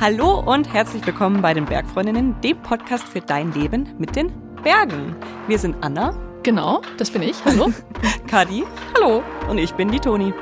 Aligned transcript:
Hallo 0.00 0.40
und 0.40 0.72
herzlich 0.72 1.06
willkommen 1.06 1.42
bei 1.42 1.52
den 1.52 1.66
Bergfreundinnen, 1.66 2.40
dem 2.40 2.56
Podcast 2.62 3.06
für 3.06 3.20
dein 3.20 3.52
Leben 3.52 3.86
mit 3.98 4.16
den 4.16 4.32
Bergen. 4.62 5.14
Wir 5.46 5.58
sind 5.58 5.76
Anna. 5.82 6.14
Genau, 6.42 6.80
das 6.96 7.10
bin 7.10 7.20
ich. 7.20 7.44
Hallo. 7.44 7.70
Kadi. 8.26 8.64
Hallo. 8.94 9.22
Und 9.50 9.58
ich 9.58 9.74
bin 9.74 9.90
die 9.90 10.00
Toni. 10.00 10.32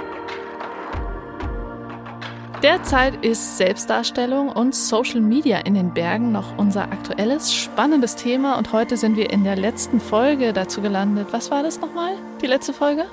Derzeit 2.63 3.25
ist 3.25 3.59
Selbstdarstellung 3.59 4.51
und 4.51 4.77
Social 4.77 5.21
Media 5.21 5.59
in 5.59 5.75
den 5.75 5.93
Bergen 5.93 6.31
noch 6.31 6.57
unser 6.57 6.83
aktuelles, 6.83 7.53
spannendes 7.53 8.15
Thema 8.15 8.59
und 8.59 8.73
heute 8.73 8.97
sind 8.97 9.17
wir 9.17 9.31
in 9.31 9.43
der 9.43 9.57
letzten 9.57 10.01
Folge 10.01 10.53
dazu 10.53 10.83
gelandet. 10.83 11.33
Was 11.33 11.51
war 11.51 11.65
das 11.65 11.81
nochmal, 11.81 12.13
die 12.41 12.47
letzte 12.47 12.73
Folge? 12.73 13.07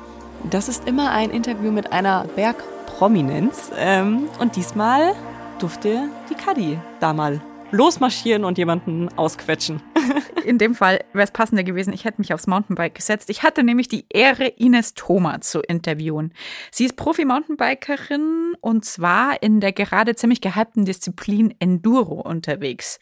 Das 0.43 0.69
ist 0.69 0.87
immer 0.87 1.09
ein 1.09 1.31
Interview 1.31 1.71
mit 1.71 1.91
einer 1.91 2.25
Bergprominenz 2.35 3.71
ähm, 3.75 4.27
und 4.37 4.55
diesmal 4.55 5.15
durfte 5.59 6.09
die 6.29 6.35
Kadi 6.35 6.77
da 6.99 7.13
mal 7.13 7.41
losmarschieren 7.71 8.43
und 8.43 8.57
jemanden 8.57 9.09
ausquetschen. 9.17 9.81
In 10.45 10.57
dem 10.57 10.75
Fall 10.75 11.03
wäre 11.13 11.23
es 11.25 11.31
passender 11.31 11.63
gewesen, 11.63 11.93
ich 11.93 12.05
hätte 12.05 12.21
mich 12.21 12.33
aufs 12.33 12.47
Mountainbike 12.47 12.95
gesetzt. 12.95 13.29
Ich 13.29 13.43
hatte 13.43 13.63
nämlich 13.63 13.87
die 13.87 14.05
Ehre, 14.09 14.47
Ines 14.47 14.93
Thoma 14.93 15.41
zu 15.41 15.61
interviewen. 15.61 16.33
Sie 16.71 16.85
ist 16.85 16.95
Profi-Mountainbikerin 16.95 18.55
und 18.61 18.85
zwar 18.85 19.41
in 19.41 19.59
der 19.59 19.73
gerade 19.73 20.15
ziemlich 20.15 20.41
gehypten 20.41 20.85
Disziplin 20.85 21.55
Enduro 21.59 22.21
unterwegs. 22.21 22.99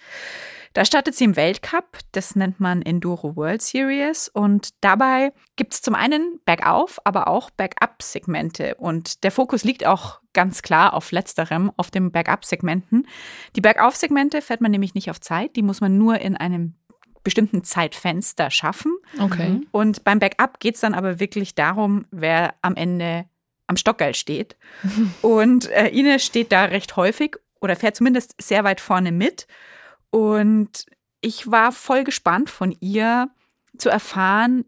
Da 0.73 0.85
startet 0.85 1.13
sie 1.15 1.25
im 1.25 1.35
Weltcup, 1.35 1.99
das 2.13 2.35
nennt 2.35 2.59
man 2.59 2.81
Enduro 2.81 3.35
World 3.35 3.61
Series 3.61 4.27
und 4.27 4.69
dabei 4.81 5.31
gibt 5.55 5.73
es 5.73 5.81
zum 5.83 5.93
einen 5.93 6.39
Bergauf, 6.45 6.99
aber 7.03 7.27
auch 7.27 7.51
Bergab-Segmente 7.51 8.75
und 8.75 9.23
der 9.23 9.31
Fokus 9.31 9.63
liegt 9.63 9.85
auch 9.85 10.19
ganz 10.33 10.63
klar 10.63 10.95
auf 10.95 11.11
letzterem, 11.11 11.71
auf 11.77 11.91
den 11.91 12.11
Bergab-Segmenten. 12.11 13.07
Die 13.55 13.61
Bergauf-Segmente 13.61 14.41
fährt 14.41 14.61
man 14.61 14.71
nämlich 14.71 14.95
nicht 14.95 15.11
auf 15.11 15.21
Zeit, 15.21 15.55
die 15.55 15.61
muss 15.61 15.79
man 15.79 15.97
nur 15.97 16.19
in 16.19 16.35
einem 16.35 16.73
bestimmten 17.23 17.63
Zeitfenster 17.63 18.49
schaffen. 18.49 18.93
Okay. 19.19 19.49
Mhm. 19.49 19.67
Und 19.71 20.03
beim 20.03 20.19
Backup 20.19 20.59
geht 20.59 20.75
es 20.75 20.81
dann 20.81 20.93
aber 20.93 21.19
wirklich 21.19 21.55
darum, 21.55 22.05
wer 22.11 22.55
am 22.61 22.75
Ende 22.75 23.25
am 23.67 23.77
Stockgeil 23.77 24.13
steht. 24.13 24.57
Und 25.21 25.69
äh, 25.69 25.87
Ines 25.89 26.25
steht 26.25 26.51
da 26.51 26.65
recht 26.65 26.95
häufig 26.95 27.37
oder 27.61 27.75
fährt 27.75 27.95
zumindest 27.95 28.35
sehr 28.41 28.63
weit 28.63 28.81
vorne 28.81 29.11
mit. 29.11 29.47
Und 30.13 30.85
ich 31.21 31.49
war 31.49 31.71
voll 31.71 32.03
gespannt 32.03 32.51
von 32.51 32.75
ihr 32.81 33.31
zu 33.79 33.89
erfahren, 33.89 34.63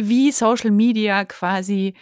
wie 0.00 0.32
Social 0.32 0.70
Media 0.70 1.26
quasi 1.26 1.92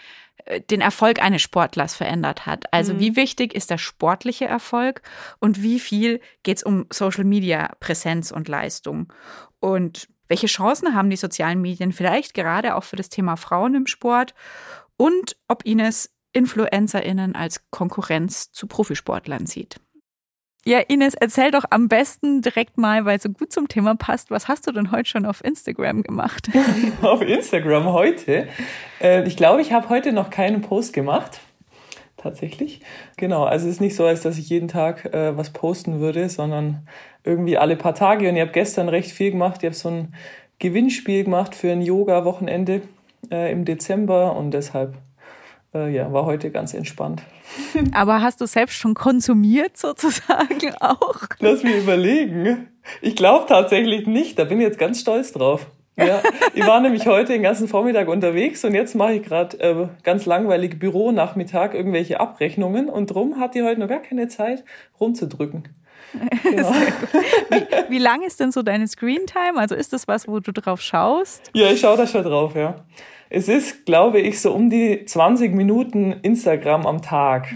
äh, 0.44 0.60
den 0.60 0.80
Erfolg 0.80 1.20
eines 1.20 1.42
Sportlers 1.42 1.96
verändert 1.96 2.46
hat. 2.46 2.72
Also 2.72 2.94
mhm. 2.94 3.00
wie 3.00 3.16
wichtig 3.16 3.54
ist 3.54 3.70
der 3.70 3.78
sportliche 3.78 4.44
Erfolg 4.44 5.02
und 5.40 5.64
wie 5.64 5.80
viel 5.80 6.20
geht 6.44 6.58
es 6.58 6.62
um 6.62 6.86
Social 6.92 7.24
Media 7.24 7.74
Präsenz 7.80 8.30
und 8.30 8.46
Leistung? 8.46 9.12
Und 9.58 10.06
welche 10.28 10.46
Chancen 10.46 10.94
haben 10.94 11.10
die 11.10 11.16
sozialen 11.16 11.60
Medien 11.60 11.92
vielleicht 11.92 12.34
gerade 12.34 12.76
auch 12.76 12.84
für 12.84 12.96
das 12.96 13.08
Thema 13.08 13.34
Frauen 13.34 13.74
im 13.74 13.88
Sport? 13.88 14.32
Und 14.96 15.36
ob 15.48 15.64
Ines 15.66 16.14
InfluencerInnen 16.32 17.34
als 17.34 17.68
Konkurrenz 17.70 18.52
zu 18.52 18.68
Profisportlern 18.68 19.46
sieht. 19.46 19.80
Ja, 20.66 20.80
Ines, 20.80 21.14
erzähl 21.14 21.52
doch 21.52 21.64
am 21.70 21.86
besten 21.86 22.42
direkt 22.42 22.76
mal, 22.76 23.04
weil 23.04 23.18
es 23.18 23.22
so 23.22 23.28
gut 23.28 23.52
zum 23.52 23.68
Thema 23.68 23.94
passt. 23.94 24.32
Was 24.32 24.48
hast 24.48 24.66
du 24.66 24.72
denn 24.72 24.90
heute 24.90 25.08
schon 25.08 25.24
auf 25.24 25.44
Instagram 25.44 26.02
gemacht? 26.02 26.50
auf 27.02 27.22
Instagram 27.22 27.92
heute? 27.92 28.48
Äh, 29.00 29.22
ich 29.28 29.36
glaube, 29.36 29.62
ich 29.62 29.72
habe 29.72 29.88
heute 29.90 30.12
noch 30.12 30.28
keinen 30.28 30.62
Post 30.62 30.92
gemacht. 30.92 31.38
Tatsächlich. 32.16 32.80
Genau, 33.16 33.44
also 33.44 33.68
es 33.68 33.74
ist 33.74 33.80
nicht 33.80 33.94
so, 33.94 34.06
als 34.06 34.22
dass 34.22 34.38
ich 34.38 34.48
jeden 34.48 34.66
Tag 34.66 35.04
äh, 35.14 35.36
was 35.36 35.50
posten 35.50 36.00
würde, 36.00 36.28
sondern 36.28 36.88
irgendwie 37.22 37.56
alle 37.56 37.76
paar 37.76 37.94
Tage. 37.94 38.28
Und 38.28 38.34
ich 38.34 38.40
habe 38.40 38.50
gestern 38.50 38.88
recht 38.88 39.12
viel 39.12 39.30
gemacht. 39.30 39.58
Ich 39.62 39.66
habe 39.66 39.76
so 39.76 39.88
ein 39.88 40.14
Gewinnspiel 40.58 41.22
gemacht 41.22 41.54
für 41.54 41.70
ein 41.70 41.80
Yoga-Wochenende 41.80 42.82
äh, 43.30 43.52
im 43.52 43.64
Dezember 43.64 44.34
und 44.34 44.50
deshalb 44.50 44.96
äh, 45.74 45.94
ja, 45.94 46.12
war 46.12 46.24
heute 46.24 46.50
ganz 46.50 46.74
entspannt. 46.74 47.22
Aber 47.92 48.22
hast 48.22 48.40
du 48.40 48.46
selbst 48.46 48.74
schon 48.74 48.94
konsumiert 48.94 49.76
sozusagen 49.76 50.74
auch? 50.80 51.20
Lass 51.40 51.62
mich 51.62 51.76
überlegen. 51.76 52.68
Ich 53.00 53.16
glaube 53.16 53.46
tatsächlich 53.48 54.06
nicht. 54.06 54.38
Da 54.38 54.44
bin 54.44 54.60
ich 54.60 54.66
jetzt 54.66 54.78
ganz 54.78 55.00
stolz 55.00 55.32
drauf. 55.32 55.66
Ja, 55.98 56.20
ich 56.52 56.66
war 56.66 56.80
nämlich 56.80 57.06
heute 57.06 57.32
den 57.32 57.42
ganzen 57.42 57.68
Vormittag 57.68 58.08
unterwegs 58.08 58.62
und 58.66 58.74
jetzt 58.74 58.94
mache 58.94 59.14
ich 59.14 59.22
gerade 59.22 59.58
äh, 59.60 59.88
ganz 60.02 60.26
langweilig 60.26 60.78
Büronachmittag 60.78 61.72
irgendwelche 61.72 62.20
Abrechnungen 62.20 62.90
und 62.90 63.06
drum 63.06 63.40
hat 63.40 63.54
die 63.54 63.62
heute 63.62 63.80
noch 63.80 63.88
gar 63.88 64.00
keine 64.00 64.28
Zeit 64.28 64.64
rumzudrücken. 65.00 65.68
Genau. 66.44 66.72
wie, 67.50 67.90
wie 67.90 67.98
lang 67.98 68.22
ist 68.22 68.38
denn 68.40 68.52
so 68.52 68.62
deine 68.62 68.86
Screentime? 68.86 69.56
Also 69.58 69.74
ist 69.74 69.92
das 69.92 70.06
was, 70.06 70.28
wo 70.28 70.38
du 70.38 70.52
drauf 70.52 70.80
schaust? 70.80 71.50
Ja, 71.52 71.70
ich 71.70 71.80
schaue 71.80 71.96
da 71.96 72.06
schon 72.06 72.22
drauf, 72.22 72.54
ja. 72.54 72.76
Es 73.28 73.48
ist, 73.48 73.86
glaube 73.86 74.20
ich, 74.20 74.40
so 74.40 74.52
um 74.52 74.70
die 74.70 75.04
20 75.04 75.54
Minuten 75.54 76.12
Instagram 76.22 76.86
am 76.86 77.02
Tag. 77.02 77.48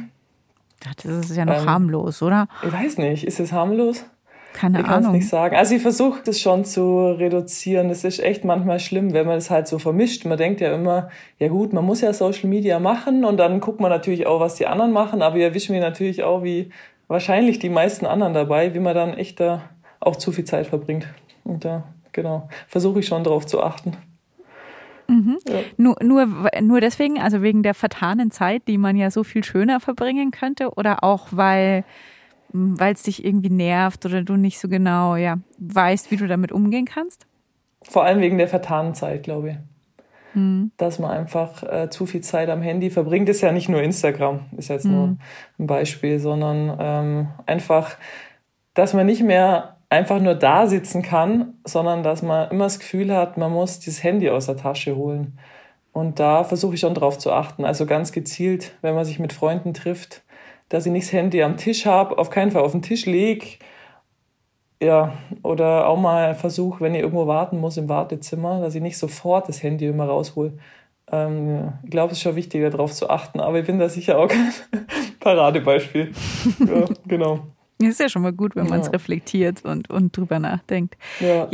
Das 1.02 1.04
ist 1.04 1.36
ja 1.36 1.44
noch 1.44 1.62
ähm, 1.62 1.68
harmlos, 1.68 2.22
oder? 2.22 2.48
Ich 2.64 2.72
weiß 2.72 2.98
nicht. 2.98 3.24
Ist 3.24 3.38
es 3.38 3.52
harmlos? 3.52 4.04
Keine 4.52 4.80
ich 4.80 4.86
Ahnung. 4.86 4.98
Ich 4.98 5.04
kann 5.04 5.04
es 5.04 5.20
nicht 5.20 5.28
sagen. 5.28 5.56
Also 5.56 5.74
ich 5.74 5.82
versuche 5.82 6.20
das 6.24 6.40
schon 6.40 6.64
zu 6.64 7.12
reduzieren. 7.12 7.90
Es 7.90 8.04
ist 8.04 8.18
echt 8.18 8.44
manchmal 8.44 8.80
schlimm, 8.80 9.12
wenn 9.12 9.26
man 9.26 9.36
das 9.36 9.50
halt 9.50 9.68
so 9.68 9.78
vermischt. 9.78 10.24
Man 10.24 10.38
denkt 10.38 10.60
ja 10.60 10.74
immer, 10.74 11.10
ja 11.38 11.48
gut, 11.48 11.72
man 11.72 11.84
muss 11.84 12.00
ja 12.00 12.12
Social 12.12 12.48
Media 12.48 12.78
machen 12.78 13.24
und 13.24 13.36
dann 13.36 13.60
guckt 13.60 13.80
man 13.80 13.90
natürlich 13.90 14.26
auch, 14.26 14.40
was 14.40 14.56
die 14.56 14.66
anderen 14.66 14.92
machen, 14.92 15.22
aber 15.22 15.36
ich 15.36 15.42
erwische 15.42 15.72
mir 15.72 15.80
natürlich 15.80 16.24
auch, 16.24 16.42
wie 16.42 16.70
wahrscheinlich 17.06 17.58
die 17.58 17.68
meisten 17.68 18.06
anderen 18.06 18.34
dabei, 18.34 18.74
wie 18.74 18.80
man 18.80 18.94
dann 18.94 19.14
echt 19.14 19.40
da 19.40 19.62
auch 20.00 20.16
zu 20.16 20.32
viel 20.32 20.44
Zeit 20.44 20.66
verbringt. 20.66 21.06
Und 21.44 21.64
da, 21.64 21.84
genau, 22.12 22.48
versuche 22.66 23.00
ich 23.00 23.06
schon 23.06 23.24
darauf 23.24 23.46
zu 23.46 23.62
achten. 23.62 23.96
Mhm. 25.10 25.38
Ja. 25.48 25.60
Nur, 25.76 25.96
nur, 26.02 26.50
nur 26.60 26.80
deswegen, 26.80 27.18
also 27.18 27.42
wegen 27.42 27.62
der 27.62 27.74
vertanen 27.74 28.30
Zeit, 28.30 28.62
die 28.68 28.78
man 28.78 28.96
ja 28.96 29.10
so 29.10 29.24
viel 29.24 29.44
schöner 29.44 29.80
verbringen 29.80 30.30
könnte, 30.30 30.70
oder 30.74 31.02
auch 31.04 31.28
weil 31.32 31.84
weil 32.52 32.94
es 32.94 33.04
dich 33.04 33.24
irgendwie 33.24 33.50
nervt 33.50 34.04
oder 34.06 34.22
du 34.22 34.36
nicht 34.36 34.58
so 34.58 34.68
genau 34.68 35.16
ja, 35.16 35.38
weißt, 35.58 36.10
wie 36.10 36.16
du 36.16 36.26
damit 36.26 36.52
umgehen 36.52 36.84
kannst? 36.84 37.26
Vor 37.82 38.04
allem 38.04 38.20
wegen 38.20 38.38
der 38.38 38.48
vertanen 38.48 38.94
Zeit, 38.94 39.22
glaube 39.22 39.50
ich. 39.50 39.56
Mhm. 40.34 40.70
Dass 40.76 40.98
man 40.98 41.10
einfach 41.10 41.62
äh, 41.62 41.90
zu 41.90 42.06
viel 42.06 42.20
Zeit 42.20 42.48
am 42.48 42.62
Handy 42.62 42.90
verbringt, 42.90 43.28
ist 43.28 43.40
ja 43.40 43.52
nicht 43.52 43.68
nur 43.68 43.82
Instagram, 43.82 44.40
ist 44.56 44.68
jetzt 44.68 44.84
mhm. 44.84 44.92
nur 44.92 45.16
ein 45.58 45.66
Beispiel, 45.66 46.18
sondern 46.18 46.76
ähm, 46.78 47.28
einfach, 47.46 47.96
dass 48.74 48.94
man 48.94 49.06
nicht 49.06 49.22
mehr 49.22 49.76
einfach 49.90 50.20
nur 50.20 50.36
da 50.36 50.68
sitzen 50.68 51.02
kann, 51.02 51.54
sondern 51.64 52.02
dass 52.02 52.22
man 52.22 52.50
immer 52.50 52.64
das 52.64 52.78
Gefühl 52.78 53.14
hat, 53.14 53.36
man 53.36 53.52
muss 53.52 53.80
das 53.80 54.02
Handy 54.02 54.30
aus 54.30 54.46
der 54.46 54.56
Tasche 54.56 54.96
holen. 54.96 55.38
Und 55.92 56.20
da 56.20 56.44
versuche 56.44 56.74
ich 56.74 56.80
schon 56.80 56.94
drauf 56.94 57.18
zu 57.18 57.32
achten. 57.32 57.64
Also 57.64 57.84
ganz 57.84 58.12
gezielt, 58.12 58.72
wenn 58.80 58.94
man 58.94 59.04
sich 59.04 59.18
mit 59.18 59.32
Freunden 59.32 59.74
trifft, 59.74 60.22
dass 60.68 60.86
ich 60.86 60.92
nicht 60.92 61.08
das 61.08 61.12
Handy 61.12 61.42
am 61.42 61.56
Tisch 61.56 61.84
habe, 61.84 62.16
auf 62.16 62.30
keinen 62.30 62.52
Fall 62.52 62.62
auf 62.62 62.72
den 62.72 62.82
Tisch 62.82 63.06
lege. 63.06 63.58
Ja, 64.80 65.12
oder 65.42 65.88
auch 65.88 65.98
mal 65.98 66.34
versuche, 66.36 66.80
wenn 66.80 66.94
ich 66.94 67.02
irgendwo 67.02 67.26
warten 67.26 67.58
muss 67.58 67.76
im 67.76 67.88
Wartezimmer, 67.88 68.60
dass 68.60 68.76
ich 68.76 68.80
nicht 68.80 68.96
sofort 68.96 69.48
das 69.48 69.62
Handy 69.62 69.86
immer 69.86 70.06
raushole. 70.06 70.52
Ähm, 71.10 71.56
ja. 71.56 71.78
Ich 71.82 71.90
glaube, 71.90 72.12
es 72.12 72.18
ist 72.18 72.22
schon 72.22 72.36
wichtiger, 72.36 72.70
darauf 72.70 72.92
zu 72.92 73.10
achten, 73.10 73.40
aber 73.40 73.58
ich 73.58 73.66
bin 73.66 73.80
da 73.80 73.88
sicher 73.88 74.18
auch 74.18 74.28
kein 74.28 74.52
Paradebeispiel. 75.20 76.12
ja, 76.60 76.84
genau. 77.06 77.40
Ist 77.80 78.00
ja 78.00 78.08
schon 78.08 78.22
mal 78.22 78.32
gut, 78.32 78.56
wenn 78.56 78.66
man 78.66 78.80
es 78.80 78.92
reflektiert 78.92 79.64
und, 79.64 79.88
und 79.90 80.16
drüber 80.16 80.38
nachdenkt. 80.38 80.96
Ja. 81.18 81.48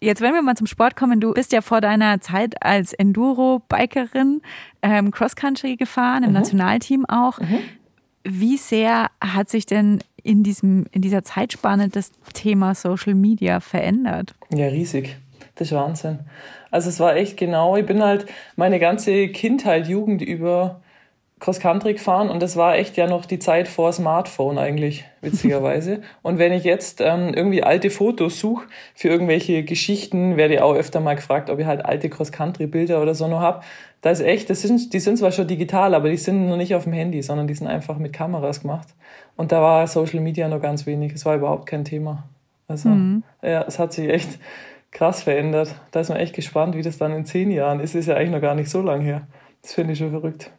Jetzt, 0.00 0.20
wenn 0.20 0.34
wir 0.34 0.42
mal 0.42 0.56
zum 0.56 0.66
Sport 0.66 0.96
kommen, 0.96 1.20
du 1.20 1.32
bist 1.32 1.52
ja 1.52 1.60
vor 1.60 1.80
deiner 1.80 2.20
Zeit 2.20 2.62
als 2.62 2.92
Enduro-Bikerin 2.92 4.42
ähm, 4.82 5.10
Cross-Country 5.10 5.76
gefahren, 5.76 6.22
im 6.22 6.30
mhm. 6.30 6.34
Nationalteam 6.34 7.06
auch. 7.06 7.38
Mhm. 7.40 7.58
Wie 8.24 8.56
sehr 8.56 9.10
hat 9.20 9.48
sich 9.48 9.66
denn 9.66 10.00
in, 10.22 10.42
diesem, 10.42 10.86
in 10.90 11.02
dieser 11.02 11.22
Zeitspanne 11.22 11.88
das 11.88 12.10
Thema 12.34 12.74
Social 12.74 13.14
Media 13.14 13.60
verändert? 13.60 14.34
Ja, 14.52 14.66
riesig. 14.66 15.16
Das 15.54 15.68
ist 15.68 15.74
Wahnsinn. 15.74 16.20
Also 16.70 16.88
es 16.88 17.00
war 17.00 17.16
echt 17.16 17.36
genau, 17.36 17.76
ich 17.76 17.86
bin 17.86 18.02
halt 18.02 18.26
meine 18.56 18.78
ganze 18.78 19.28
Kindheit, 19.28 19.88
Jugend 19.88 20.20
über 20.20 20.82
Cross-Country 21.38 21.92
gefahren 21.92 22.30
und 22.30 22.40
das 22.40 22.56
war 22.56 22.76
echt 22.76 22.96
ja 22.96 23.06
noch 23.06 23.26
die 23.26 23.38
Zeit 23.38 23.68
vor 23.68 23.92
Smartphone 23.92 24.56
eigentlich, 24.56 25.04
witzigerweise. 25.20 26.00
und 26.22 26.38
wenn 26.38 26.52
ich 26.52 26.64
jetzt 26.64 27.02
ähm, 27.02 27.34
irgendwie 27.34 27.62
alte 27.62 27.90
Fotos 27.90 28.40
suche 28.40 28.66
für 28.94 29.08
irgendwelche 29.08 29.62
Geschichten, 29.62 30.38
werde 30.38 30.54
ich 30.54 30.60
auch 30.62 30.74
öfter 30.74 31.00
mal 31.00 31.14
gefragt, 31.14 31.50
ob 31.50 31.58
ich 31.58 31.66
halt 31.66 31.84
alte 31.84 32.08
Cross-Country-Bilder 32.08 33.02
oder 33.02 33.14
so 33.14 33.28
noch 33.28 33.40
hab. 33.40 33.64
Da 34.00 34.10
ist 34.10 34.20
echt, 34.20 34.48
das 34.48 34.62
sind, 34.62 34.94
die 34.94 34.98
sind 34.98 35.18
zwar 35.18 35.30
schon 35.30 35.46
digital, 35.46 35.94
aber 35.94 36.08
die 36.08 36.16
sind 36.16 36.48
noch 36.48 36.56
nicht 36.56 36.74
auf 36.74 36.84
dem 36.84 36.94
Handy, 36.94 37.20
sondern 37.22 37.46
die 37.46 37.54
sind 37.54 37.66
einfach 37.66 37.98
mit 37.98 38.14
Kameras 38.14 38.62
gemacht. 38.62 38.88
Und 39.36 39.52
da 39.52 39.60
war 39.60 39.86
Social 39.88 40.20
Media 40.20 40.48
noch 40.48 40.62
ganz 40.62 40.86
wenig. 40.86 41.12
Es 41.12 41.26
war 41.26 41.36
überhaupt 41.36 41.66
kein 41.66 41.84
Thema. 41.84 42.24
Also, 42.66 42.88
mhm. 42.88 43.24
ja, 43.42 43.62
es 43.62 43.78
hat 43.78 43.92
sich 43.92 44.08
echt 44.08 44.38
krass 44.90 45.22
verändert. 45.22 45.74
Da 45.90 46.00
ist 46.00 46.08
man 46.08 46.18
echt 46.18 46.34
gespannt, 46.34 46.76
wie 46.76 46.82
das 46.82 46.96
dann 46.96 47.12
in 47.12 47.26
zehn 47.26 47.50
Jahren 47.50 47.80
ist. 47.80 47.94
Ist 47.94 48.06
ja 48.06 48.16
eigentlich 48.16 48.30
noch 48.30 48.40
gar 48.40 48.54
nicht 48.54 48.70
so 48.70 48.80
lang 48.80 49.02
her. 49.02 49.26
Das 49.60 49.74
finde 49.74 49.92
ich 49.92 49.98
schon 49.98 50.10
verrückt. 50.10 50.50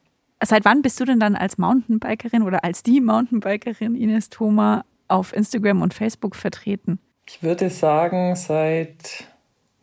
Seit 0.43 0.65
wann 0.65 0.81
bist 0.81 0.99
du 0.99 1.05
denn 1.05 1.19
dann 1.19 1.35
als 1.35 1.57
Mountainbikerin 1.57 2.43
oder 2.43 2.63
als 2.63 2.83
die 2.83 3.01
Mountainbikerin 3.01 3.95
Ines 3.95 4.29
Thoma 4.29 4.85
auf 5.07 5.33
Instagram 5.33 5.81
und 5.81 5.93
Facebook 5.93 6.35
vertreten? 6.35 6.99
Ich 7.27 7.41
würde 7.41 7.69
sagen, 7.69 8.35
seit 8.35 9.25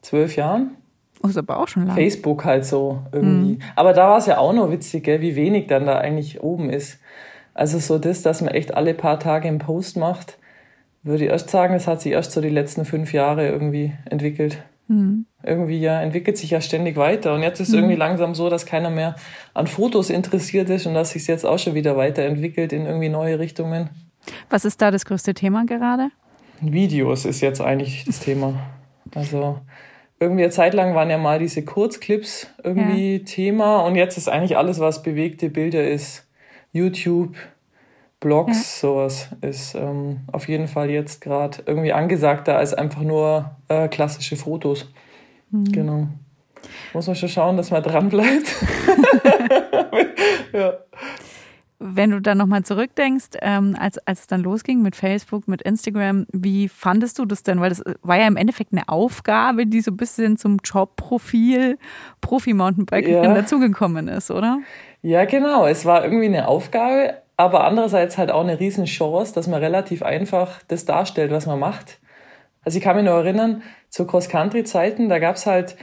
zwölf 0.03 0.37
Jahren. 0.37 0.77
Oh, 1.23 1.29
ist 1.29 1.37
aber 1.37 1.59
auch 1.59 1.69
schon 1.69 1.87
lange. 1.87 2.01
Facebook 2.01 2.45
halt 2.45 2.65
so 2.65 3.03
irgendwie. 3.13 3.55
Mhm. 3.55 3.63
Aber 3.77 3.93
da 3.93 4.09
war 4.09 4.19
es 4.19 4.27
ja 4.27 4.39
auch 4.39 4.53
noch 4.53 4.71
witzig, 4.71 5.05
gell, 5.05 5.21
wie 5.21 5.37
wenig 5.37 5.67
dann 5.67 5.87
da 5.87 5.99
eigentlich 5.99 6.43
oben 6.43 6.71
ist. 6.71 7.01
Also 7.55 7.79
so 7.79 7.99
das, 7.99 8.23
dass 8.23 8.41
man 8.41 8.53
echt 8.53 8.75
alle 8.75 8.95
paar 8.95 9.19
Tage 9.19 9.49
einen 9.49 9.59
Post 9.59 9.97
macht, 9.97 10.39
würde 11.03 11.25
ich 11.25 11.31
erst 11.31 11.51
sagen, 11.51 11.75
das 11.75 11.87
hat 11.87 12.01
sich 12.01 12.13
erst 12.13 12.33
so 12.33 12.41
die 12.41 12.49
letzten 12.49 12.85
fünf 12.85 13.13
Jahre 13.13 13.49
irgendwie 13.49 13.93
entwickelt. 14.07 14.63
Mhm. 14.89 15.27
Irgendwie 15.43 15.81
ja, 15.81 16.01
entwickelt 16.01 16.37
sich 16.39 16.51
ja 16.51 16.61
ständig 16.61 16.97
weiter. 16.97 17.35
Und 17.35 17.43
jetzt 17.43 17.61
ist 17.61 17.71
mhm. 17.71 17.79
irgendwie 17.79 17.97
langsam 17.97 18.35
so, 18.35 18.51
dass 18.51 18.67
keiner 18.67 18.91
mehr 18.91 19.17
an 19.53 19.67
Fotos 19.67 20.11
interessiert 20.11 20.71
ist 20.71 20.87
und 20.87 20.95
dass 20.95 21.11
sich 21.11 21.27
jetzt 21.27 21.45
auch 21.45 21.59
schon 21.59 21.75
wieder 21.75 21.97
weiterentwickelt 21.97 22.73
in 22.73 22.87
irgendwie 22.87 23.09
neue 23.09 23.39
Richtungen. 23.39 23.91
Was 24.51 24.65
ist 24.65 24.81
da 24.81 24.91
das 24.91 25.05
größte 25.05 25.35
Thema 25.35 25.65
gerade? 25.67 26.09
Videos 26.61 27.25
ist 27.25 27.41
jetzt 27.41 27.61
eigentlich 27.61 28.05
das 28.05 28.21
Thema. 28.21 28.55
Also 29.15 29.59
irgendwie 30.21 30.45
eine 30.45 30.53
Zeit 30.53 30.75
lang 30.75 30.95
waren 30.95 31.11
ja 31.11 31.19
mal 31.19 31.39
diese 31.39 31.65
Kurzclips 31.65 32.47
irgendwie 32.63 33.19
ja. 33.19 33.25
Thema 33.25 33.81
und 33.81 33.97
jetzt 33.97 34.17
ist 34.17 34.29
eigentlich 34.29 34.57
alles, 34.57 34.81
was 34.81 35.03
bewegte 35.03 35.51
Bilder 35.51 35.87
ist. 35.87 36.29
YouTube, 36.73 37.37
Blogs, 38.25 38.57
ja. 38.57 38.89
sowas 38.89 39.29
ist 39.43 39.75
ähm, 39.75 40.21
auf 40.33 40.49
jeden 40.49 40.67
Fall 40.67 40.89
jetzt 40.89 41.21
gerade 41.21 41.59
irgendwie 41.67 41.93
angesagter 41.93 42.57
als 42.57 42.73
einfach 42.73 43.03
nur 43.03 43.51
äh, 43.69 43.87
klassische 43.89 44.37
Fotos. 44.37 44.91
Mhm. 45.51 45.73
Genau. 45.73 46.09
Muss 46.95 47.07
man 47.07 47.17
schon 47.17 47.29
schauen, 47.29 47.59
dass 47.59 47.71
man 47.71 47.83
dran 47.83 48.09
bleibt. 48.09 48.47
ja. 50.55 50.73
Wenn 51.79 52.13
du 52.13 52.21
dann 52.21 52.39
nochmal 52.39 52.63
zurückdenkst, 52.63 53.37
ähm, 53.43 53.77
als, 53.79 53.99
als 54.07 54.21
es 54.21 54.27
dann 54.27 54.41
losging 54.41 54.81
mit 54.81 54.97
Facebook, 54.97 55.47
mit 55.47 55.61
Instagram, 55.61 56.25
wie 56.33 56.69
fandest 56.69 57.19
du 57.19 57.27
das 57.27 57.43
denn? 57.43 57.61
Weil 57.61 57.69
das 57.69 57.83
war 58.01 58.19
ja 58.19 58.27
im 58.27 58.39
Endeffekt 58.39 58.73
eine 58.73 58.89
Aufgabe, 58.89 59.67
die 59.67 59.83
so 59.83 59.91
ein 59.91 59.99
bisschen 59.99 60.39
zum 60.39 60.61
Jobprofil 60.65 61.77
Profi-Mountainbikerin 62.23 63.25
ja. 63.25 63.35
dazugekommen 63.35 64.09
ist, 64.09 64.31
oder? 64.31 64.61
Ja, 65.03 65.27
genau. 65.27 65.67
Es 65.67 65.85
war 65.85 66.05
irgendwie 66.05 66.25
eine 66.25 66.49
Aufgabe, 66.49 67.17
aber 67.37 67.65
andererseits 67.65 68.19
halt 68.19 68.31
auch 68.31 68.43
eine 68.43 68.61
riesen 68.61 68.85
Chance, 68.85 69.35
dass 69.35 69.49
man 69.49 69.61
relativ 69.61 70.03
einfach 70.03 70.63
das 70.69 70.85
darstellt, 70.85 71.31
was 71.31 71.47
man 71.47 71.59
macht. 71.59 71.99
Also 72.65 72.79
ich 72.79 72.85
kann 72.85 72.97
mich 72.97 73.05
nur 73.05 73.15
erinnern, 73.15 73.63
zu 73.91 74.07
Cross-Country-Zeiten, 74.07 75.09
da 75.09 75.19
gab's 75.19 75.47
halt 75.47 75.77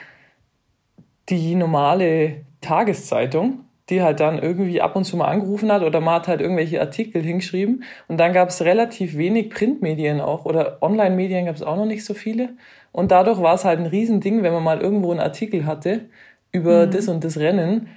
die 1.30 1.56
normale 1.56 2.46
Tageszeitung, 2.62 3.66
die 3.90 4.02
halt 4.02 4.20
dann 4.20 4.40
irgendwie 4.40 4.82
ab 4.82 4.96
und 4.96 5.04
zu 5.04 5.18
mal 5.18 5.28
angerufen 5.28 5.72
hat 5.72 5.84
oder 5.84 6.00
man 6.00 6.16
hat 6.16 6.28
halt 6.28 6.42
irgendwelche 6.42 6.80
Artikel 6.80 7.22
hingeschrieben. 7.22 7.84
Und 8.08 8.18
dann 8.18 8.34
gab's 8.34 8.62
relativ 8.62 9.18
wenig 9.18 9.50
Printmedien 9.50 10.22
auch 10.22 10.46
oder 10.46 10.82
Online-Medien 10.82 11.46
gab's 11.46 11.62
auch 11.62 11.76
noch 11.76 11.86
nicht 11.86 12.06
so 12.06 12.14
viele. 12.14 12.50
Und 12.92 13.12
dadurch 13.12 13.42
war 13.42 13.56
es 13.56 13.66
halt 13.66 13.80
ein 13.80 13.86
Riesending, 13.86 14.44
wenn 14.44 14.54
man 14.54 14.64
mal 14.64 14.82
irgendwo 14.82 15.12
einen 15.12 15.20
Artikel 15.20 15.66
hatte 15.66 16.06
über 16.52 16.86
mhm. 16.86 16.92
das 16.92 17.08
und 17.08 17.24
das 17.24 17.38
Rennen. 17.38 17.90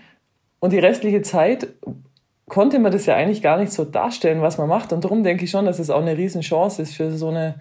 Und 0.60 0.72
die 0.72 0.78
restliche 0.78 1.22
Zeit 1.22 1.68
konnte 2.48 2.78
man 2.78 2.92
das 2.92 3.06
ja 3.06 3.16
eigentlich 3.16 3.42
gar 3.42 3.58
nicht 3.58 3.72
so 3.72 3.84
darstellen, 3.84 4.42
was 4.42 4.58
man 4.58 4.68
macht. 4.68 4.92
Und 4.92 5.04
darum 5.04 5.22
denke 5.22 5.44
ich 5.44 5.50
schon, 5.50 5.64
dass 5.64 5.78
es 5.78 5.90
auch 5.90 6.02
eine 6.02 6.16
Riesenchance 6.16 6.82
ist 6.82 6.94
für 6.94 7.10
so 7.10 7.28
eine 7.28 7.56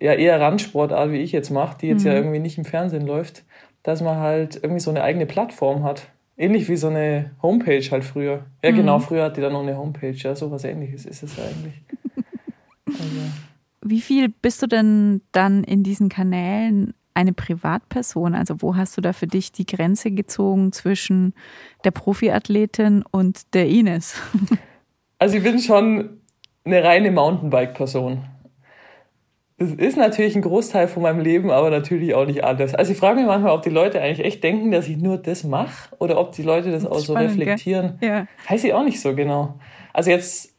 ja 0.00 0.12
eher 0.12 0.40
Randsportart, 0.40 1.10
wie 1.12 1.18
ich 1.18 1.32
jetzt 1.32 1.50
mache, 1.50 1.78
die 1.80 1.88
jetzt 1.88 2.02
mhm. 2.02 2.08
ja 2.08 2.14
irgendwie 2.14 2.38
nicht 2.38 2.58
im 2.58 2.64
Fernsehen 2.64 3.06
läuft, 3.06 3.44
dass 3.82 4.00
man 4.00 4.18
halt 4.18 4.56
irgendwie 4.56 4.80
so 4.80 4.90
eine 4.90 5.02
eigene 5.02 5.26
Plattform 5.26 5.82
hat. 5.82 6.08
Ähnlich 6.36 6.68
wie 6.68 6.76
so 6.76 6.88
eine 6.88 7.32
Homepage 7.42 7.82
halt 7.90 8.04
früher. 8.04 8.44
Ja, 8.62 8.70
genau, 8.70 8.72
mhm. 8.72 8.76
genau, 8.76 8.98
früher 9.00 9.24
hat 9.24 9.36
die 9.36 9.40
dann 9.40 9.52
noch 9.52 9.62
eine 9.62 9.76
Homepage. 9.76 10.12
Ja, 10.12 10.36
sowas 10.36 10.62
ähnliches 10.64 11.04
ist 11.04 11.22
es 11.24 11.36
eigentlich. 11.38 11.74
also. 12.86 13.02
Wie 13.82 14.00
viel 14.00 14.28
bist 14.28 14.62
du 14.62 14.66
denn 14.66 15.22
dann 15.32 15.64
in 15.64 15.82
diesen 15.82 16.08
Kanälen 16.08 16.94
eine 17.18 17.32
Privatperson? 17.32 18.34
Also 18.34 18.62
wo 18.62 18.76
hast 18.76 18.96
du 18.96 19.00
da 19.00 19.12
für 19.12 19.26
dich 19.26 19.50
die 19.50 19.66
Grenze 19.66 20.12
gezogen 20.12 20.72
zwischen 20.72 21.34
der 21.84 21.90
Profiathletin 21.90 23.02
und 23.10 23.54
der 23.54 23.68
Ines? 23.68 24.14
Also 25.20 25.36
ich 25.36 25.42
bin 25.42 25.58
schon 25.58 26.20
eine 26.64 26.84
reine 26.84 27.10
Mountainbike-Person. 27.10 28.22
Das 29.56 29.72
ist 29.72 29.96
natürlich 29.96 30.36
ein 30.36 30.42
Großteil 30.42 30.86
von 30.86 31.02
meinem 31.02 31.18
Leben, 31.18 31.50
aber 31.50 31.70
natürlich 31.70 32.14
auch 32.14 32.24
nicht 32.24 32.44
alles. 32.44 32.72
Also 32.76 32.92
ich 32.92 32.98
frage 32.98 33.16
mich 33.16 33.26
manchmal, 33.26 33.50
ob 33.50 33.62
die 33.62 33.70
Leute 33.70 34.00
eigentlich 34.00 34.24
echt 34.24 34.44
denken, 34.44 34.70
dass 34.70 34.86
ich 34.86 34.96
nur 34.96 35.18
das 35.18 35.42
mache 35.42 35.92
oder 35.98 36.20
ob 36.20 36.30
die 36.30 36.44
Leute 36.44 36.70
das, 36.70 36.84
das 36.84 36.92
auch 36.92 37.02
spannend, 37.02 37.32
so 37.32 37.38
reflektieren. 37.40 37.98
Ja. 38.00 38.28
Weiß 38.48 38.62
ich 38.62 38.72
auch 38.72 38.84
nicht 38.84 39.00
so 39.00 39.16
genau. 39.16 39.58
Also 39.92 40.12
jetzt 40.12 40.54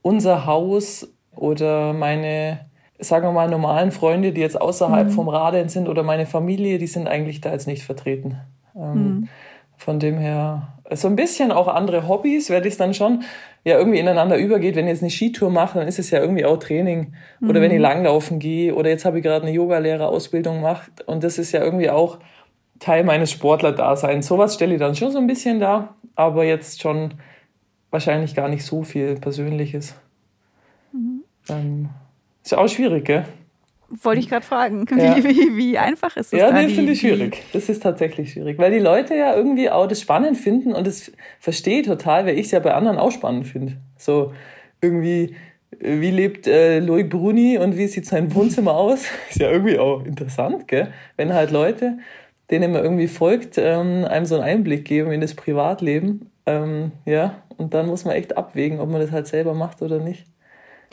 unser 0.00 0.46
Haus 0.46 1.12
oder 1.32 1.92
meine 1.92 2.70
sagen 2.98 3.26
wir 3.26 3.32
mal, 3.32 3.48
normalen 3.48 3.92
Freunde, 3.92 4.32
die 4.32 4.40
jetzt 4.40 4.60
außerhalb 4.60 5.08
mhm. 5.08 5.12
vom 5.12 5.28
Radeln 5.28 5.68
sind 5.68 5.88
oder 5.88 6.02
meine 6.02 6.26
Familie, 6.26 6.78
die 6.78 6.86
sind 6.86 7.08
eigentlich 7.08 7.40
da 7.40 7.52
jetzt 7.52 7.66
nicht 7.66 7.84
vertreten. 7.84 8.38
Ähm, 8.74 8.92
mhm. 8.92 9.28
Von 9.76 10.00
dem 10.00 10.18
her, 10.18 10.74
so 10.92 11.06
ein 11.06 11.14
bisschen 11.14 11.52
auch 11.52 11.68
andere 11.68 12.08
Hobbys, 12.08 12.50
weil 12.50 12.62
das 12.62 12.76
dann 12.76 12.94
schon 12.94 13.22
ja 13.64 13.78
irgendwie 13.78 14.00
ineinander 14.00 14.36
übergeht. 14.36 14.74
Wenn 14.74 14.86
ich 14.86 14.92
jetzt 14.94 15.02
eine 15.02 15.10
Skitour 15.10 15.50
mache, 15.50 15.78
dann 15.78 15.86
ist 15.86 16.00
es 16.00 16.10
ja 16.10 16.20
irgendwie 16.20 16.44
auch 16.44 16.56
Training. 16.56 17.14
Mhm. 17.38 17.50
Oder 17.50 17.60
wenn 17.60 17.70
ich 17.70 17.76
mhm. 17.76 17.82
langlaufen 17.82 18.38
gehe 18.40 18.74
oder 18.74 18.90
jetzt 18.90 19.04
habe 19.04 19.18
ich 19.18 19.24
gerade 19.24 19.46
eine 19.46 19.54
Yogalehrerausbildung 19.54 20.56
gemacht 20.56 20.90
und 21.06 21.22
das 21.22 21.38
ist 21.38 21.52
ja 21.52 21.62
irgendwie 21.62 21.90
auch 21.90 22.18
Teil 22.80 23.04
meines 23.04 23.30
Sportlerdaseins. 23.30 24.26
Sowas 24.26 24.54
stelle 24.54 24.74
ich 24.74 24.80
dann 24.80 24.94
schon 24.94 25.12
so 25.12 25.18
ein 25.18 25.26
bisschen 25.26 25.60
da, 25.60 25.94
aber 26.16 26.44
jetzt 26.44 26.82
schon 26.82 27.14
wahrscheinlich 27.90 28.34
gar 28.34 28.48
nicht 28.48 28.64
so 28.64 28.82
viel 28.82 29.14
Persönliches. 29.16 29.94
Mhm. 30.92 31.22
Ähm, 31.48 31.88
ist 32.42 32.52
ja 32.52 32.58
auch 32.58 32.68
schwierig, 32.68 33.04
gell? 33.04 33.24
Wollte 33.90 34.20
ich 34.20 34.28
gerade 34.28 34.44
fragen. 34.44 34.84
Ja. 34.90 35.16
Wie, 35.16 35.24
wie, 35.24 35.56
wie, 35.56 35.78
einfach 35.78 36.14
ist 36.16 36.32
das? 36.32 36.38
Ja, 36.38 36.50
da, 36.50 36.60
nee, 36.60 36.68
finde 36.68 36.92
ich 36.92 37.00
schwierig. 37.00 37.42
Das 37.54 37.70
ist 37.70 37.82
tatsächlich 37.82 38.32
schwierig, 38.32 38.58
weil 38.58 38.70
die 38.70 38.80
Leute 38.80 39.14
ja 39.14 39.34
irgendwie 39.34 39.70
auch 39.70 39.86
das 39.86 40.02
spannend 40.02 40.36
finden 40.36 40.74
und 40.74 40.86
das 40.86 41.10
verstehe 41.40 41.82
total, 41.82 42.26
weil 42.26 42.38
ich 42.38 42.46
es 42.46 42.50
ja 42.50 42.60
bei 42.60 42.74
anderen 42.74 42.98
auch 42.98 43.10
spannend 43.10 43.46
finde. 43.46 43.78
So 43.96 44.34
irgendwie, 44.82 45.34
wie 45.78 46.10
lebt 46.10 46.46
äh, 46.46 46.80
Loic 46.80 47.08
Bruni 47.08 47.56
und 47.56 47.78
wie 47.78 47.86
sieht 47.86 48.04
sein 48.04 48.34
Wohnzimmer 48.34 48.72
aus? 48.76 49.06
Ist 49.30 49.40
ja 49.40 49.50
irgendwie 49.50 49.78
auch 49.78 50.04
interessant, 50.04 50.68
gell? 50.68 50.92
Wenn 51.16 51.32
halt 51.32 51.50
Leute, 51.50 51.96
denen 52.50 52.72
man 52.72 52.82
irgendwie 52.82 53.08
folgt, 53.08 53.56
ähm, 53.56 54.04
einem 54.04 54.26
so 54.26 54.34
einen 54.34 54.44
Einblick 54.44 54.84
geben 54.84 55.12
in 55.12 55.22
das 55.22 55.34
Privatleben. 55.34 56.30
Ähm, 56.44 56.92
ja, 57.06 57.42
und 57.56 57.72
dann 57.72 57.86
muss 57.86 58.04
man 58.04 58.14
echt 58.14 58.36
abwägen, 58.36 58.80
ob 58.80 58.90
man 58.90 59.00
das 59.00 59.12
halt 59.12 59.26
selber 59.26 59.54
macht 59.54 59.80
oder 59.80 59.98
nicht. 59.98 60.26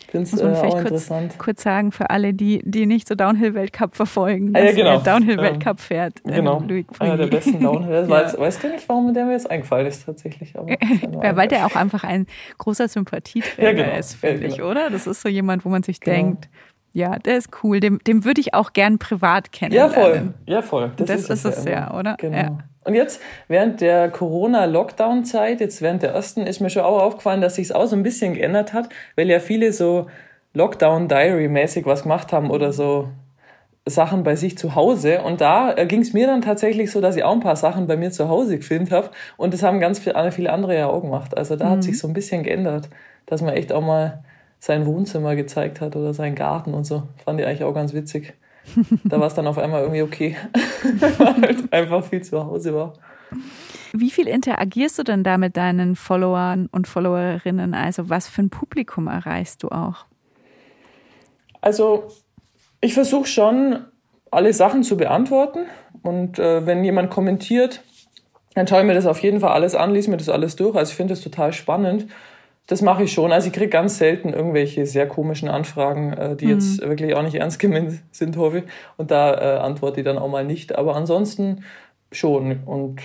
Finde 0.07 0.29
es 0.29 0.39
äh, 0.39 0.45
auch 0.45 0.79
interessant. 0.79 1.29
Kurz, 1.31 1.43
kurz 1.43 1.63
sagen 1.63 1.91
für 1.91 2.09
alle, 2.09 2.33
die, 2.33 2.61
die 2.63 2.85
nicht 2.85 3.07
so 3.07 3.15
Downhill-Weltcup 3.15 3.95
verfolgen, 3.95 4.55
ah, 4.55 4.59
ja, 4.59 4.71
genau. 4.71 4.99
Downhill-Weltcup 4.99 5.79
fährt. 5.79 6.21
Ähm, 6.25 6.35
genau. 6.35 6.63
Einer 6.99 7.17
der 7.17 7.27
besten 7.27 7.59
Downhill. 7.59 8.05
ja. 8.09 8.37
Weißt 8.37 8.63
du 8.63 8.69
nicht, 8.69 8.87
warum 8.87 9.13
der 9.13 9.25
mir 9.25 9.33
jetzt 9.33 9.49
eingefallen 9.49 9.87
ist 9.87 10.05
tatsächlich? 10.05 10.57
Aber 10.57 10.69
ja, 11.23 11.35
weil 11.35 11.47
der 11.47 11.65
auch 11.65 11.75
einfach 11.75 12.03
ein 12.03 12.27
großer 12.57 12.87
Sympathieträger 12.87 13.71
ja, 13.71 13.73
genau. 13.73 13.97
ist, 13.97 14.13
finde 14.13 14.35
ja, 14.35 14.41
genau. 14.43 14.55
ich, 14.55 14.61
oder? 14.61 14.89
Das 14.89 15.07
ist 15.07 15.21
so 15.21 15.29
jemand, 15.29 15.65
wo 15.65 15.69
man 15.69 15.83
sich 15.83 15.99
genau. 15.99 16.15
denkt, 16.15 16.49
ja, 16.95 17.19
der 17.19 17.35
ist 17.35 17.49
cool. 17.61 17.81
Dem, 17.81 17.99
dem 17.99 18.23
würde 18.23 18.39
ich 18.39 18.53
auch 18.53 18.71
gern 18.71 18.99
privat 18.99 19.51
kennenlernen. 19.51 19.93
Ja, 19.93 20.01
voll. 20.01 20.33
Ja, 20.45 20.61
voll. 20.61 20.91
Das, 20.95 21.07
das 21.07 21.21
ist, 21.23 21.29
ist 21.29 21.57
es 21.57 21.65
ja, 21.65 21.93
oder? 21.93 22.15
Genau. 22.17 22.37
Ja. 22.37 22.57
Und 22.85 22.93
jetzt, 22.93 23.21
während 23.49 23.81
der 23.81 24.09
Corona-Lockdown-Zeit, 24.09 25.59
jetzt 25.59 25.81
während 25.81 26.03
der 26.03 26.11
ersten, 26.11 26.47
ist 26.47 26.61
mir 26.61 26.69
schon 26.69 26.83
auch 26.83 27.01
aufgefallen, 27.01 27.41
dass 27.41 27.55
sich 27.55 27.65
es 27.65 27.71
auch 27.73 27.85
so 27.87 27.97
ein 27.97 28.03
bisschen 28.03 28.33
geändert 28.35 28.71
hat, 28.71 28.87
weil 29.17 29.29
ja 29.29 29.39
viele 29.39 29.73
so 29.73 30.07
Lockdown-Diary-mäßig 30.53 31.85
was 31.85 32.03
gemacht 32.03 32.31
haben 32.31 32.49
oder 32.49 32.71
so 32.71 33.09
Sachen 33.85 34.23
bei 34.23 34.37
sich 34.37 34.57
zu 34.57 34.75
Hause. 34.75 35.21
Und 35.21 35.41
da 35.41 35.75
äh, 35.75 35.87
ging 35.87 35.99
es 35.99 36.13
mir 36.13 36.27
dann 36.27 36.41
tatsächlich 36.41 36.91
so, 36.91 37.01
dass 37.01 37.17
ich 37.17 37.25
auch 37.25 37.33
ein 37.33 37.41
paar 37.41 37.57
Sachen 37.57 37.87
bei 37.87 37.97
mir 37.97 38.11
zu 38.11 38.29
Hause 38.29 38.55
gefilmt 38.55 38.91
habe. 38.91 39.09
Und 39.35 39.53
das 39.53 39.63
haben 39.63 39.81
ganz 39.81 39.99
viele 39.99 40.15
andere 40.49 40.77
ja 40.77 40.87
auch 40.87 41.01
gemacht. 41.01 41.37
Also 41.37 41.57
da 41.57 41.65
mhm. 41.65 41.69
hat 41.71 41.83
sich 41.83 41.99
so 41.99 42.07
ein 42.07 42.13
bisschen 42.13 42.43
geändert, 42.43 42.87
dass 43.25 43.41
man 43.41 43.53
echt 43.53 43.73
auch 43.73 43.81
mal 43.81 44.23
sein 44.59 44.85
Wohnzimmer 44.85 45.35
gezeigt 45.35 45.81
hat 45.81 45.95
oder 45.95 46.13
seinen 46.13 46.35
Garten 46.35 46.73
und 46.73 46.85
so. 46.85 47.03
Fand 47.23 47.39
ich 47.39 47.45
eigentlich 47.45 47.63
auch 47.63 47.73
ganz 47.73 47.93
witzig 47.93 48.33
da 49.03 49.19
war 49.19 49.27
es 49.27 49.33
dann 49.33 49.47
auf 49.47 49.57
einmal 49.57 49.81
irgendwie 49.81 50.01
okay, 50.01 50.35
weil 51.17 51.41
halt 51.41 51.73
einfach 51.73 52.03
viel 52.03 52.21
zu 52.21 52.43
Hause 52.45 52.73
war. 52.73 52.93
Wie 53.93 54.11
viel 54.11 54.27
interagierst 54.27 54.99
du 54.99 55.03
denn 55.03 55.23
da 55.23 55.37
mit 55.37 55.55
deinen 55.57 55.95
Followern 55.95 56.67
und 56.71 56.87
Followerinnen? 56.87 57.73
Also 57.73 58.09
was 58.09 58.27
für 58.27 58.41
ein 58.41 58.49
Publikum 58.49 59.07
erreichst 59.07 59.63
du 59.63 59.69
auch? 59.69 60.05
Also 61.61 62.07
ich 62.81 62.93
versuche 62.93 63.25
schon, 63.25 63.85
alle 64.31 64.53
Sachen 64.53 64.83
zu 64.83 64.97
beantworten. 64.97 65.59
Und 66.03 66.39
äh, 66.39 66.65
wenn 66.65 66.83
jemand 66.83 67.09
kommentiert, 67.09 67.81
dann 68.53 68.67
schaue 68.67 68.81
ich 68.81 68.85
mir 68.85 68.93
das 68.93 69.05
auf 69.05 69.19
jeden 69.19 69.39
Fall 69.39 69.53
alles 69.53 69.75
an, 69.75 69.91
lese 69.91 70.09
mir 70.11 70.17
das 70.17 70.29
alles 70.29 70.55
durch. 70.55 70.75
Also 70.75 70.91
ich 70.91 70.97
finde 70.97 71.13
das 71.13 71.23
total 71.23 71.53
spannend. 71.53 72.07
Das 72.67 72.81
mache 72.81 73.03
ich 73.03 73.13
schon. 73.13 73.31
Also 73.31 73.47
ich 73.47 73.53
kriege 73.53 73.69
ganz 73.69 73.99
selten 73.99 74.33
irgendwelche 74.33 74.87
sehr 74.87 75.07
komischen 75.07 75.49
Anfragen, 75.49 76.13
äh, 76.13 76.35
die 76.35 76.45
mhm. 76.45 76.51
jetzt 76.51 76.81
wirklich 76.81 77.15
auch 77.15 77.21
nicht 77.21 77.35
ernst 77.35 77.59
gemeint 77.59 78.01
sind, 78.11 78.37
hoffe 78.37 78.59
ich. 78.59 78.63
Und 78.97 79.11
da 79.11 79.33
äh, 79.33 79.59
antworte 79.59 79.99
ich 79.99 80.05
dann 80.05 80.17
auch 80.17 80.29
mal 80.29 80.43
nicht. 80.43 80.75
Aber 80.75 80.95
ansonsten 80.95 81.63
schon. 82.11 82.63
Und 82.65 83.01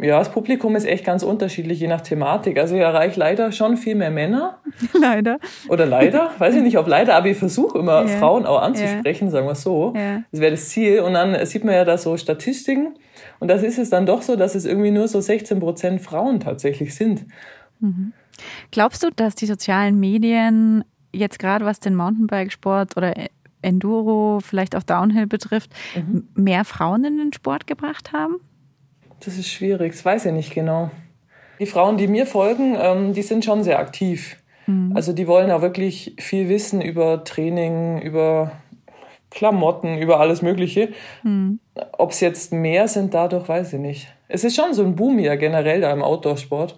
Ja, 0.00 0.18
das 0.18 0.30
Publikum 0.30 0.76
ist 0.76 0.86
echt 0.86 1.04
ganz 1.04 1.22
unterschiedlich, 1.22 1.78
je 1.78 1.88
nach 1.88 2.00
Thematik. 2.00 2.58
Also 2.58 2.74
ich 2.74 2.80
erreiche 2.80 3.20
leider 3.20 3.52
schon 3.52 3.76
viel 3.76 3.96
mehr 3.96 4.10
Männer. 4.10 4.58
leider. 4.98 5.38
Oder 5.68 5.84
leider, 5.84 6.30
weiß 6.38 6.54
ich 6.56 6.62
nicht, 6.62 6.78
ob 6.78 6.88
leider, 6.88 7.14
aber 7.14 7.26
ich 7.26 7.36
versuche 7.36 7.78
immer 7.78 8.06
yeah. 8.06 8.18
Frauen 8.18 8.46
auch 8.46 8.62
anzusprechen, 8.62 9.24
yeah. 9.24 9.32
sagen 9.32 9.46
wir 9.46 9.54
so. 9.54 9.92
Yeah. 9.94 10.22
Das 10.32 10.40
wäre 10.40 10.52
das 10.52 10.70
Ziel. 10.70 11.00
Und 11.00 11.12
dann 11.12 11.44
sieht 11.44 11.64
man 11.64 11.74
ja 11.74 11.84
da 11.84 11.98
so 11.98 12.16
Statistiken. 12.16 12.94
Und 13.40 13.48
das 13.48 13.62
ist 13.62 13.78
es 13.78 13.90
dann 13.90 14.06
doch 14.06 14.22
so, 14.22 14.36
dass 14.36 14.54
es 14.54 14.64
irgendwie 14.64 14.90
nur 14.90 15.06
so 15.06 15.20
16 15.20 15.60
Prozent 15.60 16.00
Frauen 16.00 16.40
tatsächlich 16.40 16.94
sind. 16.94 17.26
Mhm. 17.78 18.14
Glaubst 18.70 19.02
du, 19.02 19.10
dass 19.10 19.34
die 19.34 19.46
sozialen 19.46 19.98
Medien 19.98 20.84
jetzt 21.12 21.38
gerade 21.38 21.64
was 21.64 21.80
den 21.80 21.94
Mountainbikesport 21.94 22.96
oder 22.96 23.14
Enduro, 23.60 24.40
vielleicht 24.40 24.74
auch 24.76 24.82
Downhill 24.82 25.26
betrifft, 25.26 25.70
mhm. 25.94 26.28
mehr 26.34 26.64
Frauen 26.64 27.04
in 27.04 27.18
den 27.18 27.32
Sport 27.32 27.66
gebracht 27.66 28.12
haben? 28.12 28.40
Das 29.20 29.38
ist 29.38 29.48
schwierig, 29.48 29.92
das 29.92 30.04
weiß 30.04 30.26
ich 30.26 30.32
nicht 30.32 30.52
genau. 30.52 30.90
Die 31.60 31.66
Frauen, 31.66 31.96
die 31.96 32.08
mir 32.08 32.26
folgen, 32.26 32.76
ähm, 32.78 33.12
die 33.12 33.22
sind 33.22 33.44
schon 33.44 33.62
sehr 33.62 33.78
aktiv. 33.78 34.36
Mhm. 34.66 34.92
Also 34.96 35.12
die 35.12 35.28
wollen 35.28 35.50
auch 35.50 35.62
wirklich 35.62 36.16
viel 36.18 36.48
wissen 36.48 36.80
über 36.80 37.22
Training, 37.22 38.00
über 38.00 38.52
Klamotten, 39.30 39.98
über 39.98 40.20
alles 40.20 40.42
Mögliche. 40.42 40.88
Mhm. 41.22 41.60
Ob 41.92 42.10
es 42.10 42.20
jetzt 42.20 42.52
mehr 42.52 42.88
sind 42.88 43.14
dadurch, 43.14 43.48
weiß 43.48 43.74
ich 43.74 43.80
nicht. 43.80 44.08
Es 44.28 44.44
ist 44.44 44.56
schon 44.56 44.74
so 44.74 44.82
ein 44.82 44.96
Boom 44.96 45.18
ja 45.18 45.36
generell 45.36 45.80
da 45.80 45.92
im 45.92 46.02
Outdoor-Sport, 46.02 46.76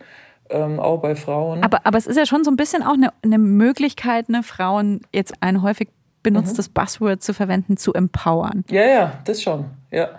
ähm, 0.51 0.81
auch 0.81 1.01
bei 1.01 1.17
Frauen. 1.17 1.63
Aber, 1.63 1.87
aber 1.87 1.99
es 1.99 2.07
ist 2.07 2.17
ja 2.17 2.27
schon 2.27 2.45
so 2.45 2.51
ein 2.51 2.57
bisschen 2.57 2.83
auch 2.83 2.95
eine, 2.95 3.13
eine 3.23 3.39
Möglichkeit, 3.39 4.29
ne, 4.29 4.43
Frauen 4.43 5.01
jetzt 5.13 5.35
ein 5.41 5.63
häufig 5.63 5.89
benutztes 6.23 6.69
mhm. 6.69 6.73
Buzzword 6.75 7.23
zu 7.23 7.35
verwenden, 7.35 7.77
zu 7.77 7.93
empowern. 7.93 8.65
Ja, 8.71 8.85
ja, 8.87 9.19
das 9.25 9.43
schon. 9.43 9.67
Ja, 9.91 10.11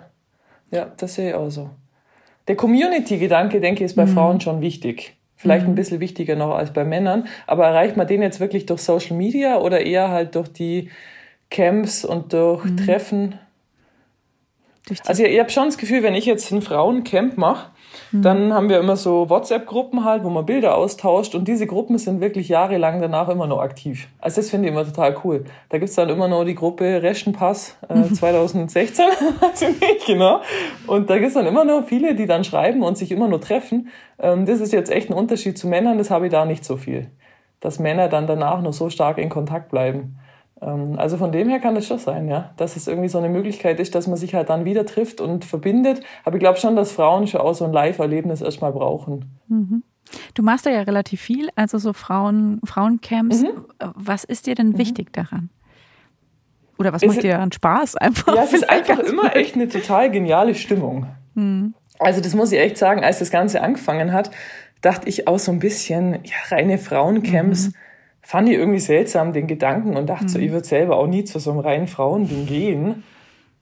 ja 0.70 0.86
das 0.96 1.14
sehe 1.14 1.30
ich 1.30 1.34
auch 1.34 1.50
so. 1.50 1.70
Der 2.48 2.56
Community-Gedanke, 2.56 3.60
denke 3.60 3.84
ich, 3.84 3.90
ist 3.90 3.96
bei 3.96 4.06
mhm. 4.06 4.14
Frauen 4.14 4.40
schon 4.40 4.60
wichtig. 4.60 5.16
Vielleicht 5.34 5.66
mhm. 5.66 5.72
ein 5.72 5.74
bisschen 5.74 6.00
wichtiger 6.00 6.36
noch 6.36 6.54
als 6.54 6.72
bei 6.72 6.84
Männern. 6.84 7.26
Aber 7.46 7.66
erreicht 7.66 7.96
man 7.96 8.06
den 8.06 8.22
jetzt 8.22 8.40
wirklich 8.40 8.66
durch 8.66 8.80
Social 8.80 9.16
Media 9.16 9.58
oder 9.58 9.80
eher 9.80 10.08
halt 10.08 10.34
durch 10.34 10.48
die 10.48 10.90
Camps 11.50 12.04
und 12.04 12.32
durch 12.32 12.64
mhm. 12.64 12.76
Treffen? 12.78 13.38
Also 15.04 15.24
ich, 15.24 15.30
ich 15.30 15.40
habe 15.40 15.50
schon 15.50 15.66
das 15.66 15.78
Gefühl, 15.78 16.02
wenn 16.02 16.14
ich 16.14 16.24
jetzt 16.24 16.50
ein 16.52 16.62
Frauencamp 16.62 17.36
mache, 17.36 17.70
Mhm. 18.12 18.22
Dann 18.22 18.54
haben 18.54 18.68
wir 18.68 18.78
immer 18.78 18.96
so 18.96 19.28
WhatsApp-Gruppen 19.28 20.04
halt, 20.04 20.24
wo 20.24 20.30
man 20.30 20.46
Bilder 20.46 20.76
austauscht 20.76 21.34
und 21.34 21.46
diese 21.48 21.66
Gruppen 21.66 21.98
sind 21.98 22.20
wirklich 22.20 22.48
jahrelang 22.48 23.00
danach 23.00 23.28
immer 23.28 23.46
noch 23.46 23.60
aktiv. 23.60 24.08
Also 24.20 24.40
das 24.40 24.50
finde 24.50 24.68
ich 24.68 24.74
immer 24.74 24.84
total 24.84 25.16
cool. 25.24 25.44
Da 25.68 25.78
gibt's 25.78 25.94
dann 25.94 26.08
immer 26.08 26.28
noch 26.28 26.44
die 26.44 26.54
Gruppe 26.54 27.02
Reschenpass 27.02 27.76
äh, 27.88 28.12
2016, 28.12 29.04
also 29.40 29.66
nicht 29.80 30.06
genau. 30.06 30.40
Und 30.86 31.10
da 31.10 31.18
gibt's 31.18 31.34
dann 31.34 31.46
immer 31.46 31.64
noch 31.64 31.84
viele, 31.84 32.14
die 32.14 32.26
dann 32.26 32.44
schreiben 32.44 32.82
und 32.82 32.96
sich 32.98 33.12
immer 33.12 33.28
noch 33.28 33.40
treffen. 33.40 33.88
Ähm, 34.18 34.46
das 34.46 34.60
ist 34.60 34.72
jetzt 34.72 34.90
echt 34.90 35.10
ein 35.10 35.14
Unterschied 35.14 35.58
zu 35.58 35.68
Männern, 35.68 35.98
das 35.98 36.10
habe 36.10 36.26
ich 36.26 36.32
da 36.32 36.44
nicht 36.44 36.64
so 36.64 36.76
viel. 36.76 37.10
Dass 37.60 37.78
Männer 37.78 38.08
dann 38.08 38.26
danach 38.26 38.60
noch 38.60 38.72
so 38.72 38.90
stark 38.90 39.18
in 39.18 39.28
Kontakt 39.28 39.70
bleiben. 39.70 40.18
Ähm, 40.60 40.98
also 40.98 41.16
von 41.16 41.32
dem 41.32 41.48
her 41.48 41.60
kann 41.60 41.74
das 41.74 41.86
schon 41.86 41.98
sein, 41.98 42.28
ja, 42.28 42.52
dass 42.56 42.76
es 42.76 42.86
irgendwie 42.86 43.08
so 43.08 43.18
eine 43.18 43.28
Möglichkeit 43.28 43.78
ist, 43.80 43.94
dass 43.94 44.06
man 44.06 44.16
sich 44.16 44.34
halt 44.34 44.48
dann 44.48 44.64
wieder 44.64 44.86
trifft 44.86 45.20
und 45.20 45.44
verbindet. 45.44 46.02
Aber 46.24 46.36
ich 46.36 46.40
glaube 46.40 46.58
schon, 46.58 46.76
dass 46.76 46.92
Frauen 46.92 47.26
schon 47.26 47.40
auch 47.40 47.54
so 47.54 47.64
ein 47.64 47.72
Live-Erlebnis 47.72 48.40
erstmal 48.40 48.72
brauchen. 48.72 49.36
Mhm. 49.48 49.82
Du 50.34 50.42
machst 50.42 50.66
da 50.66 50.70
ja 50.70 50.82
relativ 50.82 51.20
viel, 51.20 51.48
also 51.56 51.78
so 51.78 51.92
Frauen, 51.92 52.60
Frauencamps. 52.64 53.42
Mhm. 53.42 53.64
Was 53.94 54.24
ist 54.24 54.46
dir 54.46 54.54
denn 54.54 54.70
mhm. 54.70 54.78
wichtig 54.78 55.12
daran? 55.12 55.50
Oder 56.78 56.92
was 56.92 57.02
es 57.02 57.08
macht 57.08 57.22
dir 57.22 57.32
daran 57.32 57.52
Spaß? 57.52 57.96
Einfach 57.96 58.34
ja, 58.34 58.44
es 58.44 58.52
ist 58.52 58.68
einfach 58.70 58.98
immer 59.00 59.34
echt 59.34 59.54
eine 59.54 59.68
total 59.68 60.10
geniale 60.10 60.54
Stimmung. 60.54 61.06
Mhm. 61.34 61.74
Also 61.98 62.20
das 62.20 62.34
muss 62.34 62.52
ich 62.52 62.60
echt 62.60 62.78
sagen, 62.78 63.02
als 63.02 63.18
das 63.18 63.30
Ganze 63.30 63.62
angefangen 63.62 64.12
hat, 64.12 64.30
dachte 64.82 65.08
ich 65.08 65.26
auch 65.26 65.38
so 65.38 65.50
ein 65.50 65.58
bisschen, 65.58 66.12
ja, 66.24 66.36
reine 66.50 66.78
Frauencamps. 66.78 67.72
Fand 68.26 68.48
ich 68.48 68.56
irgendwie 68.56 68.80
seltsam, 68.80 69.32
den 69.32 69.46
Gedanken, 69.46 69.96
und 69.96 70.08
dachte 70.08 70.24
mhm. 70.24 70.28
so, 70.28 70.38
ich 70.40 70.50
würde 70.50 70.66
selber 70.66 70.96
auch 70.96 71.06
nie 71.06 71.22
zu 71.22 71.38
so 71.38 71.52
einem 71.52 71.60
reinen 71.60 71.86
Frauending 71.86 72.44
gehen. 72.46 73.04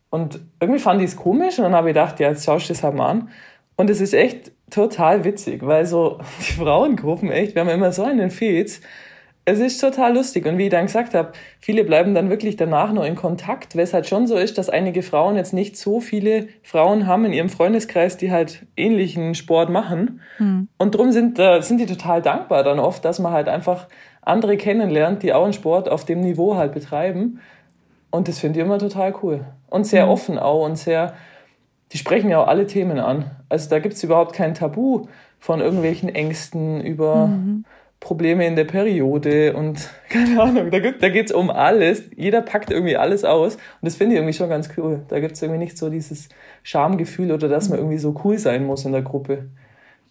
Und 0.08 0.40
irgendwie 0.58 0.80
fand 0.80 1.02
ich 1.02 1.08
es 1.08 1.16
komisch 1.16 1.58
und 1.58 1.64
dann 1.64 1.74
habe 1.74 1.90
ich 1.90 1.94
gedacht, 1.94 2.18
ja, 2.18 2.30
jetzt 2.30 2.46
schaust 2.46 2.70
du 2.70 2.72
das 2.72 2.82
halt 2.82 2.94
mal 2.94 3.10
an. 3.10 3.28
Und 3.76 3.90
es 3.90 4.00
ist 4.00 4.14
echt 4.14 4.52
total 4.70 5.26
witzig, 5.26 5.66
weil 5.66 5.84
so 5.84 6.18
die 6.40 6.52
Frauengruppen 6.54 7.30
echt, 7.30 7.54
wir 7.54 7.60
haben 7.60 7.68
immer 7.68 7.92
so 7.92 8.04
einen 8.04 8.30
Fez. 8.30 8.80
Es 9.44 9.58
ist 9.58 9.82
total 9.82 10.14
lustig. 10.14 10.46
Und 10.46 10.56
wie 10.56 10.64
ich 10.64 10.70
dann 10.70 10.86
gesagt 10.86 11.12
habe, 11.12 11.32
viele 11.60 11.84
bleiben 11.84 12.14
dann 12.14 12.30
wirklich 12.30 12.56
danach 12.56 12.90
noch 12.94 13.04
in 13.04 13.16
Kontakt, 13.16 13.76
weil 13.76 13.82
es 13.82 13.92
halt 13.92 14.06
schon 14.06 14.26
so 14.26 14.36
ist, 14.36 14.56
dass 14.56 14.70
einige 14.70 15.02
Frauen 15.02 15.36
jetzt 15.36 15.52
nicht 15.52 15.76
so 15.76 16.00
viele 16.00 16.48
Frauen 16.62 17.06
haben 17.06 17.26
in 17.26 17.34
ihrem 17.34 17.50
Freundeskreis, 17.50 18.16
die 18.16 18.32
halt 18.32 18.64
ähnlichen 18.78 19.34
Sport 19.34 19.68
machen. 19.68 20.22
Mhm. 20.38 20.68
Und 20.78 20.94
darum 20.94 21.12
sind, 21.12 21.38
äh, 21.38 21.60
sind 21.60 21.82
die 21.82 21.86
total 21.86 22.22
dankbar 22.22 22.64
dann 22.64 22.78
oft, 22.78 23.04
dass 23.04 23.18
man 23.18 23.34
halt 23.34 23.48
einfach 23.48 23.88
andere 24.24 24.56
kennenlernt, 24.56 25.22
die 25.22 25.32
auch 25.32 25.44
einen 25.44 25.52
Sport 25.52 25.88
auf 25.88 26.04
dem 26.04 26.20
Niveau 26.20 26.56
halt 26.56 26.72
betreiben. 26.72 27.40
Und 28.10 28.28
das 28.28 28.38
finde 28.38 28.58
ich 28.58 28.64
immer 28.64 28.78
total 28.78 29.14
cool. 29.22 29.44
Und 29.68 29.86
sehr 29.86 30.06
mhm. 30.06 30.12
offen 30.12 30.38
auch 30.38 30.64
und 30.64 30.76
sehr, 30.76 31.14
die 31.92 31.98
sprechen 31.98 32.30
ja 32.30 32.42
auch 32.42 32.48
alle 32.48 32.66
Themen 32.66 32.98
an. 32.98 33.30
Also 33.48 33.68
da 33.68 33.78
gibt 33.78 33.94
es 33.94 34.04
überhaupt 34.04 34.32
kein 34.32 34.54
Tabu 34.54 35.06
von 35.38 35.60
irgendwelchen 35.60 36.08
Ängsten 36.08 36.80
über 36.80 37.26
mhm. 37.26 37.64
Probleme 38.00 38.46
in 38.46 38.54
der 38.54 38.64
Periode 38.64 39.54
und 39.54 39.88
keine 40.08 40.40
Ahnung, 40.40 40.70
da, 40.70 40.78
da 40.78 41.08
geht 41.08 41.26
es 41.26 41.32
um 41.32 41.50
alles. 41.50 42.04
Jeder 42.14 42.42
packt 42.42 42.70
irgendwie 42.70 42.96
alles 42.96 43.24
aus. 43.24 43.56
Und 43.56 43.60
das 43.82 43.96
finde 43.96 44.14
ich 44.14 44.18
irgendwie 44.20 44.34
schon 44.34 44.48
ganz 44.48 44.68
cool. 44.76 45.02
Da 45.08 45.20
gibt 45.20 45.32
es 45.32 45.42
irgendwie 45.42 45.58
nicht 45.58 45.76
so 45.76 45.90
dieses 45.90 46.28
Schamgefühl 46.62 47.32
oder 47.32 47.48
dass 47.48 47.68
man 47.68 47.78
irgendwie 47.78 47.98
so 47.98 48.14
cool 48.24 48.38
sein 48.38 48.64
muss 48.64 48.84
in 48.84 48.92
der 48.92 49.02
Gruppe. 49.02 49.48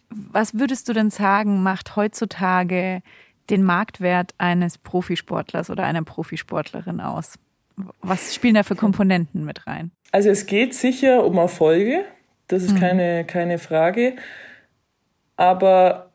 Was 0.09 0.59
würdest 0.59 0.89
du 0.89 0.93
denn 0.93 1.09
sagen, 1.09 1.63
macht 1.63 1.95
heutzutage 1.95 3.01
den 3.49 3.63
Marktwert 3.63 4.33
eines 4.37 4.77
Profisportlers 4.77 5.69
oder 5.69 5.83
einer 5.83 6.03
Profisportlerin 6.03 7.01
aus? 7.01 7.35
Was 8.01 8.35
spielen 8.35 8.55
da 8.55 8.63
für 8.63 8.75
Komponenten 8.75 9.45
mit 9.45 9.65
rein? 9.67 9.91
Also 10.11 10.29
es 10.29 10.45
geht 10.45 10.73
sicher 10.75 11.25
um 11.25 11.37
Erfolge, 11.37 12.05
das 12.47 12.63
ist 12.63 12.73
mhm. 12.73 12.79
keine, 12.79 13.25
keine 13.25 13.57
Frage, 13.57 14.15
aber 15.35 16.11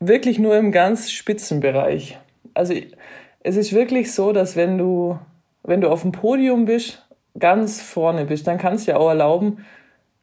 wirklich 0.00 0.38
nur 0.38 0.56
im 0.56 0.72
ganz 0.72 1.10
Spitzenbereich. 1.10 2.18
Also 2.54 2.74
es 3.40 3.56
ist 3.56 3.72
wirklich 3.72 4.12
so, 4.12 4.32
dass 4.32 4.56
wenn 4.56 4.78
du, 4.78 5.18
wenn 5.62 5.80
du 5.80 5.88
auf 5.88 6.02
dem 6.02 6.12
Podium 6.12 6.66
bist, 6.66 7.06
ganz 7.38 7.80
vorne 7.80 8.24
bist, 8.24 8.46
dann 8.46 8.58
kannst 8.58 8.86
du 8.86 8.92
ja 8.92 8.98
auch 8.98 9.08
erlauben, 9.08 9.64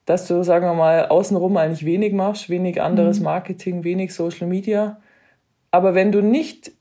dass 0.06 0.28
du, 0.28 0.44
sagen 0.44 0.66
wir 0.66 0.74
mal, 0.74 1.08
außenrum 1.08 1.58
eigentlich 1.58 1.86
wenig 1.86 2.14
machst, 2.14 2.50
wenig 2.50 2.82
anderes 2.82 3.20
mhm. 3.20 3.26
Marketing, 3.26 3.84
wenig 3.84 4.14
Social 4.14 4.48
Media. 4.48 5.02
Aber 5.76 5.94
wenn 5.94 6.14
du 6.14 6.22
nicht 6.22 6.72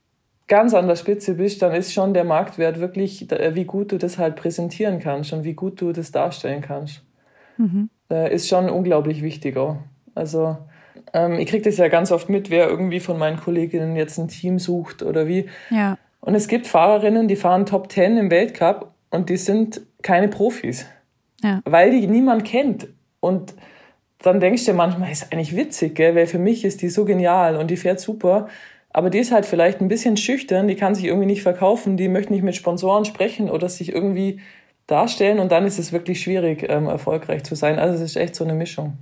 ganz 0.47 0.73
an 0.73 0.87
der 0.87 0.95
Spitze 0.95 1.33
bist, 1.33 1.61
dann 1.61 1.73
ist 1.73 1.91
schon 1.91 2.13
der 2.13 2.23
Marktwert 2.23 2.79
wirklich, 2.79 3.29
äh, 3.29 3.53
wie 3.53 3.65
gut 3.65 3.91
du 3.91 3.97
das 3.97 4.17
halt 4.17 4.37
präsentieren 4.37 5.01
kannst 5.01 5.33
und 5.33 5.43
wie 5.43 5.53
gut 5.53 5.81
du 5.81 5.91
das 5.91 6.13
darstellen 6.13 6.61
kannst. 6.61 7.03
Mhm. 7.57 7.89
Ist 8.07 8.47
schon 8.47 8.69
unglaublich 8.69 9.21
wichtig 9.21 9.57
auch. 9.57 9.75
Also 10.13 10.55
ähm, 11.13 11.33
ich 11.33 11.47
kriege 11.47 11.63
das 11.63 11.75
ja 11.75 11.89
ganz 11.89 12.13
oft 12.13 12.29
mit, 12.29 12.49
wer 12.49 12.69
irgendwie 12.69 13.01
von 13.01 13.19
meinen 13.19 13.35
Kolleginnen 13.35 13.97
jetzt 13.97 14.17
ein 14.17 14.29
Team 14.29 14.59
sucht 14.59 15.03
oder 15.03 15.27
wie. 15.27 15.49
Ja. 15.71 15.97
Und 16.21 16.33
es 16.33 16.47
gibt 16.47 16.65
Fahrerinnen, 16.65 17.27
die 17.27 17.35
fahren 17.35 17.65
Top 17.65 17.91
10 17.91 18.15
im 18.15 18.31
Weltcup 18.31 18.93
und 19.09 19.27
die 19.29 19.35
sind 19.35 19.81
keine 20.03 20.29
Profis. 20.29 20.85
Ja. 21.43 21.59
Weil 21.65 21.91
die 21.91 22.07
niemand 22.07 22.45
kennt. 22.45 22.87
Und 23.19 23.55
dann 24.19 24.39
denkst 24.39 24.63
du 24.63 24.71
dir 24.71 24.77
manchmal, 24.77 25.11
ist 25.11 25.33
eigentlich 25.33 25.53
witzig, 25.53 25.95
gell? 25.95 26.15
weil 26.15 26.27
für 26.27 26.39
mich 26.39 26.63
ist 26.63 26.81
die 26.81 26.89
so 26.89 27.03
genial 27.03 27.57
und 27.57 27.69
die 27.69 27.77
fährt 27.77 27.99
super. 27.99 28.47
Aber 28.95 29.09
die 29.09 29.19
ist 29.19 29.33
halt 29.33 29.45
vielleicht 29.45 29.81
ein 29.81 29.89
bisschen 29.89 30.15
schüchtern, 30.15 30.69
die 30.69 30.75
kann 30.75 30.95
sich 30.95 31.03
irgendwie 31.03 31.25
nicht 31.25 31.43
verkaufen, 31.43 31.97
die 31.97 32.07
möchte 32.07 32.31
nicht 32.31 32.43
mit 32.43 32.55
Sponsoren 32.55 33.03
sprechen 33.03 33.49
oder 33.49 33.67
sich 33.67 33.91
irgendwie 33.91 34.39
darstellen 34.87 35.39
und 35.39 35.51
dann 35.51 35.65
ist 35.65 35.79
es 35.79 35.91
wirklich 35.91 36.21
schwierig, 36.21 36.65
ähm, 36.69 36.87
erfolgreich 36.87 37.43
zu 37.43 37.55
sein. 37.55 37.77
Also 37.77 37.95
es 37.95 38.11
ist 38.11 38.15
echt 38.15 38.35
so 38.35 38.45
eine 38.45 38.53
Mischung. 38.53 38.93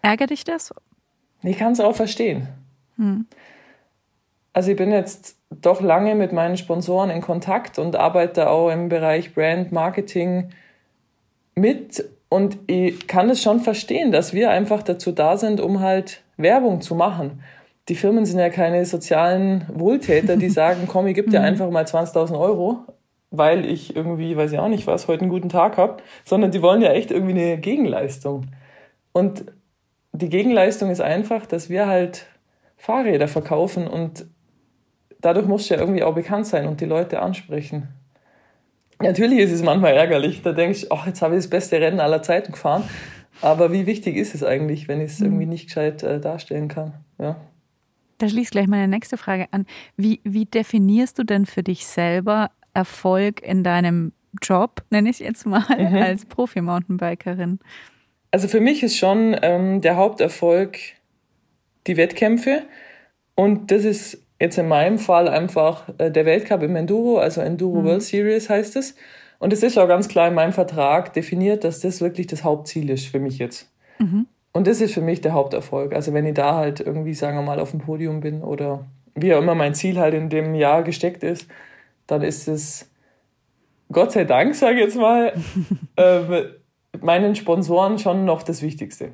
Ärgert 0.00 0.30
dich 0.30 0.44
das? 0.44 0.72
Ich 1.42 1.58
kann 1.58 1.72
es 1.72 1.80
auch 1.80 1.94
verstehen. 1.94 2.48
Hm. 2.96 3.26
Also 4.54 4.70
ich 4.70 4.78
bin 4.78 4.90
jetzt 4.90 5.36
doch 5.50 5.82
lange 5.82 6.14
mit 6.14 6.32
meinen 6.32 6.56
Sponsoren 6.56 7.10
in 7.10 7.20
Kontakt 7.20 7.78
und 7.78 7.96
arbeite 7.96 8.48
auch 8.48 8.70
im 8.70 8.88
Bereich 8.88 9.34
Brand 9.34 9.70
Marketing 9.70 10.48
mit 11.54 12.02
und 12.30 12.56
ich 12.68 13.06
kann 13.06 13.28
es 13.28 13.42
schon 13.42 13.60
verstehen, 13.60 14.12
dass 14.12 14.32
wir 14.32 14.48
einfach 14.48 14.82
dazu 14.82 15.12
da 15.12 15.36
sind, 15.36 15.60
um 15.60 15.80
halt 15.80 16.22
Werbung 16.38 16.80
zu 16.80 16.94
machen 16.94 17.42
die 17.90 17.96
Firmen 17.96 18.24
sind 18.24 18.38
ja 18.38 18.48
keine 18.48 18.86
sozialen 18.86 19.66
Wohltäter, 19.68 20.36
die 20.36 20.48
sagen, 20.60 20.86
komm, 20.86 21.08
ich 21.08 21.14
gebe 21.14 21.30
dir 21.30 21.40
mhm. 21.40 21.46
einfach 21.46 21.70
mal 21.70 21.84
20.000 21.84 22.38
Euro, 22.38 22.78
weil 23.30 23.66
ich 23.66 23.94
irgendwie, 23.94 24.36
weiß 24.36 24.52
ich 24.52 24.58
auch 24.58 24.68
nicht 24.68 24.86
was, 24.86 25.08
heute 25.08 25.22
einen 25.22 25.30
guten 25.30 25.48
Tag 25.48 25.76
habe, 25.76 25.96
sondern 26.24 26.52
die 26.52 26.62
wollen 26.62 26.80
ja 26.80 26.92
echt 26.92 27.10
irgendwie 27.10 27.38
eine 27.38 27.58
Gegenleistung. 27.58 28.46
Und 29.12 29.44
die 30.12 30.28
Gegenleistung 30.28 30.90
ist 30.90 31.00
einfach, 31.00 31.46
dass 31.46 31.68
wir 31.68 31.86
halt 31.86 32.26
Fahrräder 32.76 33.28
verkaufen 33.28 33.86
und 33.86 34.26
dadurch 35.20 35.46
musst 35.46 35.68
du 35.68 35.74
ja 35.74 35.80
irgendwie 35.80 36.02
auch 36.02 36.14
bekannt 36.14 36.46
sein 36.46 36.66
und 36.66 36.80
die 36.80 36.86
Leute 36.86 37.20
ansprechen. 37.20 37.88
Natürlich 39.02 39.40
ist 39.40 39.52
es 39.52 39.62
manchmal 39.62 39.94
ärgerlich, 39.94 40.42
da 40.42 40.52
denkst 40.52 40.82
du, 40.82 40.86
ach, 40.90 41.06
jetzt 41.06 41.22
habe 41.22 41.34
ich 41.34 41.40
das 41.40 41.50
beste 41.50 41.80
Rennen 41.80 42.00
aller 42.00 42.22
Zeiten 42.22 42.52
gefahren 42.52 42.84
Aber 43.42 43.72
wie 43.72 43.86
wichtig 43.86 44.16
ist 44.16 44.34
es 44.34 44.44
eigentlich, 44.44 44.86
wenn 44.86 45.00
ich 45.00 45.12
es 45.12 45.20
irgendwie 45.20 45.46
nicht 45.46 45.66
gescheit 45.66 46.02
äh, 46.02 46.20
darstellen 46.20 46.68
kann? 46.68 46.94
Ja. 47.18 47.36
Da 48.20 48.28
schließt 48.28 48.50
gleich 48.50 48.66
meine 48.66 48.86
nächste 48.86 49.16
Frage 49.16 49.46
an. 49.50 49.64
Wie, 49.96 50.20
wie 50.24 50.44
definierst 50.44 51.18
du 51.18 51.24
denn 51.24 51.46
für 51.46 51.62
dich 51.62 51.86
selber 51.86 52.50
Erfolg 52.74 53.42
in 53.42 53.64
deinem 53.64 54.12
Job, 54.42 54.82
nenne 54.90 55.08
ich 55.08 55.20
jetzt 55.20 55.46
mal, 55.46 55.64
mhm. 55.78 55.96
als 55.96 56.26
Profi-Mountainbikerin? 56.26 57.60
Also 58.30 58.46
für 58.46 58.60
mich 58.60 58.82
ist 58.82 58.98
schon 58.98 59.34
ähm, 59.40 59.80
der 59.80 59.96
Haupterfolg 59.96 60.78
die 61.86 61.96
Wettkämpfe. 61.96 62.64
Und 63.34 63.70
das 63.70 63.84
ist 63.84 64.22
jetzt 64.38 64.58
in 64.58 64.68
meinem 64.68 64.98
Fall 64.98 65.26
einfach 65.26 65.88
äh, 65.96 66.10
der 66.10 66.26
Weltcup 66.26 66.62
im 66.62 66.76
Enduro, 66.76 67.18
also 67.18 67.40
Enduro 67.40 67.80
mhm. 67.80 67.84
World 67.86 68.02
Series 68.02 68.50
heißt 68.50 68.76
es. 68.76 68.96
Und 69.38 69.54
es 69.54 69.62
ist 69.62 69.78
auch 69.78 69.88
ganz 69.88 70.08
klar 70.08 70.28
in 70.28 70.34
meinem 70.34 70.52
Vertrag 70.52 71.14
definiert, 71.14 71.64
dass 71.64 71.80
das 71.80 72.02
wirklich 72.02 72.26
das 72.26 72.44
Hauptziel 72.44 72.90
ist 72.90 73.06
für 73.06 73.18
mich 73.18 73.38
jetzt. 73.38 73.72
Mhm. 73.98 74.26
Und 74.52 74.66
das 74.66 74.80
ist 74.80 74.94
für 74.94 75.00
mich 75.00 75.20
der 75.20 75.32
Haupterfolg. 75.32 75.94
Also 75.94 76.12
wenn 76.12 76.26
ich 76.26 76.34
da 76.34 76.54
halt 76.56 76.80
irgendwie, 76.80 77.14
sagen 77.14 77.36
wir 77.36 77.42
mal, 77.42 77.60
auf 77.60 77.70
dem 77.70 77.80
Podium 77.80 78.20
bin 78.20 78.42
oder 78.42 78.86
wie 79.14 79.34
auch 79.34 79.38
immer 79.38 79.54
mein 79.54 79.74
Ziel 79.74 79.98
halt 79.98 80.14
in 80.14 80.28
dem 80.28 80.54
Jahr 80.54 80.82
gesteckt 80.82 81.22
ist, 81.22 81.46
dann 82.06 82.22
ist 82.22 82.48
es 82.48 82.90
Gott 83.92 84.12
sei 84.12 84.24
Dank, 84.24 84.54
sage 84.54 84.76
ich 84.76 84.84
jetzt 84.84 84.96
mal, 84.96 85.32
äh, 85.96 86.42
meinen 87.00 87.34
Sponsoren 87.34 87.98
schon 87.98 88.24
noch 88.24 88.42
das 88.42 88.62
Wichtigste. 88.62 89.12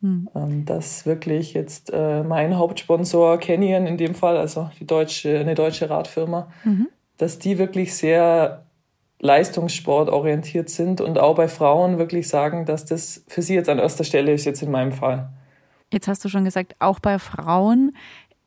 Hm. 0.00 0.28
Ähm, 0.34 0.64
dass 0.64 1.06
wirklich 1.06 1.54
jetzt 1.54 1.90
äh, 1.92 2.22
mein 2.22 2.58
Hauptsponsor 2.58 3.38
Canyon 3.38 3.86
in 3.86 3.96
dem 3.96 4.14
Fall, 4.14 4.36
also 4.36 4.70
die 4.80 4.86
deutsche, 4.86 5.38
eine 5.38 5.54
deutsche 5.54 5.88
Radfirma, 5.88 6.50
mhm. 6.64 6.88
dass 7.18 7.38
die 7.38 7.58
wirklich 7.58 7.94
sehr 7.94 8.66
leistungssportorientiert 9.22 10.68
sind 10.68 11.00
und 11.00 11.18
auch 11.18 11.36
bei 11.36 11.48
Frauen 11.48 11.96
wirklich 11.96 12.28
sagen, 12.28 12.66
dass 12.66 12.84
das 12.84 13.24
für 13.28 13.40
sie 13.40 13.54
jetzt 13.54 13.68
an 13.68 13.78
erster 13.78 14.04
Stelle 14.04 14.32
ist, 14.32 14.44
jetzt 14.44 14.62
in 14.62 14.70
meinem 14.70 14.92
Fall. 14.92 15.30
Jetzt 15.92 16.08
hast 16.08 16.24
du 16.24 16.28
schon 16.28 16.44
gesagt, 16.44 16.74
auch 16.80 16.98
bei 16.98 17.18
Frauen. 17.20 17.96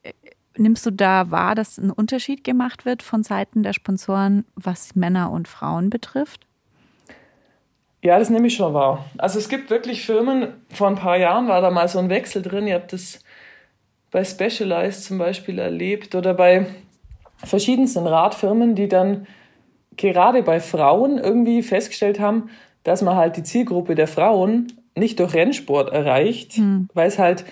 Äh, 0.03 0.11
nimmst 0.57 0.85
du 0.85 0.91
da 0.91 1.31
wahr, 1.31 1.55
dass 1.55 1.77
ein 1.77 1.91
Unterschied 1.91 2.43
gemacht 2.43 2.85
wird 2.85 3.03
von 3.03 3.23
Seiten 3.23 3.63
der 3.63 3.71
Sponsoren, 3.71 4.43
was 4.55 4.95
Männer 4.95 5.31
und 5.31 5.47
Frauen 5.47 5.89
betrifft? 5.89 6.45
Ja, 8.01 8.19
das 8.19 8.29
nehme 8.29 8.47
ich 8.47 8.55
schon 8.55 8.73
wahr. 8.73 9.05
Also 9.17 9.39
es 9.39 9.47
gibt 9.47 9.69
wirklich 9.69 10.05
Firmen, 10.05 10.49
vor 10.69 10.89
ein 10.89 10.95
paar 10.95 11.17
Jahren 11.17 11.47
war 11.47 11.61
da 11.61 11.71
mal 11.71 11.87
so 11.87 11.99
ein 11.99 12.09
Wechsel 12.09 12.41
drin. 12.41 12.67
Ihr 12.67 12.75
habt 12.75 12.91
das 12.91 13.21
bei 14.11 14.25
Specialized 14.25 15.05
zum 15.05 15.17
Beispiel 15.17 15.57
erlebt 15.57 16.15
oder 16.15 16.33
bei 16.33 16.67
verschiedensten 17.37 18.05
Radfirmen, 18.05 18.75
die 18.75 18.89
dann 18.89 19.25
gerade 19.97 20.43
bei 20.43 20.59
Frauen 20.59 21.17
irgendwie 21.17 21.63
festgestellt 21.63 22.19
haben, 22.19 22.49
dass 22.83 23.01
man 23.01 23.15
halt 23.15 23.37
die 23.37 23.43
Zielgruppe 23.43 23.95
der 23.95 24.07
Frauen 24.07 24.67
nicht 24.95 25.19
durch 25.19 25.33
Rennsport 25.33 25.91
erreicht, 25.91 26.57
mhm. 26.57 26.87
weil 26.93 27.07
es 27.07 27.19
halt 27.19 27.45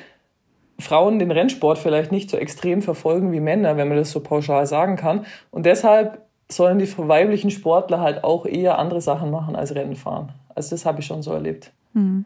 Frauen 0.79 1.19
den 1.19 1.31
Rennsport 1.31 1.77
vielleicht 1.77 2.11
nicht 2.11 2.29
so 2.29 2.37
extrem 2.37 2.81
verfolgen 2.81 3.31
wie 3.31 3.39
Männer, 3.39 3.77
wenn 3.77 3.87
man 3.87 3.97
das 3.97 4.11
so 4.11 4.21
pauschal 4.21 4.65
sagen 4.65 4.95
kann. 4.95 5.25
Und 5.51 5.65
deshalb 5.65 6.21
sollen 6.49 6.79
die 6.79 6.97
weiblichen 6.97 7.51
Sportler 7.51 7.99
halt 7.99 8.23
auch 8.23 8.45
eher 8.45 8.79
andere 8.79 9.01
Sachen 9.01 9.31
machen 9.31 9.55
als 9.55 9.75
Rennen 9.75 9.95
fahren. 9.95 10.33
Also 10.55 10.71
das 10.71 10.85
habe 10.85 10.99
ich 10.99 11.05
schon 11.05 11.21
so 11.21 11.31
erlebt. 11.31 11.71
Mhm. 11.93 12.25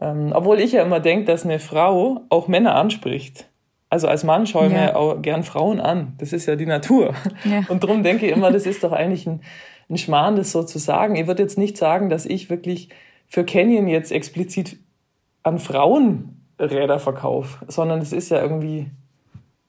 Ähm, 0.00 0.32
obwohl 0.34 0.60
ich 0.60 0.72
ja 0.72 0.82
immer 0.82 1.00
denke, 1.00 1.24
dass 1.24 1.44
eine 1.44 1.58
Frau 1.58 2.20
auch 2.28 2.48
Männer 2.48 2.76
anspricht. 2.76 3.48
Also 3.90 4.06
als 4.06 4.24
Mann 4.24 4.46
schaue 4.46 4.66
ich 4.66 4.72
ja. 4.72 4.78
mir 4.78 4.96
auch 4.96 5.22
gern 5.22 5.42
Frauen 5.42 5.80
an. 5.80 6.14
Das 6.18 6.32
ist 6.32 6.46
ja 6.46 6.56
die 6.56 6.66
Natur. 6.66 7.14
Ja. 7.44 7.64
Und 7.68 7.82
darum 7.82 8.02
denke 8.02 8.26
ich 8.26 8.32
immer, 8.32 8.50
das 8.50 8.66
ist 8.66 8.84
doch 8.84 8.92
eigentlich 8.92 9.26
ein, 9.26 9.40
ein 9.88 9.96
Schmarrn, 9.96 10.36
das 10.36 10.52
so 10.52 10.62
zu 10.62 10.78
sagen. 10.78 11.16
Ich 11.16 11.26
würde 11.26 11.42
jetzt 11.42 11.56
nicht 11.56 11.76
sagen, 11.76 12.10
dass 12.10 12.26
ich 12.26 12.50
wirklich 12.50 12.90
für 13.26 13.44
Canyon 13.44 13.88
jetzt 13.88 14.12
explizit 14.12 14.78
an 15.42 15.58
Frauen 15.58 16.34
Räder 16.58 16.98
verkaufe, 16.98 17.64
sondern 17.68 18.00
es 18.00 18.12
ist 18.12 18.30
ja 18.30 18.42
irgendwie 18.42 18.90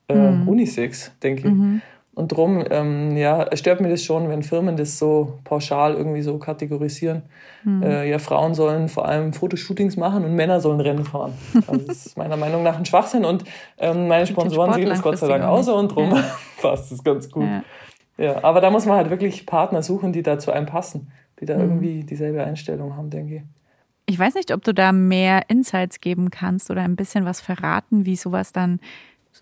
äh, 0.08 0.16
mhm. 0.16 0.48
Unisex, 0.48 1.12
denke 1.22 1.48
ich. 1.48 1.54
Mhm. 1.54 1.82
Und 2.20 2.34
darum, 2.34 2.66
ähm, 2.70 3.16
ja, 3.16 3.48
stört 3.56 3.80
mir 3.80 3.88
das 3.88 4.04
schon, 4.04 4.28
wenn 4.28 4.43
Firmen 4.43 4.76
das 4.76 5.00
so 5.00 5.39
pauschal 5.46 5.93
irgendwie 5.93 6.22
so 6.22 6.38
kategorisieren. 6.38 7.22
Mhm. 7.63 7.82
Äh, 7.82 8.10
ja, 8.10 8.20
Frauen 8.20 8.54
sollen 8.56 8.89
vor 8.89 9.08
allem 9.08 9.32
Fotoshootings 9.32 9.96
machen 9.96 10.26
und 10.26 10.36
Männer 10.36 10.60
sollen 10.60 10.82
Rennen 10.82 11.06
fahren. 11.06 11.32
Also 11.65 11.88
das 11.88 12.08
ist 12.08 12.17
meiner 12.17 12.36
Meinung 12.36 12.62
nach 12.62 12.78
ein 12.78 12.84
Schwachsinn 12.84 13.24
und 13.24 13.46
ähm, 13.78 14.10
meine 14.10 14.28
Sponsoren 14.28 14.74
sehen 14.74 14.89
das 14.89 15.02
Gott 15.02 15.17
sei 15.17 15.30
Dank 15.30 15.46
aus 15.46 15.70
und 15.70 15.91
darum 15.91 16.12
ja. 16.12 16.24
passt 16.62 16.91
es 16.91 17.02
ganz 17.02 17.32
gut. 17.32 17.46
Ja. 17.46 17.63
ja. 18.17 18.43
aber 18.43 18.60
da 18.60 18.70
muss 18.70 18.86
man 18.86 18.98
halt 18.98 19.10
wirklich 19.10 19.46
Partner 19.46 19.82
suchen, 19.82 20.12
die 20.12 20.22
da 20.22 20.38
zu 20.39 20.52
einem 20.52 20.65
passen, 20.65 21.13
die 21.39 21.46
da 21.46 21.56
mhm. 21.56 21.62
irgendwie 21.62 22.04
dieselbe 22.04 22.43
Einstellung 22.43 22.98
haben, 22.98 23.10
denke 23.10 23.36
ich. 23.36 23.41
Ich 24.08 24.20
weiß 24.20 24.34
nicht, 24.34 24.52
ob 24.52 24.62
du 24.65 24.74
da 24.74 24.91
mehr 24.91 25.50
Insights 25.50 26.02
geben 26.02 26.32
kannst 26.32 26.70
oder 26.70 26.82
ein 26.82 26.98
bisschen 26.98 27.24
was 27.24 27.39
verraten, 27.39 28.06
wie 28.06 28.17
sowas 28.17 28.52
dann 28.52 28.82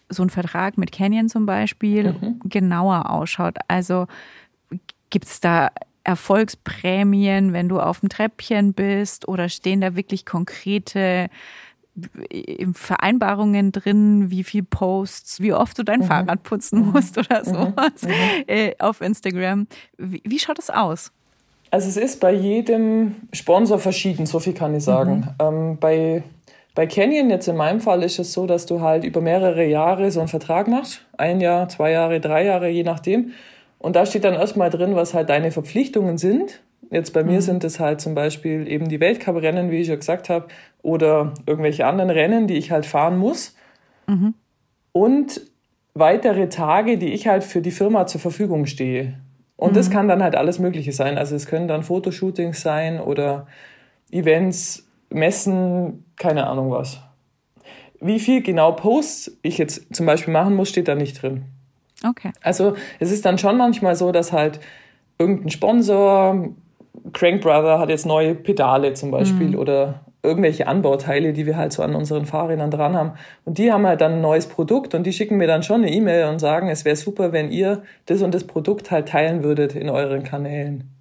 so 0.09 0.23
ein 0.23 0.29
Vertrag 0.29 0.77
mit 0.77 0.91
Canyon 0.91 1.29
zum 1.29 1.45
Beispiel 1.45 2.13
mhm. 2.13 2.39
genauer 2.45 3.09
ausschaut. 3.09 3.57
Also 3.67 4.07
gibt 5.09 5.25
es 5.25 5.39
da 5.39 5.69
Erfolgsprämien, 6.03 7.51
wenn 7.51 7.67
du 7.67 7.79
auf 7.79 7.99
dem 7.99 8.09
Treppchen 8.09 8.73
bist 8.73 9.27
oder 9.27 9.49
stehen 9.49 9.81
da 9.81 9.95
wirklich 9.95 10.25
konkrete 10.25 11.27
äh, 12.29 12.65
Vereinbarungen 12.73 13.73
drin, 13.73 14.29
wie 14.29 14.45
viel 14.45 14.63
Posts, 14.63 15.41
wie 15.41 15.51
oft 15.51 15.77
du 15.77 15.83
dein 15.83 15.99
mhm. 15.99 16.05
Fahrrad 16.05 16.43
putzen 16.43 16.79
mhm. 16.79 16.91
musst 16.91 17.17
oder 17.17 17.41
mhm. 17.41 17.45
sowas 17.45 18.01
mhm. 18.03 18.11
äh, 18.47 18.73
auf 18.79 19.01
Instagram. 19.01 19.67
Wie, 19.97 20.21
wie, 20.23 20.39
schaut 20.39 20.57
das 20.57 20.69
aus? 20.69 21.11
Also 21.71 21.89
es 21.89 21.97
ist 21.97 22.21
bei 22.21 22.31
jedem 22.31 23.15
Sponsor 23.33 23.77
verschieden, 23.77 24.25
so 24.25 24.39
viel 24.39 24.53
kann 24.53 24.73
ich 24.75 24.85
sagen. 24.85 25.35
Mhm. 25.41 25.45
Ähm, 25.45 25.77
bei 25.77 26.23
bei 26.77 26.85
Canyon 26.85 27.31
jetzt 27.31 27.47
in 27.47 27.55
meinem 27.55 27.79
Fall 27.79 28.03
ist 28.03 28.19
es 28.19 28.33
so, 28.33 28.45
dass 28.45 28.67
du 28.67 28.81
halt 28.81 29.03
über 29.03 29.19
mehrere 29.19 29.65
Jahre 29.65 30.11
so 30.11 30.19
einen 30.19 30.29
Vertrag 30.29 30.67
machst. 30.67 31.03
Ein 31.17 31.41
Jahr, 31.41 31.67
zwei 31.69 31.89
Jahre, 31.89 32.19
drei 32.19 32.45
Jahre, 32.45 32.69
je 32.69 32.83
nachdem. 32.83 33.31
Und 33.79 33.95
da 33.95 34.05
steht 34.05 34.23
dann 34.23 34.35
erstmal 34.35 34.69
drin, 34.69 34.95
was 34.95 35.15
halt 35.15 35.29
deine 35.29 35.49
Verpflichtungen 35.49 36.19
sind. 36.19 36.61
Jetzt 36.91 37.13
bei 37.13 37.23
mhm. 37.23 37.31
mir 37.31 37.41
sind 37.41 37.63
es 37.63 37.79
halt 37.79 37.99
zum 37.99 38.13
Beispiel 38.13 38.67
eben 38.67 38.89
die 38.89 38.99
Weltcuprennen, 38.99 39.71
wie 39.71 39.77
ich 39.77 39.87
ja 39.87 39.95
gesagt 39.95 40.29
habe, 40.29 40.49
oder 40.83 41.33
irgendwelche 41.47 41.87
anderen 41.87 42.11
Rennen, 42.11 42.45
die 42.45 42.57
ich 42.57 42.69
halt 42.69 42.85
fahren 42.85 43.17
muss. 43.17 43.55
Mhm. 44.05 44.35
Und 44.91 45.41
weitere 45.95 46.47
Tage, 46.47 46.99
die 46.99 47.11
ich 47.11 47.27
halt 47.27 47.43
für 47.43 47.61
die 47.61 47.71
Firma 47.71 48.05
zur 48.05 48.21
Verfügung 48.21 48.67
stehe. 48.67 49.15
Und 49.55 49.71
mhm. 49.71 49.77
das 49.77 49.89
kann 49.89 50.07
dann 50.07 50.21
halt 50.21 50.35
alles 50.35 50.59
Mögliche 50.59 50.91
sein. 50.91 51.17
Also 51.17 51.35
es 51.35 51.47
können 51.47 51.67
dann 51.67 51.81
Fotoshootings 51.81 52.61
sein 52.61 52.99
oder 52.99 53.47
Events, 54.11 54.86
Messen, 55.09 56.05
keine 56.17 56.47
Ahnung 56.47 56.71
was. 56.71 56.99
Wie 57.99 58.19
viel 58.19 58.41
genau 58.41 58.73
Posts 58.73 59.39
ich 59.41 59.57
jetzt 59.57 59.95
zum 59.95 60.05
Beispiel 60.05 60.33
machen 60.33 60.55
muss, 60.55 60.69
steht 60.69 60.87
da 60.87 60.95
nicht 60.95 61.21
drin. 61.21 61.45
Okay. 62.07 62.31
Also 62.41 62.75
es 62.99 63.11
ist 63.11 63.25
dann 63.25 63.37
schon 63.37 63.57
manchmal 63.57 63.95
so, 63.95 64.11
dass 64.11 64.31
halt 64.31 64.59
irgendein 65.17 65.49
Sponsor, 65.49 66.49
Crank 67.13 67.41
Brother 67.41 67.79
hat 67.79 67.89
jetzt 67.89 68.05
neue 68.05 68.35
Pedale 68.35 68.93
zum 68.93 69.11
Beispiel 69.11 69.49
mhm. 69.49 69.59
oder 69.59 70.01
irgendwelche 70.23 70.67
Anbauteile, 70.67 71.31
die 71.33 71.45
wir 71.45 71.55
halt 71.55 71.71
so 71.71 71.81
an 71.83 71.95
unseren 71.95 72.25
Fahrrädern 72.25 72.69
dran 72.69 72.95
haben. 72.95 73.13
Und 73.45 73.57
die 73.57 73.71
haben 73.71 73.87
halt 73.87 74.01
dann 74.01 74.13
ein 74.13 74.21
neues 74.21 74.47
Produkt 74.47 74.93
und 74.93 75.03
die 75.03 75.13
schicken 75.13 75.37
mir 75.37 75.47
dann 75.47 75.63
schon 75.63 75.83
eine 75.83 75.91
E-Mail 75.91 76.27
und 76.27 76.39
sagen, 76.39 76.69
es 76.69 76.85
wäre 76.85 76.95
super, 76.95 77.31
wenn 77.31 77.49
ihr 77.49 77.83
das 78.07 78.21
und 78.21 78.33
das 78.33 78.45
Produkt 78.45 78.91
halt 78.91 79.07
teilen 79.07 79.43
würdet 79.43 79.75
in 79.75 79.89
euren 79.89 80.23
Kanälen. 80.23 80.91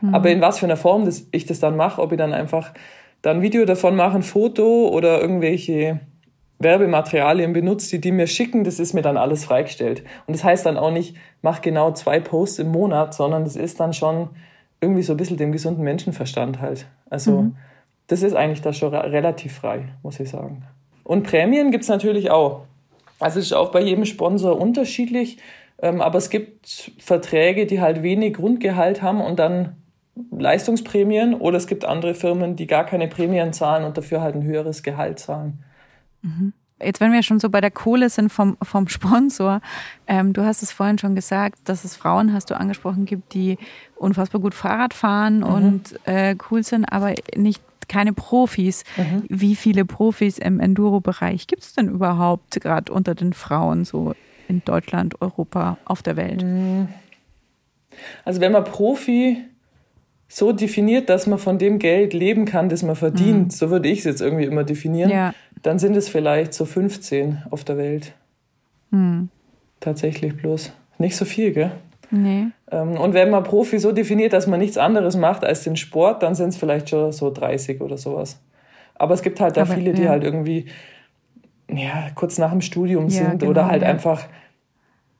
Mhm. 0.00 0.14
Aber 0.14 0.30
in 0.30 0.40
was 0.40 0.58
für 0.58 0.66
einer 0.66 0.76
Form 0.76 1.06
das, 1.06 1.26
ich 1.30 1.46
das 1.46 1.60
dann 1.60 1.76
mache, 1.76 2.00
ob 2.00 2.12
ich 2.12 2.18
dann 2.18 2.32
einfach 2.32 2.72
dann 3.24 3.40
Video 3.40 3.64
davon 3.64 3.96
machen, 3.96 4.22
Foto 4.22 4.88
oder 4.88 5.18
irgendwelche 5.18 6.00
Werbematerialien 6.58 7.54
benutzt, 7.54 7.90
die 7.90 7.98
die 7.98 8.12
mir 8.12 8.26
schicken, 8.26 8.64
das 8.64 8.78
ist 8.78 8.92
mir 8.92 9.00
dann 9.00 9.16
alles 9.16 9.46
freigestellt. 9.46 10.02
Und 10.26 10.36
das 10.36 10.44
heißt 10.44 10.66
dann 10.66 10.76
auch 10.76 10.90
nicht, 10.90 11.16
mach 11.40 11.62
genau 11.62 11.92
zwei 11.92 12.20
Posts 12.20 12.58
im 12.58 12.68
Monat, 12.68 13.14
sondern 13.14 13.44
das 13.44 13.56
ist 13.56 13.80
dann 13.80 13.94
schon 13.94 14.28
irgendwie 14.82 15.02
so 15.02 15.14
ein 15.14 15.16
bisschen 15.16 15.38
dem 15.38 15.52
gesunden 15.52 15.82
Menschenverstand 15.82 16.60
halt. 16.60 16.84
Also 17.08 17.42
mhm. 17.42 17.56
das 18.08 18.22
ist 18.22 18.34
eigentlich 18.34 18.60
da 18.60 18.74
schon 18.74 18.94
relativ 18.94 19.54
frei, 19.54 19.86
muss 20.02 20.20
ich 20.20 20.28
sagen. 20.28 20.62
Und 21.02 21.22
Prämien 21.22 21.70
gibt's 21.70 21.88
natürlich 21.88 22.30
auch. 22.30 22.64
Also 23.20 23.38
es 23.38 23.46
ist 23.46 23.52
auch 23.54 23.70
bei 23.70 23.80
jedem 23.80 24.04
Sponsor 24.04 24.60
unterschiedlich, 24.60 25.38
ähm, 25.80 26.02
aber 26.02 26.18
es 26.18 26.28
gibt 26.28 26.92
Verträge, 26.98 27.64
die 27.64 27.80
halt 27.80 28.02
wenig 28.02 28.34
Grundgehalt 28.34 29.00
haben 29.00 29.22
und 29.22 29.38
dann 29.38 29.76
Leistungsprämien 30.30 31.34
oder 31.34 31.56
es 31.56 31.66
gibt 31.66 31.84
andere 31.84 32.14
Firmen, 32.14 32.56
die 32.56 32.66
gar 32.66 32.84
keine 32.84 33.08
Prämien 33.08 33.52
zahlen 33.52 33.84
und 33.84 33.96
dafür 33.96 34.20
halt 34.20 34.34
ein 34.34 34.44
höheres 34.44 34.82
Gehalt 34.82 35.18
zahlen. 35.18 35.64
Mhm. 36.22 36.52
Jetzt, 36.82 37.00
wenn 37.00 37.12
wir 37.12 37.22
schon 37.22 37.40
so 37.40 37.50
bei 37.50 37.60
der 37.60 37.70
Kohle 37.70 38.10
sind 38.10 38.30
vom, 38.30 38.56
vom 38.62 38.88
Sponsor, 38.88 39.60
ähm, 40.06 40.32
du 40.32 40.44
hast 40.44 40.62
es 40.62 40.72
vorhin 40.72 40.98
schon 40.98 41.14
gesagt, 41.14 41.60
dass 41.64 41.84
es 41.84 41.96
Frauen, 41.96 42.32
hast 42.32 42.50
du 42.50 42.56
angesprochen, 42.56 43.06
gibt, 43.06 43.32
die 43.32 43.58
unfassbar 43.96 44.40
gut 44.40 44.54
Fahrrad 44.54 44.92
fahren 44.92 45.38
mhm. 45.38 45.44
und 45.44 46.00
äh, 46.04 46.36
cool 46.50 46.62
sind, 46.62 46.84
aber 46.84 47.14
nicht 47.36 47.62
keine 47.88 48.12
Profis. 48.12 48.84
Mhm. 48.96 49.24
Wie 49.28 49.56
viele 49.56 49.84
Profis 49.84 50.38
im 50.38 50.60
Enduro-Bereich 50.60 51.46
gibt 51.46 51.62
es 51.62 51.74
denn 51.74 51.88
überhaupt 51.88 52.60
gerade 52.60 52.92
unter 52.92 53.14
den 53.14 53.32
Frauen 53.32 53.84
so 53.84 54.14
in 54.48 54.62
Deutschland, 54.64 55.20
Europa, 55.20 55.78
auf 55.84 56.02
der 56.02 56.16
Welt? 56.16 56.42
Mhm. 56.42 56.88
Also 58.24 58.40
wenn 58.40 58.52
man 58.52 58.64
Profi 58.64 59.44
so 60.34 60.50
definiert, 60.50 61.10
dass 61.10 61.28
man 61.28 61.38
von 61.38 61.58
dem 61.58 61.78
Geld 61.78 62.12
leben 62.12 62.44
kann, 62.44 62.68
das 62.68 62.82
man 62.82 62.96
verdient, 62.96 63.44
mhm. 63.44 63.50
so 63.50 63.70
würde 63.70 63.88
ich 63.88 64.00
es 64.00 64.04
jetzt 64.04 64.20
irgendwie 64.20 64.42
immer 64.42 64.64
definieren, 64.64 65.08
ja. 65.08 65.32
dann 65.62 65.78
sind 65.78 65.96
es 65.96 66.08
vielleicht 66.08 66.54
so 66.54 66.64
15 66.64 67.44
auf 67.50 67.62
der 67.62 67.78
Welt. 67.78 68.14
Mhm. 68.90 69.28
Tatsächlich 69.78 70.36
bloß. 70.36 70.72
Nicht 70.98 71.14
so 71.14 71.24
viel, 71.24 71.52
gell? 71.52 71.70
Nee. 72.10 72.46
Ähm, 72.72 72.98
und 72.98 73.14
wenn 73.14 73.30
man 73.30 73.44
Profi 73.44 73.78
so 73.78 73.92
definiert, 73.92 74.32
dass 74.32 74.48
man 74.48 74.58
nichts 74.58 74.76
anderes 74.76 75.16
macht 75.16 75.44
als 75.44 75.62
den 75.62 75.76
Sport, 75.76 76.24
dann 76.24 76.34
sind 76.34 76.48
es 76.48 76.56
vielleicht 76.56 76.88
schon 76.88 77.12
so 77.12 77.30
30 77.30 77.80
oder 77.80 77.96
sowas. 77.96 78.40
Aber 78.96 79.14
es 79.14 79.22
gibt 79.22 79.38
halt 79.38 79.56
da 79.56 79.62
Aber, 79.62 79.74
viele, 79.74 79.92
die 79.92 80.02
ja. 80.02 80.10
halt 80.10 80.24
irgendwie 80.24 80.66
ja, 81.70 82.10
kurz 82.16 82.38
nach 82.38 82.50
dem 82.50 82.60
Studium 82.60 83.04
ja, 83.04 83.10
sind 83.10 83.38
genau, 83.38 83.52
oder 83.52 83.66
halt 83.68 83.82
ja. 83.82 83.88
einfach 83.88 84.26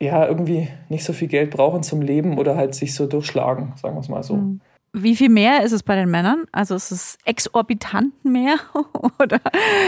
ja, 0.01 0.27
irgendwie 0.27 0.67
nicht 0.89 1.05
so 1.05 1.13
viel 1.13 1.29
Geld 1.29 1.53
brauchen 1.53 1.85
zum 1.85 2.03
Leben 2.03 2.37
oder 2.37 2.57
halt 2.57 2.75
sich 2.75 2.95
so 2.95 3.07
durchschlagen, 3.07 3.75
sagen 3.77 3.95
wir 3.95 4.01
es 4.01 4.09
mal 4.09 4.25
so. 4.25 4.35
Mhm. 4.35 4.61
Wie 4.97 5.17
viel 5.17 5.29
mehr 5.29 5.65
ist 5.65 5.73
es 5.73 5.83
bei 5.83 5.97
den 5.97 6.09
Männern? 6.09 6.45
Also 6.53 6.77
ist 6.77 6.93
es 6.93 7.19
exorbitant 7.25 8.25
mehr? 8.25 8.55
oder, 9.19 9.41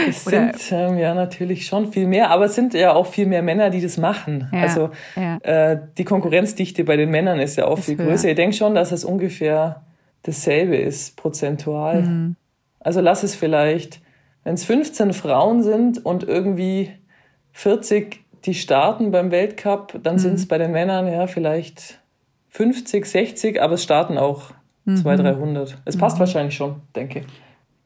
es 0.09 0.25
sind 0.25 0.53
ähm, 0.73 0.99
ja 0.99 1.15
natürlich 1.15 1.67
schon 1.67 1.93
viel 1.93 2.09
mehr, 2.09 2.31
aber 2.31 2.47
es 2.47 2.57
sind 2.57 2.75
ja 2.75 2.93
auch 2.93 3.07
viel 3.07 3.27
mehr 3.27 3.43
Männer, 3.43 3.71
die 3.71 3.81
das 3.81 3.99
machen. 3.99 4.49
Ja, 4.53 4.63
also 4.63 4.91
ja. 5.15 5.39
Äh, 5.39 5.81
die 5.97 6.05
Konkurrenzdichte 6.05 6.83
bei 6.83 6.97
den 6.97 7.11
Männern 7.11 7.39
ist 7.39 7.57
ja 7.57 7.67
auch 7.67 7.79
ist 7.79 7.85
viel 7.85 7.99
höher. 7.99 8.09
größer. 8.09 8.31
Ich 8.31 8.35
denke 8.35 8.57
schon, 8.57 8.75
dass 8.75 8.91
es 8.91 9.05
ungefähr 9.05 9.85
dasselbe 10.25 10.77
ist, 10.77 11.17
prozentual. 11.17 12.03
Mhm. 12.03 12.37
Also 12.81 13.01
lass 13.01 13.23
es 13.23 13.37
vielleicht, 13.37 14.01
wenn 14.43 14.55
es 14.55 14.65
15 14.65 15.13
Frauen 15.13 15.63
sind 15.63 16.05
und 16.05 16.25
irgendwie 16.25 16.91
40 17.53 18.27
die 18.45 18.55
starten 18.55 19.11
beim 19.11 19.31
Weltcup, 19.31 19.99
dann 20.03 20.15
mhm. 20.15 20.21
sind 20.21 20.35
es 20.35 20.49
bei 20.49 20.59
den 20.59 20.73
Männern 20.73 21.07
ja 21.07 21.27
vielleicht 21.27 22.01
50, 22.51 23.05
60, 23.05 23.61
aber 23.61 23.75
es 23.75 23.83
starten 23.83 24.19
auch 24.19 24.53
mhm. 24.87 24.97
200, 24.97 25.37
300. 25.37 25.79
Es 25.85 25.97
passt 25.97 26.17
mhm. 26.17 26.21
wahrscheinlich 26.21 26.55
schon, 26.55 26.77
denke 26.95 27.21
ich. 27.21 27.27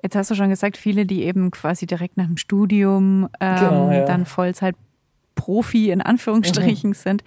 Jetzt 0.03 0.17
hast 0.17 0.31
du 0.31 0.35
schon 0.35 0.49
gesagt, 0.49 0.77
viele, 0.77 1.05
die 1.05 1.25
eben 1.25 1.51
quasi 1.51 1.87
direkt 1.87 2.17
nach 2.17 2.27
dem 2.27 2.39
Studium 2.39 3.29
ähm, 3.41 3.57
genau, 3.57 3.91
ja. 3.91 4.05
dann 4.05 4.25
Vollzeit 4.25 4.75
Profi 5.35 5.91
in 5.91 6.03
Anführungsstrichen 6.03 6.91
mhm. 6.91 6.95
sind. 6.95 7.25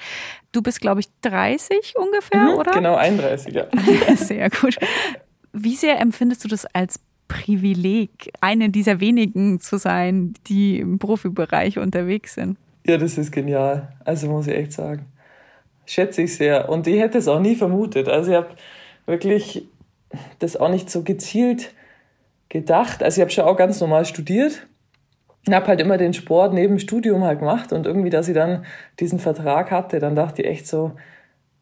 Du 0.51 0.61
bist, 0.61 0.81
glaube 0.81 0.99
ich, 0.99 1.07
30 1.21 1.95
ungefähr, 1.95 2.41
mhm, 2.41 2.57
oder? 2.57 2.71
Genau, 2.71 2.95
31, 2.95 3.53
ja. 3.55 3.65
Sehr 4.15 4.49
gut. 4.49 4.77
Wie 5.51 5.75
sehr 5.75 5.99
empfindest 5.99 6.43
du 6.43 6.47
das 6.47 6.65
als 6.67 6.99
Privileg, 7.27 8.31
eine 8.41 8.69
dieser 8.69 8.99
wenigen 8.99 9.59
zu 9.59 9.77
sein, 9.77 10.33
die 10.47 10.79
im 10.79 10.99
Profibereich 10.99 11.79
unterwegs 11.79 12.35
sind? 12.35 12.57
Ja, 12.85 12.97
das 12.97 13.17
ist 13.17 13.31
genial. 13.31 13.93
Also 14.05 14.27
muss 14.27 14.47
ich 14.47 14.55
echt 14.55 14.73
sagen. 14.73 15.05
Schätze 15.85 16.23
ich 16.23 16.35
sehr. 16.35 16.69
Und 16.69 16.85
ich 16.85 16.99
hätte 16.99 17.17
es 17.17 17.27
auch 17.27 17.39
nie 17.39 17.55
vermutet. 17.55 18.07
Also 18.07 18.31
ich 18.31 18.37
habe 18.37 18.49
wirklich 19.05 19.67
das 20.39 20.57
auch 20.57 20.69
nicht 20.69 20.89
so 20.89 21.03
gezielt 21.03 21.73
gedacht. 22.49 23.03
Also 23.03 23.17
ich 23.17 23.21
habe 23.21 23.31
schon 23.31 23.45
auch 23.45 23.57
ganz 23.57 23.81
normal 23.81 24.05
studiert 24.05 24.67
und 25.47 25.55
habe 25.55 25.67
halt 25.67 25.81
immer 25.81 25.97
den 25.97 26.13
Sport 26.13 26.53
neben 26.53 26.75
dem 26.75 26.79
Studium 26.79 27.23
halt 27.23 27.39
gemacht 27.39 27.73
und 27.73 27.85
irgendwie, 27.85 28.09
dass 28.09 28.27
ich 28.27 28.35
dann 28.35 28.65
diesen 28.99 29.19
Vertrag 29.19 29.71
hatte, 29.71 29.99
dann 29.99 30.15
dachte 30.15 30.41
ich 30.41 30.47
echt 30.47 30.67
so, 30.67 30.91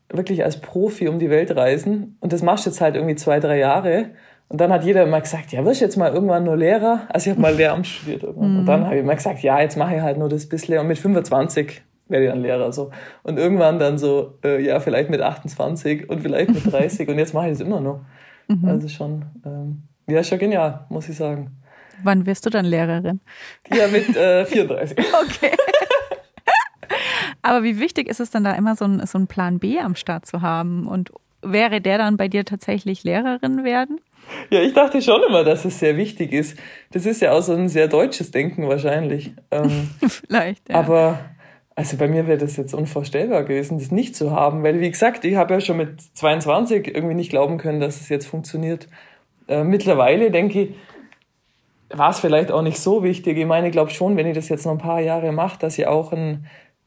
wirklich 0.09 0.43
als 0.43 0.59
Profi 0.59 1.07
um 1.07 1.19
die 1.19 1.29
Welt 1.29 1.55
reisen 1.55 2.17
und 2.19 2.33
das 2.33 2.41
machst 2.41 2.65
du 2.65 2.69
jetzt 2.69 2.81
halt 2.81 2.95
irgendwie 2.95 3.15
zwei, 3.15 3.39
drei 3.39 3.57
Jahre 3.57 4.09
und 4.51 4.59
dann 4.59 4.73
hat 4.73 4.83
jeder 4.83 5.03
immer 5.03 5.21
gesagt, 5.21 5.53
ja, 5.53 5.63
wirst 5.63 5.79
du 5.79 5.85
jetzt 5.85 5.95
mal 5.95 6.13
irgendwann 6.13 6.43
nur 6.43 6.57
Lehrer? 6.57 7.07
Also 7.07 7.29
ich 7.29 7.31
habe 7.31 7.41
mal 7.41 7.55
Lehramt 7.55 7.87
studiert 7.87 8.23
irgendwann. 8.23 8.59
Und 8.59 8.65
dann 8.65 8.83
habe 8.83 8.95
ich 8.95 9.01
immer 9.01 9.15
gesagt, 9.15 9.39
ja, 9.43 9.61
jetzt 9.61 9.77
mache 9.77 9.95
ich 9.95 10.01
halt 10.01 10.17
nur 10.17 10.27
das 10.27 10.49
bisschen. 10.49 10.77
Und 10.77 10.87
mit 10.87 10.97
25 10.97 11.81
werde 12.11 12.25
ich 12.25 12.31
dann 12.31 12.41
Lehrer. 12.41 12.71
So. 12.71 12.91
Und 13.23 13.37
irgendwann 13.37 13.79
dann 13.79 13.97
so, 13.97 14.37
äh, 14.43 14.61
ja, 14.63 14.79
vielleicht 14.79 15.09
mit 15.09 15.21
28 15.21 16.09
und 16.09 16.21
vielleicht 16.21 16.53
mit 16.53 16.71
30. 16.71 17.07
und 17.09 17.17
jetzt 17.17 17.33
mache 17.33 17.47
ich 17.47 17.57
das 17.57 17.61
immer 17.61 17.81
noch. 17.81 18.01
Mhm. 18.47 18.67
Also 18.67 18.87
schon, 18.87 19.25
ähm, 19.45 19.83
ja, 20.07 20.23
schon 20.23 20.39
genial, 20.39 20.85
muss 20.89 21.09
ich 21.09 21.15
sagen. 21.15 21.51
Wann 22.03 22.25
wirst 22.25 22.45
du 22.45 22.49
dann 22.49 22.65
Lehrerin? 22.65 23.19
Ja, 23.73 23.87
mit 23.87 24.15
äh, 24.15 24.45
34. 24.45 24.97
okay. 25.23 25.51
Aber 27.41 27.63
wie 27.63 27.79
wichtig 27.79 28.07
ist 28.07 28.19
es 28.19 28.29
dann 28.29 28.43
da 28.43 28.53
immer 28.53 28.75
so 28.75 28.85
ein, 28.85 29.05
so 29.05 29.17
ein 29.17 29.27
Plan 29.27 29.59
B 29.59 29.79
am 29.79 29.95
Start 29.95 30.25
zu 30.25 30.41
haben? 30.41 30.87
Und 30.87 31.11
wäre 31.41 31.81
der 31.81 31.97
dann 31.97 32.17
bei 32.17 32.27
dir 32.27 32.45
tatsächlich 32.45 33.03
Lehrerin 33.03 33.63
werden? 33.63 33.99
Ja, 34.49 34.61
ich 34.61 34.73
dachte 34.73 35.01
schon 35.01 35.21
immer, 35.27 35.43
dass 35.43 35.65
es 35.65 35.79
sehr 35.79 35.97
wichtig 35.97 36.31
ist. 36.31 36.57
Das 36.91 37.05
ist 37.05 37.21
ja 37.21 37.31
auch 37.31 37.41
so 37.41 37.53
ein 37.53 37.69
sehr 37.69 37.87
deutsches 37.87 38.31
Denken 38.31 38.67
wahrscheinlich. 38.67 39.33
Ähm, 39.49 39.89
Vielleicht, 40.07 40.69
ja. 40.69 40.75
Aber 40.75 41.19
also 41.75 41.97
bei 41.97 42.07
mir 42.07 42.27
wäre 42.27 42.37
das 42.37 42.57
jetzt 42.57 42.73
unvorstellbar 42.73 43.43
gewesen, 43.43 43.79
das 43.79 43.91
nicht 43.91 44.15
zu 44.15 44.31
haben, 44.31 44.63
weil 44.63 44.79
wie 44.81 44.91
gesagt, 44.91 45.23
ich 45.23 45.35
habe 45.35 45.53
ja 45.53 45.61
schon 45.61 45.77
mit 45.77 46.01
22 46.15 46.93
irgendwie 46.93 47.15
nicht 47.15 47.29
glauben 47.29 47.57
können, 47.57 47.79
dass 47.79 48.01
es 48.01 48.09
jetzt 48.09 48.27
funktioniert. 48.27 48.87
Äh, 49.47 49.63
mittlerweile 49.63 50.31
denke 50.31 50.61
ich, 50.61 50.69
war 51.89 52.11
es 52.11 52.19
vielleicht 52.19 52.51
auch 52.51 52.61
nicht 52.61 52.77
so 52.77 53.03
wichtig. 53.03 53.37
Ich 53.37 53.45
meine, 53.45 53.67
ich 53.67 53.71
glaube 53.71 53.91
schon, 53.91 54.17
wenn 54.17 54.27
ich 54.27 54.35
das 54.35 54.49
jetzt 54.49 54.65
noch 54.65 54.73
ein 54.73 54.77
paar 54.77 55.01
Jahre 55.01 55.31
mache, 55.31 55.59
dass 55.59 55.77
ich 55.77 55.87
auch 55.87 56.11
ein 56.11 56.45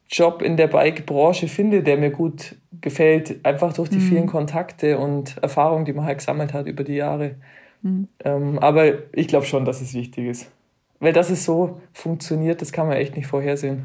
Job 0.08 0.42
in 0.42 0.56
der 0.56 0.66
Bike-Branche 0.68 1.48
finde, 1.48 1.82
der 1.82 1.96
mir 1.96 2.10
gut 2.10 2.56
gefällt, 2.80 3.44
einfach 3.44 3.72
durch 3.72 3.88
die 3.88 3.96
mhm. 3.96 4.08
vielen 4.08 4.26
Kontakte 4.26 4.98
und 4.98 5.38
Erfahrungen, 5.38 5.84
die 5.84 5.92
man 5.92 6.04
halt 6.04 6.18
gesammelt 6.18 6.52
hat 6.52 6.66
über 6.66 6.84
die 6.84 6.94
Jahre. 6.94 7.36
Mhm. 7.82 8.08
Ähm, 8.24 8.58
aber 8.58 9.12
ich 9.12 9.28
glaube 9.28 9.46
schon, 9.46 9.64
dass 9.64 9.80
es 9.80 9.94
wichtig 9.94 10.26
ist. 10.26 10.50
Weil 11.00 11.12
dass 11.12 11.30
es 11.30 11.44
so 11.44 11.80
funktioniert, 11.92 12.60
das 12.60 12.72
kann 12.72 12.86
man 12.86 12.96
echt 12.96 13.16
nicht 13.16 13.26
vorhersehen. 13.26 13.84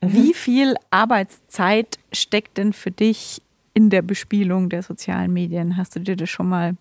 Mhm. 0.00 0.12
Wie 0.12 0.34
viel 0.34 0.74
Arbeitszeit 0.90 1.98
steckt 2.12 2.58
denn 2.58 2.72
für 2.72 2.90
dich 2.90 3.42
in 3.74 3.90
der 3.90 4.02
Bespielung 4.02 4.68
der 4.68 4.82
sozialen 4.82 5.32
Medien? 5.32 5.76
Hast 5.76 5.94
du 5.96 6.00
dir 6.00 6.16
das 6.16 6.30
schon 6.30 6.48
mal 6.48 6.76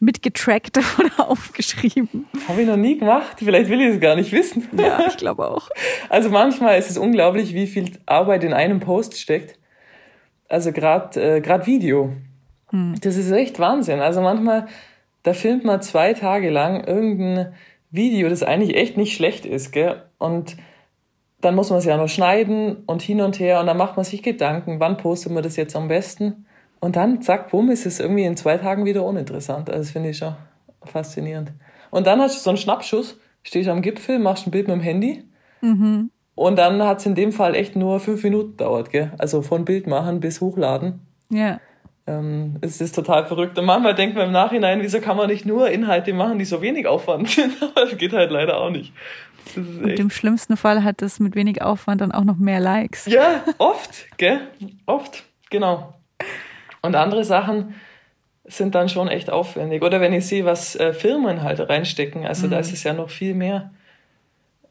mitgetrackt 0.00 0.78
oder 0.98 1.30
aufgeschrieben. 1.30 2.26
Habe 2.48 2.62
ich 2.62 2.68
noch 2.68 2.76
nie 2.76 2.98
gemacht. 2.98 3.36
Vielleicht 3.38 3.70
will 3.70 3.80
ich 3.80 3.94
es 3.94 4.00
gar 4.00 4.16
nicht 4.16 4.32
wissen. 4.32 4.68
Ja, 4.76 5.06
ich 5.08 5.16
glaube 5.16 5.48
auch. 5.48 5.68
Also 6.08 6.30
manchmal 6.30 6.78
ist 6.78 6.90
es 6.90 6.98
unglaublich, 6.98 7.54
wie 7.54 7.66
viel 7.66 7.90
Arbeit 8.06 8.44
in 8.44 8.52
einem 8.52 8.78
Post 8.78 9.18
steckt. 9.18 9.58
Also 10.48 10.70
gerade 10.70 11.36
äh, 11.36 11.40
grad 11.40 11.66
Video. 11.66 12.12
Hm. 12.68 12.94
Das 13.00 13.16
ist 13.16 13.30
echt 13.30 13.58
Wahnsinn. 13.58 14.00
Also 14.00 14.20
manchmal, 14.20 14.68
da 15.22 15.32
filmt 15.32 15.64
man 15.64 15.82
zwei 15.82 16.12
Tage 16.12 16.50
lang 16.50 16.84
irgendein 16.84 17.54
Video, 17.90 18.28
das 18.28 18.42
eigentlich 18.42 18.76
echt 18.76 18.96
nicht 18.96 19.16
schlecht 19.16 19.46
ist, 19.46 19.72
gell? 19.72 20.02
Und 20.18 20.56
dann 21.44 21.54
muss 21.54 21.70
man 21.70 21.78
es 21.78 21.84
ja 21.84 21.96
noch 21.96 22.08
schneiden 22.08 22.76
und 22.86 23.02
hin 23.02 23.20
und 23.20 23.38
her 23.38 23.60
und 23.60 23.66
dann 23.66 23.76
macht 23.76 23.96
man 23.96 24.04
sich 24.04 24.22
Gedanken, 24.22 24.80
wann 24.80 24.96
postet 24.96 25.32
man 25.32 25.42
das 25.42 25.56
jetzt 25.56 25.76
am 25.76 25.88
besten? 25.88 26.46
Und 26.80 26.96
dann, 26.96 27.22
zack, 27.22 27.50
bumm, 27.50 27.70
ist 27.70 27.86
es 27.86 28.00
irgendwie 28.00 28.24
in 28.24 28.36
zwei 28.36 28.58
Tagen 28.58 28.84
wieder 28.84 29.04
uninteressant. 29.04 29.70
Also 29.70 29.82
das 29.82 29.90
finde 29.90 30.10
ich 30.10 30.18
schon 30.18 30.34
faszinierend. 30.84 31.52
Und 31.90 32.06
dann 32.06 32.20
hast 32.20 32.36
du 32.36 32.40
so 32.40 32.50
einen 32.50 32.56
Schnappschuss, 32.56 33.18
stehst 33.42 33.68
am 33.68 33.82
Gipfel, 33.82 34.18
machst 34.18 34.46
ein 34.46 34.50
Bild 34.50 34.68
mit 34.68 34.76
dem 34.76 34.82
Handy. 34.82 35.24
Mhm. 35.60 36.10
Und 36.34 36.56
dann 36.56 36.82
hat 36.82 36.98
es 36.98 37.06
in 37.06 37.14
dem 37.14 37.32
Fall 37.32 37.54
echt 37.54 37.76
nur 37.76 38.00
fünf 38.00 38.22
Minuten 38.24 38.56
dauert, 38.56 38.90
gell? 38.90 39.12
Also 39.18 39.42
von 39.42 39.64
Bild 39.64 39.86
machen 39.86 40.20
bis 40.20 40.40
hochladen. 40.40 41.00
Ja. 41.30 41.60
Ähm, 42.06 42.56
es 42.60 42.80
ist 42.80 42.94
total 42.94 43.24
verrückt. 43.26 43.58
Und 43.58 43.64
manchmal 43.64 43.94
denkt 43.94 44.16
man 44.16 44.26
im 44.26 44.32
Nachhinein, 44.32 44.82
wieso 44.82 45.00
kann 45.00 45.16
man 45.16 45.28
nicht 45.28 45.46
nur 45.46 45.70
Inhalte 45.70 46.12
machen, 46.12 46.38
die 46.38 46.44
so 46.44 46.60
wenig 46.60 46.86
Aufwand 46.86 47.28
sind? 47.30 47.62
Aber 47.62 47.86
das 47.86 47.96
geht 47.96 48.12
halt 48.12 48.30
leider 48.30 48.58
auch 48.58 48.70
nicht. 48.70 48.92
Und 49.56 49.98
im 49.98 50.10
schlimmsten 50.10 50.56
Fall 50.56 50.84
hat 50.84 51.02
es 51.02 51.20
mit 51.20 51.34
wenig 51.34 51.62
Aufwand 51.62 52.00
dann 52.00 52.12
auch 52.12 52.24
noch 52.24 52.36
mehr 52.36 52.60
Likes. 52.60 53.06
Ja, 53.06 53.42
oft, 53.58 54.06
gell? 54.16 54.40
Oft, 54.86 55.24
genau. 55.50 55.94
Und 56.82 56.96
andere 56.96 57.24
Sachen 57.24 57.74
sind 58.44 58.74
dann 58.74 58.88
schon 58.88 59.08
echt 59.08 59.30
aufwendig. 59.30 59.82
Oder 59.82 60.00
wenn 60.00 60.12
ich 60.12 60.26
sehe, 60.26 60.44
was 60.44 60.76
äh, 60.76 60.92
Firmen 60.92 61.42
halt 61.42 61.60
reinstecken, 61.60 62.26
also 62.26 62.46
mhm. 62.46 62.50
da 62.50 62.58
ist 62.58 62.72
es 62.72 62.82
ja 62.82 62.92
noch 62.92 63.10
viel 63.10 63.34
mehr. 63.34 63.70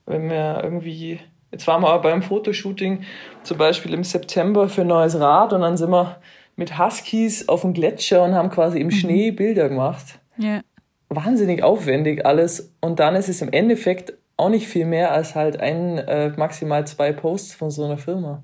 Wenn 0.05 0.29
wir 0.29 0.61
irgendwie, 0.63 1.19
jetzt 1.51 1.65
waren 1.67 1.81
wir 1.81 1.89
aber 1.89 2.09
beim 2.09 2.21
Fotoshooting 2.21 3.03
zum 3.41 3.57
Beispiel 3.57 3.93
im 3.93 4.03
September 4.03 4.69
für 4.69 4.81
ein 4.81 4.87
neues 4.87 5.19
Rad 5.19 5.53
und 5.53 5.61
dann 5.61 5.77
sind 5.77 5.89
wir 5.89 6.17
mit 6.55 6.77
Huskies 6.77 7.49
auf 7.49 7.61
dem 7.61 7.73
Gletscher 7.73 8.23
und 8.23 8.35
haben 8.35 8.49
quasi 8.49 8.79
im 8.79 8.87
mhm. 8.87 8.91
Schnee 8.91 9.31
Bilder 9.31 9.69
gemacht. 9.69 10.19
Ja. 10.37 10.61
Wahnsinnig 11.09 11.63
aufwendig 11.63 12.25
alles. 12.25 12.73
Und 12.79 12.99
dann 12.99 13.15
ist 13.15 13.29
es 13.29 13.41
im 13.41 13.51
Endeffekt 13.51 14.13
auch 14.37 14.49
nicht 14.49 14.67
viel 14.67 14.85
mehr 14.85 15.11
als 15.11 15.35
halt 15.35 15.59
ein, 15.59 15.97
äh, 15.97 16.29
maximal 16.37 16.85
zwei 16.87 17.13
Posts 17.13 17.53
von 17.53 17.71
so 17.71 17.85
einer 17.85 17.97
Firma. 17.97 18.43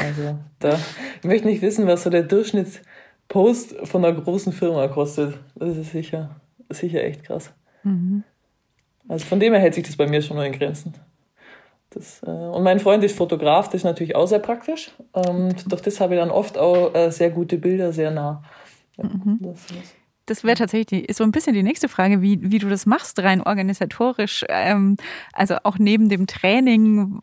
Also 0.00 0.38
da 0.58 0.78
ich 1.20 1.24
möchte 1.24 1.46
nicht 1.46 1.62
wissen, 1.62 1.86
was 1.86 2.02
so 2.02 2.10
der 2.10 2.22
Durchschnittspost 2.22 3.86
von 3.86 4.04
einer 4.04 4.18
großen 4.18 4.52
Firma 4.52 4.88
kostet. 4.88 5.38
Das 5.54 5.76
ist 5.76 5.92
sicher, 5.92 6.36
sicher 6.70 7.04
echt 7.04 7.24
krass. 7.24 7.52
Mhm. 7.82 8.24
Also 9.08 9.26
von 9.26 9.40
dem 9.40 9.52
her 9.52 9.60
hält 9.60 9.74
sich 9.74 9.84
das 9.84 9.96
bei 9.96 10.06
mir 10.06 10.22
schon 10.22 10.36
nur 10.36 10.46
in 10.46 10.52
Grenzen. 10.52 10.94
Das, 11.90 12.22
äh, 12.22 12.30
und 12.30 12.62
mein 12.62 12.80
Freund 12.80 13.04
ist 13.04 13.16
Fotograf, 13.16 13.66
das 13.66 13.76
ist 13.76 13.84
natürlich 13.84 14.16
auch 14.16 14.26
sehr 14.26 14.38
praktisch. 14.38 14.92
Und 15.12 15.70
durch 15.70 15.82
das 15.82 16.00
habe 16.00 16.14
ich 16.14 16.20
dann 16.20 16.30
oft 16.30 16.56
auch 16.56 16.94
äh, 16.94 17.10
sehr 17.10 17.30
gute 17.30 17.58
Bilder, 17.58 17.92
sehr 17.92 18.10
nah. 18.10 18.42
Ja, 18.96 19.04
mhm. 19.04 19.38
das, 19.40 19.66
das 19.66 19.94
das 20.32 20.44
wäre 20.44 20.56
tatsächlich 20.56 21.06
ist 21.10 21.18
so 21.18 21.24
ein 21.24 21.30
bisschen 21.30 21.52
die 21.52 21.62
nächste 21.62 21.90
Frage, 21.90 22.22
wie, 22.22 22.38
wie 22.40 22.58
du 22.58 22.70
das 22.70 22.86
machst, 22.86 23.22
rein 23.22 23.42
organisatorisch. 23.42 24.46
Ähm, 24.48 24.96
also 25.34 25.56
auch 25.64 25.78
neben 25.78 26.08
dem 26.08 26.26
Training 26.26 27.20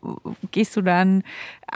gehst 0.52 0.76
du 0.76 0.80
dann 0.80 1.24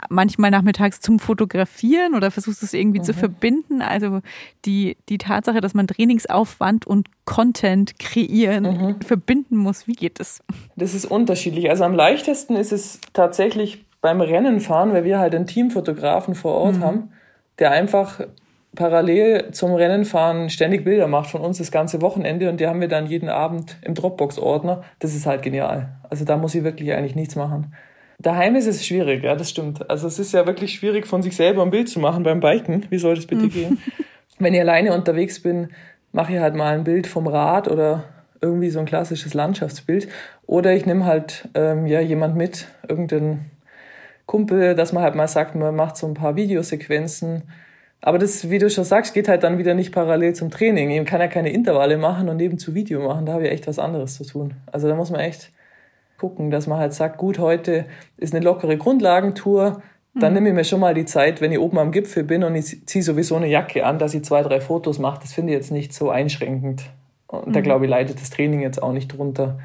manchmal 0.09 0.49
nachmittags 0.49 1.01
zum 1.01 1.19
Fotografieren 1.19 2.15
oder 2.15 2.31
versuchst 2.31 2.61
du 2.61 2.65
es 2.65 2.73
irgendwie 2.73 2.99
mhm. 2.99 3.03
zu 3.03 3.13
verbinden? 3.13 3.81
Also 3.81 4.21
die, 4.63 4.95
die 5.09 5.17
Tatsache, 5.17 5.59
dass 5.59 5.73
man 5.73 5.87
Trainingsaufwand 5.87 6.87
und 6.87 7.09
Content 7.25 7.99
kreieren 7.99 8.63
mhm. 8.63 9.01
verbinden 9.01 9.57
muss, 9.57 9.87
wie 9.87 9.93
geht 9.93 10.21
das? 10.21 10.41
Das 10.77 10.93
ist 10.93 11.03
unterschiedlich. 11.03 11.69
Also 11.69 11.83
am 11.83 11.95
leichtesten 11.95 12.55
ist 12.55 12.71
es 12.71 13.01
tatsächlich 13.11 13.83
beim 13.99 14.21
Rennen 14.21 14.61
fahren, 14.61 14.93
weil 14.93 15.03
wir 15.03 15.19
halt 15.19 15.35
einen 15.35 15.47
Teamfotografen 15.47 16.33
vor 16.33 16.53
Ort 16.53 16.77
mhm. 16.77 16.83
haben, 16.83 17.09
der 17.59 17.71
einfach 17.71 18.21
parallel 18.75 19.51
zum 19.51 19.73
Rennenfahren 19.73 20.49
ständig 20.49 20.83
Bilder 20.83 21.07
macht 21.07 21.29
von 21.29 21.41
uns 21.41 21.57
das 21.57 21.71
ganze 21.71 22.01
Wochenende 22.01 22.49
und 22.49 22.59
die 22.59 22.67
haben 22.67 22.81
wir 22.81 22.87
dann 22.87 23.07
jeden 23.07 23.29
Abend 23.29 23.77
im 23.81 23.93
Dropbox-Ordner. 23.93 24.83
Das 24.99 25.15
ist 25.15 25.25
halt 25.25 25.41
genial. 25.41 25.89
Also 26.09 26.25
da 26.25 26.37
muss 26.37 26.55
ich 26.55 26.63
wirklich 26.63 26.93
eigentlich 26.93 27.15
nichts 27.15 27.35
machen. 27.35 27.73
Daheim 28.19 28.55
ist 28.55 28.67
es 28.67 28.85
schwierig, 28.85 29.23
ja, 29.23 29.35
das 29.35 29.49
stimmt. 29.49 29.89
Also 29.89 30.07
es 30.07 30.19
ist 30.19 30.33
ja 30.33 30.45
wirklich 30.45 30.73
schwierig, 30.73 31.07
von 31.07 31.21
sich 31.21 31.35
selber 31.35 31.63
ein 31.63 31.71
Bild 31.71 31.89
zu 31.89 31.99
machen 31.99 32.23
beim 32.23 32.39
Biken. 32.39 32.85
Wie 32.89 32.97
soll 32.97 33.15
das 33.15 33.25
bitte 33.25 33.49
gehen? 33.49 33.81
Wenn 34.39 34.53
ich 34.53 34.59
alleine 34.59 34.93
unterwegs 34.93 35.41
bin, 35.41 35.69
mache 36.11 36.33
ich 36.33 36.39
halt 36.39 36.55
mal 36.55 36.73
ein 36.73 36.83
Bild 36.83 37.07
vom 37.07 37.27
Rad 37.27 37.67
oder 37.67 38.03
irgendwie 38.41 38.69
so 38.69 38.79
ein 38.79 38.85
klassisches 38.85 39.33
Landschaftsbild. 39.33 40.07
Oder 40.45 40.73
ich 40.73 40.85
nehme 40.85 41.05
halt 41.05 41.49
ähm, 41.55 41.85
ja, 41.87 41.99
jemand 41.99 42.35
mit, 42.35 42.67
irgendeinen 42.87 43.51
Kumpel, 44.25 44.75
dass 44.75 44.93
man 44.93 45.03
halt 45.03 45.15
mal 45.15 45.27
sagt, 45.27 45.55
man 45.55 45.75
macht 45.75 45.97
so 45.97 46.07
ein 46.07 46.13
paar 46.13 46.35
Videosequenzen. 46.35 47.43
Aber 48.05 48.19
das, 48.19 48.51
wie 48.51 48.59
du 48.59 48.69
schon 48.69 48.83
sagst, 48.83 49.15
geht 49.15 49.27
halt 49.27 49.41
dann 49.41 49.57
wieder 49.57 49.73
nicht 49.73 49.91
parallel 49.91 50.35
zum 50.35 50.51
Training. 50.51 50.91
Ich 50.91 51.05
kann 51.05 51.21
ja 51.21 51.27
keine 51.27 51.49
Intervalle 51.49 51.97
machen 51.97 52.29
und 52.29 52.37
nebenzu 52.37 52.75
Video 52.75 53.01
machen. 53.01 53.25
Da 53.25 53.33
habe 53.33 53.47
ich 53.47 53.51
echt 53.51 53.65
was 53.65 53.79
anderes 53.79 54.13
zu 54.13 54.23
tun. 54.23 54.53
Also 54.71 54.87
da 54.87 54.93
muss 54.93 55.09
man 55.09 55.21
echt 55.21 55.51
gucken, 56.19 56.51
dass 56.51 56.67
man 56.67 56.77
halt 56.77 56.93
sagt, 56.93 57.17
gut, 57.17 57.39
heute 57.39 57.85
ist 58.17 58.35
eine 58.35 58.45
lockere 58.45 58.77
Grundlagentour. 58.77 59.81
Dann 60.13 60.33
mhm. 60.33 60.35
nehme 60.35 60.49
ich 60.49 60.55
mir 60.55 60.63
schon 60.65 60.81
mal 60.81 60.93
die 60.93 61.05
Zeit, 61.05 61.41
wenn 61.41 61.51
ich 61.51 61.57
oben 61.57 61.79
am 61.79 61.91
Gipfel 61.91 62.23
bin 62.23 62.43
und 62.43 62.53
ich 62.53 62.85
ziehe 62.85 63.03
sowieso 63.03 63.37
eine 63.37 63.47
Jacke 63.47 63.83
an, 63.83 63.97
dass 63.97 64.13
ich 64.13 64.23
zwei, 64.23 64.43
drei 64.43 64.61
Fotos 64.61 64.99
mache. 64.99 65.21
Das 65.21 65.33
finde 65.33 65.53
ich 65.53 65.57
jetzt 65.57 65.71
nicht 65.71 65.91
so 65.91 66.11
einschränkend. 66.11 66.83
Und 67.25 67.47
mhm. 67.47 67.53
da 67.53 67.61
glaube 67.61 67.85
ich, 67.85 67.89
leidet 67.89 68.21
das 68.21 68.29
Training 68.29 68.59
jetzt 68.59 68.83
auch 68.83 68.93
nicht 68.93 69.07
drunter. 69.07 69.57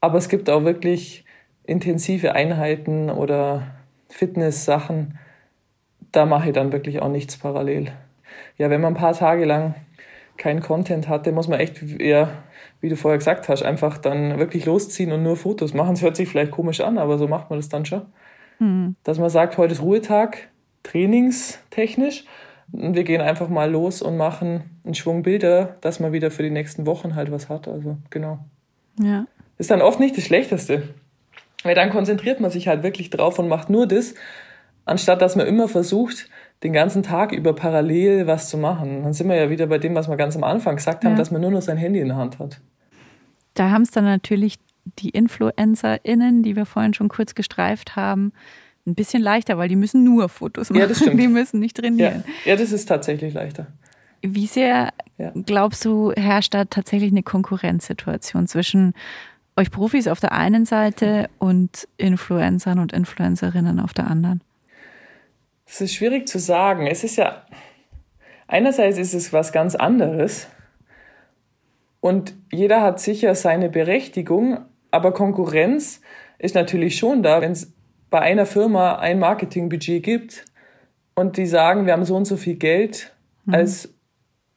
Aber 0.00 0.18
es 0.18 0.28
gibt 0.28 0.48
auch 0.50 0.62
wirklich 0.62 1.24
intensive 1.64 2.32
Einheiten 2.32 3.10
oder 3.10 3.66
Fitness-Sachen, 4.08 5.18
da 6.12 6.26
mache 6.26 6.48
ich 6.48 6.54
dann 6.54 6.72
wirklich 6.72 7.00
auch 7.00 7.10
nichts 7.10 7.36
parallel. 7.36 7.92
Ja, 8.58 8.70
wenn 8.70 8.80
man 8.80 8.94
ein 8.94 8.98
paar 8.98 9.14
Tage 9.14 9.44
lang 9.44 9.74
keinen 10.36 10.60
Content 10.60 11.08
hatte, 11.08 11.32
muss 11.32 11.48
man 11.48 11.60
echt 11.60 11.82
eher, 11.98 12.30
wie 12.80 12.88
du 12.88 12.96
vorher 12.96 13.18
gesagt 13.18 13.48
hast, 13.48 13.62
einfach 13.62 13.98
dann 13.98 14.38
wirklich 14.38 14.66
losziehen 14.66 15.12
und 15.12 15.22
nur 15.22 15.36
Fotos 15.36 15.74
machen. 15.74 15.94
Es 15.94 16.02
hört 16.02 16.16
sich 16.16 16.28
vielleicht 16.28 16.50
komisch 16.50 16.80
an, 16.80 16.98
aber 16.98 17.18
so 17.18 17.28
macht 17.28 17.50
man 17.50 17.58
das 17.58 17.68
dann 17.68 17.86
schon. 17.86 18.02
Mhm. 18.58 18.96
Dass 19.04 19.18
man 19.18 19.30
sagt, 19.30 19.58
heute 19.58 19.72
ist 19.72 19.82
Ruhetag, 19.82 20.48
trainingstechnisch. 20.82 22.24
Und 22.72 22.94
wir 22.94 23.04
gehen 23.04 23.20
einfach 23.20 23.48
mal 23.48 23.70
los 23.70 24.02
und 24.02 24.16
machen 24.16 24.80
einen 24.84 24.94
Schwung 24.94 25.22
Bilder, 25.22 25.76
dass 25.82 26.00
man 26.00 26.12
wieder 26.12 26.30
für 26.30 26.42
die 26.42 26.50
nächsten 26.50 26.84
Wochen 26.86 27.14
halt 27.14 27.30
was 27.30 27.48
hat. 27.48 27.68
Also 27.68 27.96
genau. 28.10 28.40
Ja. 29.00 29.26
Ist 29.58 29.70
dann 29.70 29.82
oft 29.82 30.00
nicht 30.00 30.16
das 30.16 30.24
Schlechteste. 30.24 30.82
Weil 31.62 31.74
dann 31.74 31.90
konzentriert 31.90 32.40
man 32.40 32.50
sich 32.50 32.68
halt 32.68 32.82
wirklich 32.82 33.10
drauf 33.10 33.38
und 33.38 33.48
macht 33.48 33.70
nur 33.70 33.86
das, 33.86 34.14
anstatt 34.86 35.20
dass 35.20 35.36
man 35.36 35.46
immer 35.46 35.68
versucht, 35.68 36.30
den 36.62 36.72
ganzen 36.72 37.02
Tag 37.02 37.32
über 37.32 37.52
parallel 37.52 38.26
was 38.26 38.48
zu 38.48 38.56
machen. 38.56 39.02
Dann 39.02 39.12
sind 39.12 39.28
wir 39.28 39.36
ja 39.36 39.50
wieder 39.50 39.66
bei 39.66 39.78
dem, 39.78 39.94
was 39.94 40.08
wir 40.08 40.16
ganz 40.16 40.36
am 40.36 40.44
Anfang 40.44 40.76
gesagt 40.76 41.04
haben, 41.04 41.12
ja. 41.12 41.18
dass 41.18 41.30
man 41.30 41.42
nur 41.42 41.50
noch 41.50 41.60
sein 41.60 41.76
Handy 41.76 42.00
in 42.00 42.08
der 42.08 42.16
Hand 42.16 42.38
hat. 42.38 42.60
Da 43.52 43.70
haben 43.70 43.82
es 43.82 43.90
dann 43.90 44.04
natürlich 44.04 44.58
die 44.98 45.10
InfluencerInnen, 45.10 46.42
die 46.42 46.56
wir 46.56 46.64
vorhin 46.64 46.94
schon 46.94 47.08
kurz 47.08 47.34
gestreift 47.34 47.96
haben, 47.96 48.32
ein 48.86 48.94
bisschen 48.94 49.22
leichter, 49.22 49.58
weil 49.58 49.68
die 49.68 49.76
müssen 49.76 50.04
nur 50.04 50.28
Fotos 50.28 50.70
machen. 50.70 50.80
Ja, 50.80 50.86
das 50.86 50.98
stimmt. 50.98 51.20
Die 51.20 51.28
müssen 51.28 51.58
nicht 51.58 51.76
trainieren. 51.76 52.24
Ja, 52.44 52.52
ja 52.52 52.56
das 52.56 52.72
ist 52.72 52.86
tatsächlich 52.86 53.34
leichter. 53.34 53.66
Wie 54.22 54.46
sehr, 54.46 54.92
ja. 55.18 55.32
glaubst 55.44 55.84
du, 55.84 56.12
herrscht 56.12 56.54
da 56.54 56.64
tatsächlich 56.64 57.10
eine 57.10 57.22
Konkurrenzsituation 57.22 58.46
zwischen 58.46 58.94
euch 59.56 59.70
Profis 59.70 60.08
auf 60.08 60.20
der 60.20 60.32
einen 60.32 60.64
Seite 60.64 61.28
und 61.38 61.88
Influencern 61.96 62.78
und 62.78 62.92
Influencerinnen 62.92 63.80
auf 63.80 63.92
der 63.92 64.06
anderen? 64.06 64.40
Das 65.66 65.80
ist 65.80 65.94
schwierig 65.94 66.28
zu 66.28 66.38
sagen. 66.38 66.86
Es 66.86 67.04
ist 67.04 67.16
ja, 67.16 67.44
einerseits 68.46 68.98
ist 68.98 69.14
es 69.14 69.32
was 69.32 69.52
ganz 69.52 69.74
anderes 69.74 70.48
und 72.00 72.34
jeder 72.52 72.82
hat 72.82 73.00
sicher 73.00 73.34
seine 73.34 73.68
Berechtigung, 73.68 74.64
aber 74.90 75.12
Konkurrenz 75.12 76.00
ist 76.38 76.54
natürlich 76.54 76.96
schon 76.96 77.22
da, 77.22 77.40
wenn 77.40 77.52
es 77.52 77.72
bei 78.10 78.20
einer 78.20 78.46
Firma 78.46 78.96
ein 78.96 79.18
Marketingbudget 79.18 80.02
gibt 80.02 80.44
und 81.16 81.36
die 81.36 81.46
sagen, 81.46 81.86
wir 81.86 81.92
haben 81.92 82.04
so 82.04 82.14
und 82.14 82.24
so 82.24 82.36
viel 82.36 82.56
Geld 82.56 83.12
mhm. 83.44 83.54
als 83.54 83.92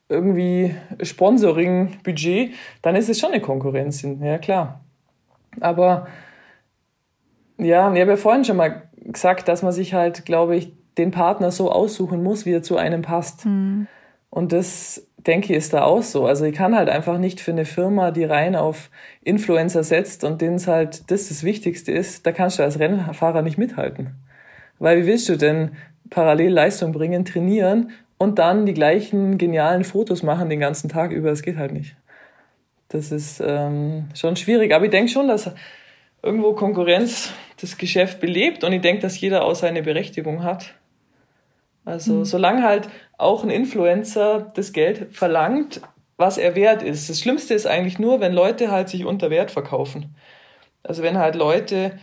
irgendwie 0.08 0.74
Sponsoring-Budget, 1.02 2.54
dann 2.82 2.96
ist 2.96 3.08
es 3.08 3.18
schon 3.18 3.32
eine 3.32 3.40
Konkurrenz. 3.40 4.02
Ja, 4.02 4.38
klar. 4.38 4.84
Aber 5.60 6.06
ja, 7.58 7.92
ich 7.92 8.00
habe 8.00 8.10
ja 8.10 8.16
vorhin 8.16 8.44
schon 8.44 8.56
mal 8.56 8.88
gesagt, 8.96 9.48
dass 9.48 9.62
man 9.62 9.72
sich 9.72 9.94
halt, 9.94 10.24
glaube 10.24 10.56
ich, 10.56 10.72
den 10.98 11.10
Partner 11.10 11.50
so 11.50 11.70
aussuchen 11.70 12.22
muss, 12.22 12.46
wie 12.46 12.52
er 12.52 12.62
zu 12.62 12.76
einem 12.76 13.02
passt. 13.02 13.46
Mhm. 13.46 13.86
Und 14.30 14.52
das, 14.52 15.06
denke 15.26 15.52
ich, 15.52 15.58
ist 15.58 15.72
da 15.72 15.82
auch 15.82 16.02
so. 16.02 16.26
Also 16.26 16.44
ich 16.44 16.54
kann 16.54 16.76
halt 16.76 16.88
einfach 16.88 17.18
nicht 17.18 17.40
für 17.40 17.50
eine 17.50 17.64
Firma, 17.64 18.10
die 18.10 18.24
rein 18.24 18.54
auf 18.56 18.90
Influencer 19.22 19.82
setzt 19.82 20.24
und 20.24 20.40
denen 20.40 20.56
es 20.56 20.66
halt 20.66 21.10
das 21.10 21.28
das 21.28 21.42
Wichtigste 21.42 21.92
ist, 21.92 22.26
da 22.26 22.32
kannst 22.32 22.58
du 22.58 22.62
als 22.62 22.78
Rennfahrer 22.78 23.42
nicht 23.42 23.58
mithalten. 23.58 24.14
Weil 24.78 25.02
wie 25.02 25.06
willst 25.06 25.28
du 25.28 25.36
denn 25.36 25.72
parallel 26.10 26.52
Leistung 26.52 26.92
bringen, 26.92 27.24
trainieren 27.24 27.90
und 28.18 28.38
dann 28.38 28.66
die 28.66 28.74
gleichen 28.74 29.36
genialen 29.36 29.84
Fotos 29.84 30.22
machen 30.22 30.48
den 30.48 30.60
ganzen 30.60 30.88
Tag 30.88 31.12
über? 31.12 31.30
Das 31.30 31.42
geht 31.42 31.56
halt 31.56 31.72
nicht. 31.72 31.96
Das 32.88 33.12
ist 33.12 33.42
ähm, 33.44 34.08
schon 34.14 34.36
schwierig. 34.36 34.72
Aber 34.74 34.84
ich 34.84 34.90
denke 34.90 35.10
schon, 35.10 35.28
dass 35.28 35.50
irgendwo 36.22 36.52
Konkurrenz 36.54 37.32
das 37.60 37.78
Geschäft 37.78 38.20
belebt 38.20 38.64
und 38.64 38.72
ich 38.72 38.80
denke, 38.80 39.02
dass 39.02 39.20
jeder 39.20 39.44
auch 39.44 39.54
seine 39.54 39.82
Berechtigung 39.82 40.42
hat. 40.42 40.74
Also 41.84 42.14
mhm. 42.14 42.24
solange 42.24 42.62
halt 42.62 42.88
auch 43.18 43.42
ein 43.42 43.50
Influencer 43.50 44.52
das 44.54 44.72
Geld 44.72 45.14
verlangt, 45.14 45.80
was 46.16 46.38
er 46.38 46.54
wert 46.54 46.82
ist. 46.82 47.08
Das 47.08 47.20
Schlimmste 47.20 47.54
ist 47.54 47.66
eigentlich 47.66 47.98
nur, 47.98 48.20
wenn 48.20 48.32
Leute 48.32 48.70
halt 48.70 48.88
sich 48.88 49.04
unter 49.04 49.30
Wert 49.30 49.50
verkaufen. 49.50 50.14
Also 50.82 51.02
wenn 51.02 51.18
halt 51.18 51.34
Leute 51.34 51.98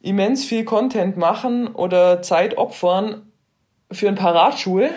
immens 0.00 0.44
viel 0.44 0.64
Content 0.64 1.16
machen 1.16 1.68
oder 1.68 2.22
Zeit 2.22 2.58
opfern 2.58 3.32
für 3.90 4.08
ein 4.08 4.14
paar 4.14 4.34
Radschuhe, 4.34 4.90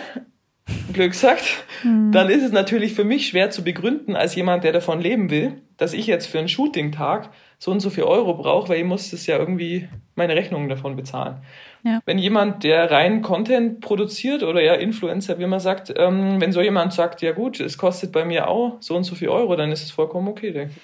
Glück 0.92 1.12
gesagt, 1.12 1.64
mhm. 1.82 2.12
dann 2.12 2.28
ist 2.28 2.44
es 2.44 2.52
natürlich 2.52 2.94
für 2.94 3.04
mich 3.04 3.28
schwer 3.28 3.50
zu 3.50 3.64
begründen, 3.64 4.16
als 4.16 4.34
jemand, 4.34 4.64
der 4.64 4.72
davon 4.72 5.00
leben 5.00 5.30
will, 5.30 5.62
dass 5.76 5.92
ich 5.92 6.06
jetzt 6.06 6.26
für 6.26 6.38
einen 6.38 6.48
Shooting-Tag 6.48 7.30
so 7.62 7.70
und 7.70 7.80
so 7.80 7.90
viel 7.90 8.04
Euro 8.04 8.34
brauche, 8.34 8.70
weil 8.70 8.78
ich 8.78 8.84
muss 8.84 9.10
das 9.10 9.26
ja 9.26 9.36
irgendwie 9.36 9.86
meine 10.14 10.34
Rechnungen 10.34 10.70
davon 10.70 10.96
bezahlen. 10.96 11.36
Ja. 11.84 12.00
Wenn 12.06 12.18
jemand, 12.18 12.64
der 12.64 12.90
rein 12.90 13.20
Content 13.20 13.80
produziert 13.80 14.42
oder 14.42 14.62
ja 14.62 14.74
Influencer, 14.74 15.38
wie 15.38 15.46
man 15.46 15.60
sagt, 15.60 15.92
ähm, 15.94 16.40
wenn 16.40 16.52
so 16.52 16.62
jemand 16.62 16.94
sagt, 16.94 17.20
ja 17.20 17.32
gut, 17.32 17.60
es 17.60 17.76
kostet 17.76 18.12
bei 18.12 18.24
mir 18.24 18.48
auch 18.48 18.78
so 18.80 18.96
und 18.96 19.04
so 19.04 19.14
viel 19.14 19.28
Euro, 19.28 19.56
dann 19.56 19.70
ist 19.72 19.82
es 19.82 19.90
vollkommen 19.90 20.28
okay, 20.28 20.52
denke 20.52 20.72
ich. 20.74 20.82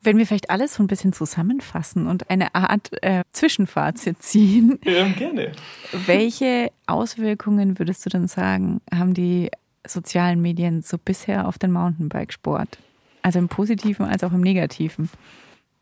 Wenn 0.00 0.16
wir 0.16 0.26
vielleicht 0.26 0.48
alles 0.48 0.74
so 0.74 0.82
ein 0.82 0.86
bisschen 0.86 1.12
zusammenfassen 1.12 2.06
und 2.06 2.30
eine 2.30 2.54
Art 2.54 2.90
äh, 3.02 3.22
Zwischenfazit 3.32 4.22
ziehen. 4.22 4.78
Ja, 4.84 5.06
gerne. 5.08 5.52
Welche 6.06 6.70
Auswirkungen 6.86 7.78
würdest 7.78 8.06
du 8.06 8.10
denn 8.10 8.28
sagen, 8.28 8.80
haben 8.94 9.12
die 9.12 9.50
sozialen 9.86 10.40
Medien 10.40 10.80
so 10.80 10.96
bisher 10.96 11.46
auf 11.46 11.58
den 11.58 11.72
Mountainbikesport? 11.72 12.78
Also 13.20 13.40
im 13.40 13.48
Positiven 13.48 14.06
als 14.06 14.24
auch 14.24 14.32
im 14.32 14.40
Negativen. 14.40 15.10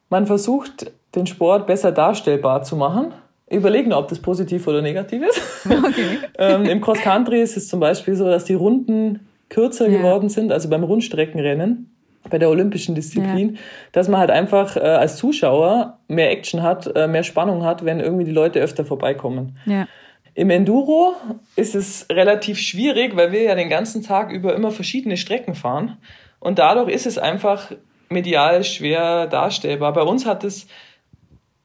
Man 0.08 0.26
versucht, 0.26 0.92
den 1.14 1.26
Sport 1.26 1.66
besser 1.66 1.92
darstellbar 1.92 2.62
zu 2.62 2.76
machen. 2.76 3.12
Überlegen, 3.48 3.92
ob 3.92 4.08
das 4.08 4.18
positiv 4.18 4.66
oder 4.66 4.82
negativ 4.82 5.22
ist. 5.22 5.40
Okay. 5.66 6.18
ähm, 6.38 6.64
Im 6.64 6.80
Cross 6.80 7.00
Country 7.00 7.40
ist 7.40 7.56
es 7.56 7.68
zum 7.68 7.80
Beispiel 7.80 8.14
so, 8.16 8.24
dass 8.24 8.44
die 8.44 8.54
Runden 8.54 9.28
kürzer 9.48 9.88
ja. 9.88 9.98
geworden 9.98 10.28
sind, 10.28 10.50
also 10.52 10.68
beim 10.68 10.82
Rundstreckenrennen 10.82 11.90
bei 12.28 12.38
der 12.38 12.50
olympischen 12.50 12.94
Disziplin, 12.94 13.54
ja. 13.54 13.60
dass 13.92 14.08
man 14.08 14.20
halt 14.20 14.30
einfach 14.30 14.76
äh, 14.76 14.80
als 14.80 15.16
Zuschauer 15.16 15.98
mehr 16.08 16.30
Action 16.30 16.62
hat, 16.62 16.90
äh, 16.96 17.06
mehr 17.06 17.22
Spannung 17.22 17.64
hat, 17.64 17.84
wenn 17.84 18.00
irgendwie 18.00 18.24
die 18.24 18.32
Leute 18.32 18.60
öfter 18.60 18.84
vorbeikommen. 18.84 19.56
Ja. 19.64 19.86
Im 20.34 20.50
Enduro 20.50 21.14
ist 21.56 21.74
es 21.74 22.06
relativ 22.10 22.58
schwierig, 22.58 23.16
weil 23.16 23.32
wir 23.32 23.42
ja 23.42 23.54
den 23.54 23.70
ganzen 23.70 24.02
Tag 24.02 24.30
über 24.30 24.54
immer 24.54 24.70
verschiedene 24.70 25.16
Strecken 25.16 25.54
fahren. 25.54 25.96
Und 26.40 26.58
dadurch 26.58 26.90
ist 26.90 27.06
es 27.06 27.16
einfach 27.16 27.72
medial 28.08 28.64
schwer 28.64 29.26
darstellbar. 29.26 29.92
Bei 29.92 30.02
uns 30.02 30.26
hat 30.26 30.44
es 30.44 30.66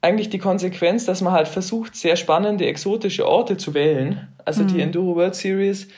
eigentlich 0.00 0.30
die 0.30 0.38
Konsequenz, 0.38 1.04
dass 1.04 1.20
man 1.20 1.32
halt 1.32 1.48
versucht, 1.48 1.94
sehr 1.94 2.16
spannende, 2.16 2.66
exotische 2.66 3.26
Orte 3.26 3.56
zu 3.56 3.72
wählen. 3.72 4.28
Also 4.44 4.64
mhm. 4.64 4.68
die 4.68 4.80
Enduro 4.80 5.16
World 5.16 5.36
Series 5.36 5.88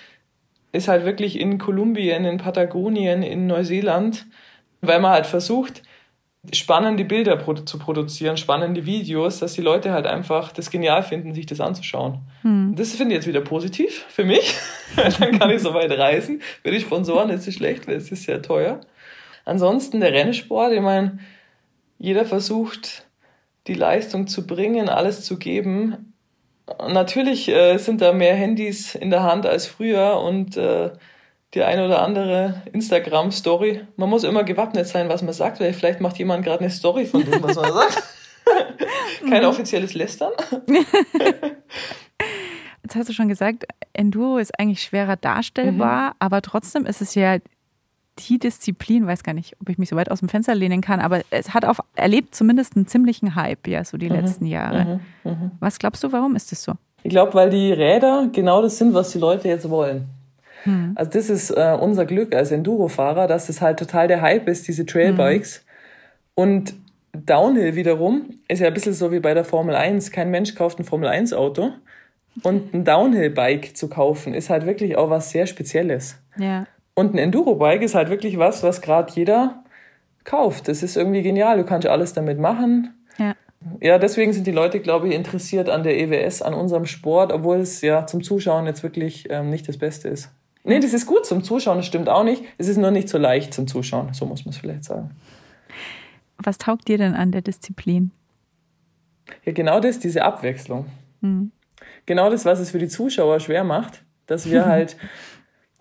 ist 0.73 0.89
halt 0.89 1.05
wirklich 1.05 1.41
in 1.41 1.59
Kolumbien, 1.59 2.25
in 2.25 2.37
Patagonien, 2.37 3.23
in 3.23 3.47
Neuseeland, 3.47 4.27
weil 4.83 5.01
man 5.01 5.13
halt 5.13 5.27
versucht, 5.27 5.83
spannende 6.53 7.05
Bilder 7.05 7.39
zu 7.65 7.79
produzieren, 7.79 8.37
spannende 8.37 8.85
Videos, 8.85 9.39
dass 9.39 9.55
die 9.55 9.63
Leute 9.63 9.93
halt 9.93 10.07
einfach 10.07 10.53
das 10.53 10.71
genial 10.71 11.03
finden, 11.03 11.33
sich 11.33 11.47
das 11.47 11.61
anzuschauen. 11.61 12.19
Hm. 12.43 12.75
Das 12.77 12.95
finde 12.95 13.15
ich 13.15 13.21
jetzt 13.21 13.27
wieder 13.27 13.41
positiv 13.41 14.05
für 14.09 14.25
mich. 14.25 14.55
Dann 14.97 15.39
kann 15.39 15.51
ich 15.51 15.63
so 15.63 15.73
weit 15.73 15.91
reisen. 15.93 16.43
Für 16.63 16.71
die 16.71 16.81
Sponsoren 16.81 17.31
ist 17.31 17.49
es 17.49 17.55
schlecht, 17.55 17.87
weil 17.87 17.97
es 17.97 18.13
ist 18.13 18.25
sehr 18.25 18.43
teuer. 18.43 18.81
Ansonsten 19.45 20.01
der 20.01 20.13
Rennsport, 20.13 20.73
ich 20.73 20.81
meine, 20.81 21.19
jeder 21.99 22.25
versucht, 22.25 23.07
die 23.67 23.75
Leistung 23.75 24.27
zu 24.27 24.47
bringen, 24.47 24.89
alles 24.89 25.25
zu 25.25 25.39
geben. 25.39 26.15
Natürlich 26.89 27.49
äh, 27.49 27.77
sind 27.79 28.01
da 28.01 28.13
mehr 28.13 28.35
Handys 28.35 28.95
in 28.95 29.11
der 29.11 29.23
Hand 29.23 29.47
als 29.47 29.67
früher 29.67 30.21
und 30.21 30.57
äh, 30.57 30.93
die 31.55 31.63
eine 31.63 31.85
oder 31.87 32.03
andere 32.03 32.63
Instagram-Story. 32.73 33.83
Man 33.97 34.11
muss 34.11 34.25
immer 34.25 34.45
gewappnet 34.45 34.87
sein, 34.89 35.09
was 35.09 35.23
man 35.23 35.33
sagt, 35.33 35.61
weil 35.61 35.73
vielleicht 35.73 36.01
macht 36.01 36.19
jemand 36.19 36.45
gerade 36.45 36.61
eine 36.61 36.71
Story 36.71 37.07
von 37.07 37.25
dem, 37.25 37.43
was 37.43 37.57
man 37.57 37.73
sagt. 37.73 38.03
Kein 39.29 39.43
mhm. 39.43 39.49
offizielles 39.49 39.95
Lästern. 39.95 40.33
Jetzt 42.83 42.97
hast 42.97 43.09
du 43.09 43.13
schon 43.15 43.29
gesagt, 43.29 43.65
Enduro 43.95 44.39
ist 44.39 44.59
eigentlich 44.59 44.83
schwerer 44.83 45.17
darstellbar, 45.17 46.09
mhm. 46.11 46.17
aber 46.19 46.43
trotzdem 46.43 46.85
ist 46.85 47.01
es 47.01 47.15
ja 47.15 47.39
die 48.19 48.39
Disziplin, 48.39 49.07
weiß 49.07 49.23
gar 49.23 49.33
nicht, 49.33 49.57
ob 49.61 49.69
ich 49.69 49.79
mich 49.79 49.89
so 49.89 49.97
weit 49.97 50.11
aus 50.11 50.21
dem 50.21 50.29
Fenster 50.29 50.55
lehnen 50.55 50.81
kann, 50.81 51.01
aber 51.01 51.23
es 51.31 51.53
hat 51.53 51.65
auf, 51.65 51.79
erlebt 51.97 52.35
zumindest 52.35 52.77
einen 52.77 52.87
ziemlichen 52.87 53.35
Hype, 53.35 53.67
ja, 53.67 53.85
so 53.85 53.97
die 53.97 54.09
mhm. 54.09 54.17
letzten 54.17 54.47
Jahre. 54.47 55.01
Mhm. 55.25 55.31
mhm. 55.31 55.51
Was 55.61 55.79
glaubst 55.79 56.05
du, 56.05 56.13
warum 56.13 56.37
ist 56.37 56.53
das 56.53 56.63
so? 56.63 56.75
Ich 57.03 57.11
glaube, 57.11 57.35
weil 57.35 57.51
die 57.51 57.73
Räder 57.73 58.29
genau 58.33 58.63
das 58.63 58.79
sind, 58.79 58.95
was 58.95 59.11
die 59.11 59.19
Leute 59.19 59.49
jetzt 59.49 59.69
wollen. 59.69 60.07
Mhm. 60.65 60.93
Also 60.95 61.11
das 61.11 61.29
ist 61.29 61.51
äh, 61.51 61.77
unser 61.79 62.07
Glück 62.07 62.35
als 62.35 62.51
Enduro-Fahrer, 62.51 63.27
dass 63.27 63.49
es 63.49 63.61
halt 63.61 63.79
total 63.79 64.09
der 64.09 64.23
Hype 64.23 64.49
ist, 64.49 64.69
diese 64.69 64.87
Trailbikes. 64.87 65.65
Mhm. 65.65 66.43
Und 66.43 66.75
Downhill 67.13 67.75
wiederum 67.75 68.31
ist 68.49 68.61
ja 68.61 68.69
ein 68.69 68.75
bisschen 68.75 68.95
so 68.95 69.13
wie 69.13 69.21
bei 69.21 69.35
der 69.35 69.45
Formel 69.45 69.75
1. 69.75 70.11
Kein 70.11 70.31
Mensch 70.31 70.55
kauft 70.55 70.79
ein 70.79 70.85
Formel 70.85 71.09
1 71.09 71.33
Auto. 71.33 71.73
Und 72.43 72.75
ein 72.75 72.85
Downhill-Bike 72.85 73.77
zu 73.77 73.89
kaufen, 73.89 74.35
ist 74.35 74.51
halt 74.51 74.67
wirklich 74.67 74.97
auch 74.97 75.09
was 75.09 75.31
sehr 75.31 75.47
Spezielles. 75.47 76.19
Ja. 76.37 76.67
Und 76.95 77.15
ein 77.15 77.19
Enduro-Bike 77.19 77.83
ist 77.83 77.95
halt 77.95 78.09
wirklich 78.09 78.39
was, 78.39 78.63
was 78.63 78.81
gerade 78.81 79.13
jeder 79.15 79.65
kauft. 80.25 80.69
Das 80.69 80.83
ist 80.83 80.97
irgendwie 80.97 81.23
genial. 81.23 81.59
Du 81.59 81.65
kannst 81.65 81.87
alles 81.87 82.13
damit 82.13 82.39
machen. 82.39 82.95
Ja. 83.19 83.35
Ja, 83.81 83.99
deswegen 83.99 84.33
sind 84.33 84.47
die 84.47 84.53
Leute, 84.53 84.81
glaube 84.81 85.09
ich, 85.09 85.15
interessiert 85.15 85.69
an 85.69 85.83
der 85.83 85.99
EWS, 85.99 86.43
an 86.43 86.55
unserem 86.55 86.87
Sport, 86.87 87.33
obwohl 87.33 87.57
es 87.57 87.81
ja 87.81 88.07
zum 88.07 88.23
Zuschauen 88.23 88.67
jetzt 88.67 88.83
wirklich 88.83 89.27
ähm, 89.31 89.51
nicht 89.51 89.69
das 89.69 89.79
Beste 89.79 90.09
ist. 90.09 90.31
Nee, 90.65 90.81
das 90.81 90.93
ist 90.95 91.07
gut 91.07 91.27
zum 91.27 91.43
Zuschauen, 91.43 91.79
das 91.79 91.87
stimmt 91.87 92.09
auch 92.09 92.25
nicht. 92.25 92.43
Es 92.59 92.69
ist 92.69 92.79
nur 92.79 92.91
nicht 92.91 93.09
so 93.09 93.19
leicht 93.19 93.53
zum 93.53 93.67
Zuschauen, 93.67 94.13
so 94.15 94.25
muss 94.27 94.45
man 94.45 94.53
es 94.53 94.59
vielleicht 94.59 94.85
sagen. 94.85 95.11
Was 96.39 96.59
taugt 96.59 96.89
dir 96.89 96.99
denn 96.99 97.15
an 97.15 97.33
der 97.33 97.43
Disziplin? 97.43 98.13
Ja, 99.45 99.53
genau 99.53 99.81
das, 99.81 99.99
diese 99.99 100.25
Abwechslung. 100.25 100.87
Hm. 101.21 101.51
Genau 102.07 102.31
das, 102.31 102.45
was 102.45 102.61
es 102.61 102.71
für 102.71 102.79
die 102.79 102.89
Zuschauer 102.89 103.41
schwer 103.41 103.65
macht, 103.65 104.05
dass 104.27 104.51
wir 104.51 104.67
halt 104.67 104.97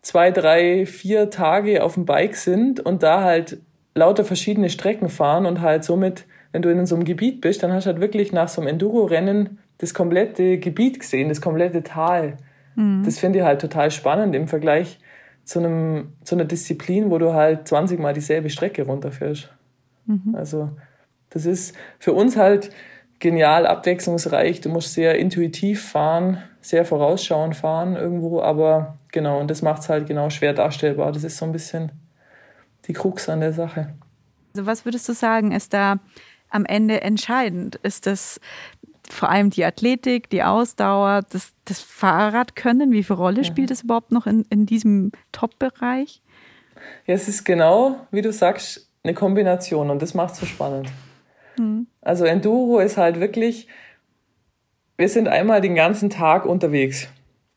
zwei, 0.03 0.29
drei, 0.29 0.85
vier 0.85 1.31
Tage 1.31 1.83
auf 1.83 1.95
dem 1.95 2.05
Bike 2.05 2.35
sind 2.35 2.79
und 2.79 3.01
da 3.01 3.23
halt 3.23 3.57
lauter 3.95 4.23
verschiedene 4.23 4.69
Strecken 4.69 5.09
fahren 5.09 5.47
und 5.47 5.61
halt 5.61 5.83
somit, 5.83 6.25
wenn 6.51 6.61
du 6.61 6.69
in 6.69 6.85
so 6.85 6.95
einem 6.95 7.05
Gebiet 7.05 7.41
bist, 7.41 7.63
dann 7.63 7.71
hast 7.71 7.85
du 7.85 7.91
halt 7.91 8.01
wirklich 8.01 8.31
nach 8.31 8.49
so 8.49 8.61
einem 8.61 8.67
Enduro-Rennen 8.67 9.57
das 9.79 9.93
komplette 9.93 10.59
Gebiet 10.59 10.99
gesehen, 10.99 11.29
das 11.29 11.41
komplette 11.41 11.83
Tal. 11.83 12.37
Mhm. 12.75 13.03
Das 13.05 13.17
finde 13.17 13.39
ich 13.39 13.45
halt 13.45 13.61
total 13.61 13.89
spannend 13.91 14.35
im 14.35 14.47
Vergleich 14.47 14.99
zu, 15.45 15.59
einem, 15.59 16.13
zu 16.23 16.35
einer 16.35 16.45
Disziplin, 16.45 17.09
wo 17.09 17.17
du 17.17 17.33
halt 17.33 17.67
20 17.67 17.99
Mal 17.99 18.13
dieselbe 18.13 18.49
Strecke 18.49 18.83
runterfährst. 18.83 19.49
Mhm. 20.05 20.35
Also 20.35 20.69
das 21.29 21.45
ist 21.45 21.75
für 21.97 22.13
uns 22.13 22.35
halt 22.35 22.71
genial 23.19 23.65
abwechslungsreich. 23.65 24.59
Du 24.61 24.69
musst 24.69 24.93
sehr 24.93 25.17
intuitiv 25.17 25.81
fahren, 25.81 26.43
sehr 26.61 26.83
vorausschauend 26.83 27.55
fahren 27.55 27.95
irgendwo, 27.95 28.41
aber 28.41 28.97
genau, 29.13 29.39
und 29.39 29.49
das 29.49 29.61
macht 29.61 29.83
es 29.83 29.89
halt 29.89 30.07
genau 30.07 30.29
schwer 30.29 30.53
darstellbar. 30.53 31.13
Das 31.13 31.23
ist 31.23 31.37
so 31.37 31.45
ein 31.45 31.53
bisschen 31.53 31.93
die 32.87 32.93
Krux 32.93 33.29
an 33.29 33.39
der 33.39 33.53
Sache. 33.53 33.93
Also 34.53 34.65
was 34.65 34.83
würdest 34.83 35.07
du 35.07 35.13
sagen, 35.13 35.53
ist 35.53 35.73
da 35.73 35.99
am 36.49 36.65
Ende 36.65 37.01
entscheidend? 37.01 37.77
Ist 37.77 38.05
das 38.05 38.41
vor 39.09 39.29
allem 39.29 39.49
die 39.49 39.63
Athletik, 39.63 40.29
die 40.29 40.43
Ausdauer, 40.43 41.21
das, 41.31 41.53
das 41.65 41.79
Fahrradkönnen? 41.79 42.91
Wie 42.91 43.03
viel 43.03 43.15
Rolle 43.15 43.43
spielt 43.43 43.71
es 43.71 43.83
überhaupt 43.83 44.11
noch 44.11 44.27
in, 44.27 44.45
in 44.49 44.65
diesem 44.65 45.11
Top-Bereich? 45.31 46.21
Ja, 47.05 47.13
es 47.15 47.27
ist 47.27 47.45
genau, 47.45 48.07
wie 48.11 48.21
du 48.21 48.31
sagst, 48.31 48.89
eine 49.03 49.13
Kombination 49.13 49.89
und 49.89 50.01
das 50.01 50.13
macht 50.13 50.33
es 50.33 50.39
so 50.39 50.45
spannend. 50.45 50.89
Mhm. 51.57 51.87
Also 52.01 52.25
Enduro 52.25 52.79
ist 52.79 52.97
halt 52.97 53.19
wirklich, 53.19 53.67
wir 54.97 55.09
sind 55.09 55.27
einmal 55.27 55.61
den 55.61 55.75
ganzen 55.75 56.09
Tag 56.09 56.45
unterwegs. 56.45 57.07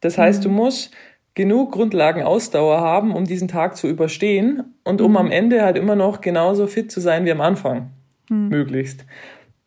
Das 0.01 0.19
heißt, 0.19 0.41
mhm. 0.41 0.45
du 0.45 0.51
musst 0.51 0.91
genug 1.37 1.73
Grundlagenausdauer 1.73 2.81
haben, 2.81 3.15
um 3.15 3.27
diesen 3.27 3.47
Tag 3.47 3.77
zu 3.77 3.87
überstehen 3.87 4.75
und 4.85 5.01
um 5.01 5.13
mhm. 5.13 5.17
am 5.19 5.31
Ende 5.31 5.63
halt 5.63 5.77
immer 5.77 5.95
noch 5.95 6.23
genauso 6.23 6.67
fit 6.67 6.91
zu 6.91 6.99
sein 6.99 7.25
wie 7.27 7.31
am 7.31 7.43
Anfang. 7.43 7.91
Mhm. 8.29 8.49
Möglichst. 8.49 9.05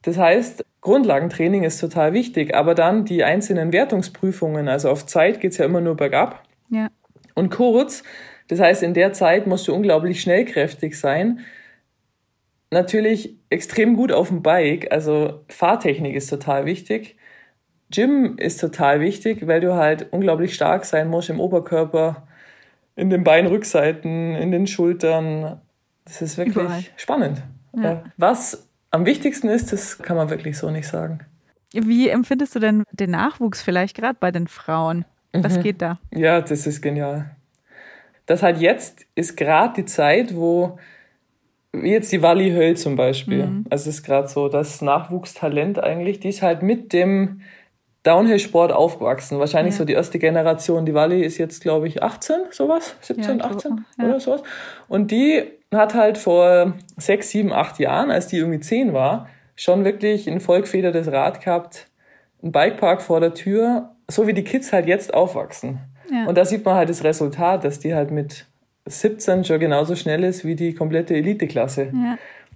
Das 0.02 0.18
heißt, 0.18 0.66
Grundlagentraining 0.82 1.64
ist 1.64 1.80
total 1.80 2.14
wichtig, 2.14 2.56
aber 2.56 2.74
dann 2.74 3.06
die 3.06 3.24
einzelnen 3.24 3.72
Wertungsprüfungen, 3.72 4.68
also 4.68 4.90
auf 4.90 5.06
Zeit 5.06 5.40
geht's 5.40 5.58
ja 5.58 5.66
immer 5.66 5.80
nur 5.80 5.96
bergab. 5.96 6.44
Ja. 6.70 6.90
Und 7.36 7.52
kurz, 7.52 8.04
das 8.48 8.60
heißt, 8.60 8.82
in 8.82 8.96
der 8.96 9.14
Zeit 9.14 9.46
musst 9.46 9.68
du 9.68 9.74
unglaublich 9.74 10.22
schnellkräftig 10.22 11.00
sein. 11.00 11.42
Natürlich 12.72 13.38
extrem 13.52 13.96
gut 13.96 14.12
auf 14.12 14.30
dem 14.30 14.42
Bike, 14.42 14.92
also 14.92 15.44
Fahrtechnik 15.50 16.16
ist 16.16 16.32
total 16.32 16.66
wichtig. 16.66 17.16
Gym 17.92 18.38
ist 18.38 18.60
total 18.60 19.02
wichtig, 19.02 19.48
weil 19.48 19.62
du 19.62 19.76
halt 19.76 20.08
unglaublich 20.12 20.54
stark 20.54 20.86
sein 20.86 21.08
musst 21.08 21.30
im 21.30 21.40
Oberkörper, 21.40 22.28
in 22.96 23.10
den 23.10 23.24
Beinrückseiten, 23.24 24.36
in 24.36 24.52
den 24.52 24.68
Schultern. 24.68 25.60
Das 26.06 26.22
ist 26.22 26.38
wirklich 26.38 26.56
Überall. 26.56 26.84
spannend. 26.98 27.42
Ja. 27.76 28.04
Was 28.18 28.68
am 28.92 29.06
wichtigsten 29.06 29.50
ist, 29.50 29.72
das 29.72 29.98
kann 30.00 30.18
man 30.18 30.30
wirklich 30.30 30.58
so 30.58 30.70
nicht 30.70 30.88
sagen. 30.88 31.20
Wie 31.74 32.10
empfindest 32.10 32.56
du 32.56 32.60
denn 32.60 32.84
den 32.92 33.12
Nachwuchs 33.12 33.62
vielleicht 33.62 33.96
gerade 33.96 34.18
bei 34.20 34.32
den 34.32 34.48
Frauen? 34.48 35.06
Was 35.34 35.58
mhm. 35.58 35.64
geht 35.64 35.82
da? 35.82 36.00
Ja, 36.12 36.42
das 36.42 36.66
ist 36.66 36.82
genial. 36.82 37.32
Das 38.26 38.44
halt 38.44 38.60
jetzt 38.60 39.06
ist 39.16 39.38
gerade 39.38 39.74
die 39.82 39.86
Zeit, 39.86 40.36
wo 40.36 40.80
wie 41.72 41.92
jetzt 41.92 42.12
die 42.12 42.22
Wally 42.22 42.52
Höll 42.52 42.76
zum 42.76 42.96
Beispiel. 42.96 43.46
Mhm. 43.46 43.66
Also 43.70 43.90
es 43.90 43.98
ist 43.98 44.04
gerade 44.04 44.28
so 44.28 44.50
das 44.50 44.82
Nachwuchstalent 44.82 45.80
eigentlich, 45.80 46.20
die 46.20 46.30
ist 46.30 46.42
halt 46.42 46.64
mit 46.64 46.94
dem 46.94 47.42
Downhill-Sport 48.04 48.72
aufgewachsen. 48.72 49.40
Wahrscheinlich 49.40 49.76
ja. 49.76 49.80
so 49.80 49.86
die 49.86 49.94
erste 49.94 50.20
Generation. 50.20 50.86
Die 50.86 50.94
Wally 50.94 51.22
ist 51.22 51.38
jetzt, 51.38 51.62
glaube 51.62 51.88
ich, 51.88 52.02
18, 52.02 52.38
sowas, 52.52 52.96
17, 53.02 53.40
ja, 53.40 53.46
18 53.46 53.86
ja. 53.98 54.06
oder 54.06 54.20
sowas. 54.20 54.44
Und 54.88 55.12
die 55.12 55.44
hat 55.74 55.94
halt 55.94 56.18
vor 56.18 56.74
sechs, 56.98 57.30
sieben, 57.30 57.52
acht 57.52 57.80
Jahren, 57.80 58.10
als 58.12 58.28
die 58.28 58.38
irgendwie 58.38 58.60
zehn 58.60 58.94
war, 58.94 59.28
schon 59.56 59.84
wirklich 59.86 60.28
ein 60.30 60.40
vollgefedertes 60.40 61.12
Rad 61.12 61.44
gehabt, 61.44 61.88
ein 62.42 62.52
Bikepark 62.52 63.02
vor 63.02 63.20
der 63.20 63.34
Tür, 63.34 63.92
so 64.08 64.26
wie 64.28 64.34
die 64.34 64.44
Kids 64.44 64.72
halt 64.72 64.88
jetzt 64.88 65.14
aufwachsen. 65.14 65.80
Und 66.28 66.38
da 66.38 66.46
sieht 66.46 66.66
man 66.66 66.76
halt 66.76 66.90
das 66.90 67.04
Resultat, 67.04 67.64
dass 67.64 67.80
die 67.80 67.94
halt 67.94 68.10
mit 68.10 68.46
17 68.86 69.44
schon 69.44 69.60
genauso 69.60 69.96
schnell 69.96 70.24
ist 70.24 70.44
wie 70.44 70.56
die 70.56 70.74
komplette 70.74 71.16
Eliteklasse. 71.16 71.92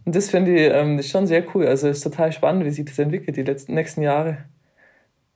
Und 0.05 0.15
das 0.15 0.29
finde 0.29 0.55
ich 0.55 0.73
ähm, 0.73 0.97
das 0.97 1.05
ist 1.05 1.11
schon 1.11 1.27
sehr 1.27 1.43
cool. 1.53 1.67
Also 1.67 1.87
es 1.87 1.97
ist 1.97 2.03
total 2.03 2.31
spannend, 2.31 2.65
wie 2.65 2.71
sich 2.71 2.85
das 2.85 2.99
entwickelt 2.99 3.37
die 3.37 3.43
letzten 3.43 3.75
nächsten 3.75 4.01
Jahre. 4.01 4.39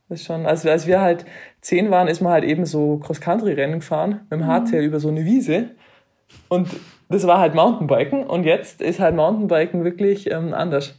Das 0.10 0.22
ist 0.22 0.26
schon, 0.26 0.46
also 0.46 0.70
als 0.70 0.88
wir 0.88 1.02
halt 1.02 1.26
zehn 1.62 1.92
waren, 1.92 2.08
ist 2.08 2.22
man 2.22 2.32
halt 2.32 2.46
eben 2.46 2.66
so 2.66 2.98
Cross-Country-Rennen 2.98 3.80
gefahren 3.80 4.22
mit 4.30 4.32
dem 4.32 4.40
mhm. 4.42 4.48
Hardtail 4.48 4.84
über 4.84 5.00
so 5.00 5.10
eine 5.10 5.26
Wiese. 5.26 5.72
Und 6.48 6.70
das 7.10 7.28
war 7.28 7.40
halt 7.40 7.56
Mountainbiken 7.56 8.26
und 8.26 8.44
jetzt 8.44 8.82
ist 8.82 9.00
halt 9.00 9.16
Mountainbiken 9.16 9.84
wirklich 9.84 10.32
ähm, 10.32 10.54
anders. 10.54 10.96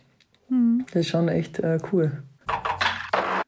Mhm. 0.49 0.85
Das 0.93 1.01
ist 1.01 1.09
schon 1.09 1.29
echt 1.29 1.59
äh, 1.59 1.79
cool. 1.93 2.23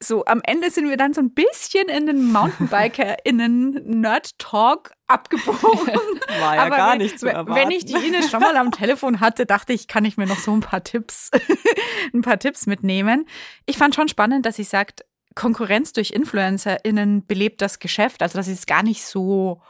So, 0.02 0.24
am 0.24 0.40
Ende 0.44 0.70
sind 0.70 0.88
wir 0.88 0.96
dann 0.96 1.12
so 1.12 1.20
ein 1.20 1.32
bisschen 1.32 1.90
in 1.90 2.06
den 2.06 2.32
MountainbikerInnen-Nerd-Talk 2.32 4.92
abgebogen. 5.06 5.60
War 6.40 6.56
ja 6.56 6.62
Aber 6.62 6.76
gar 6.76 6.92
wenn, 6.92 6.98
nicht 6.98 7.20
zu 7.20 7.28
erwarten. 7.28 7.54
Wenn 7.54 7.70
ich 7.70 7.84
die 7.84 8.06
Ines 8.06 8.30
schon 8.30 8.40
mal 8.40 8.56
am 8.56 8.70
Telefon 8.70 9.20
hatte, 9.20 9.44
dachte 9.44 9.74
ich, 9.74 9.88
kann 9.88 10.06
ich 10.06 10.16
mir 10.16 10.26
noch 10.26 10.38
so 10.38 10.52
ein 10.52 10.60
paar 10.60 10.82
Tipps, 10.82 11.30
ein 12.14 12.22
paar 12.22 12.38
Tipps 12.38 12.66
mitnehmen. 12.66 13.26
Ich 13.66 13.76
fand 13.76 13.94
schon 13.94 14.08
spannend, 14.08 14.46
dass 14.46 14.56
sie 14.56 14.64
sagt, 14.64 15.04
Konkurrenz 15.34 15.92
durch 15.92 16.10
InfluencerInnen 16.10 17.26
belebt 17.26 17.62
das 17.62 17.78
Geschäft. 17.78 18.22
Also, 18.22 18.38
dass 18.38 18.48
es 18.48 18.66
gar 18.66 18.82
nicht 18.82 19.04
so 19.04 19.60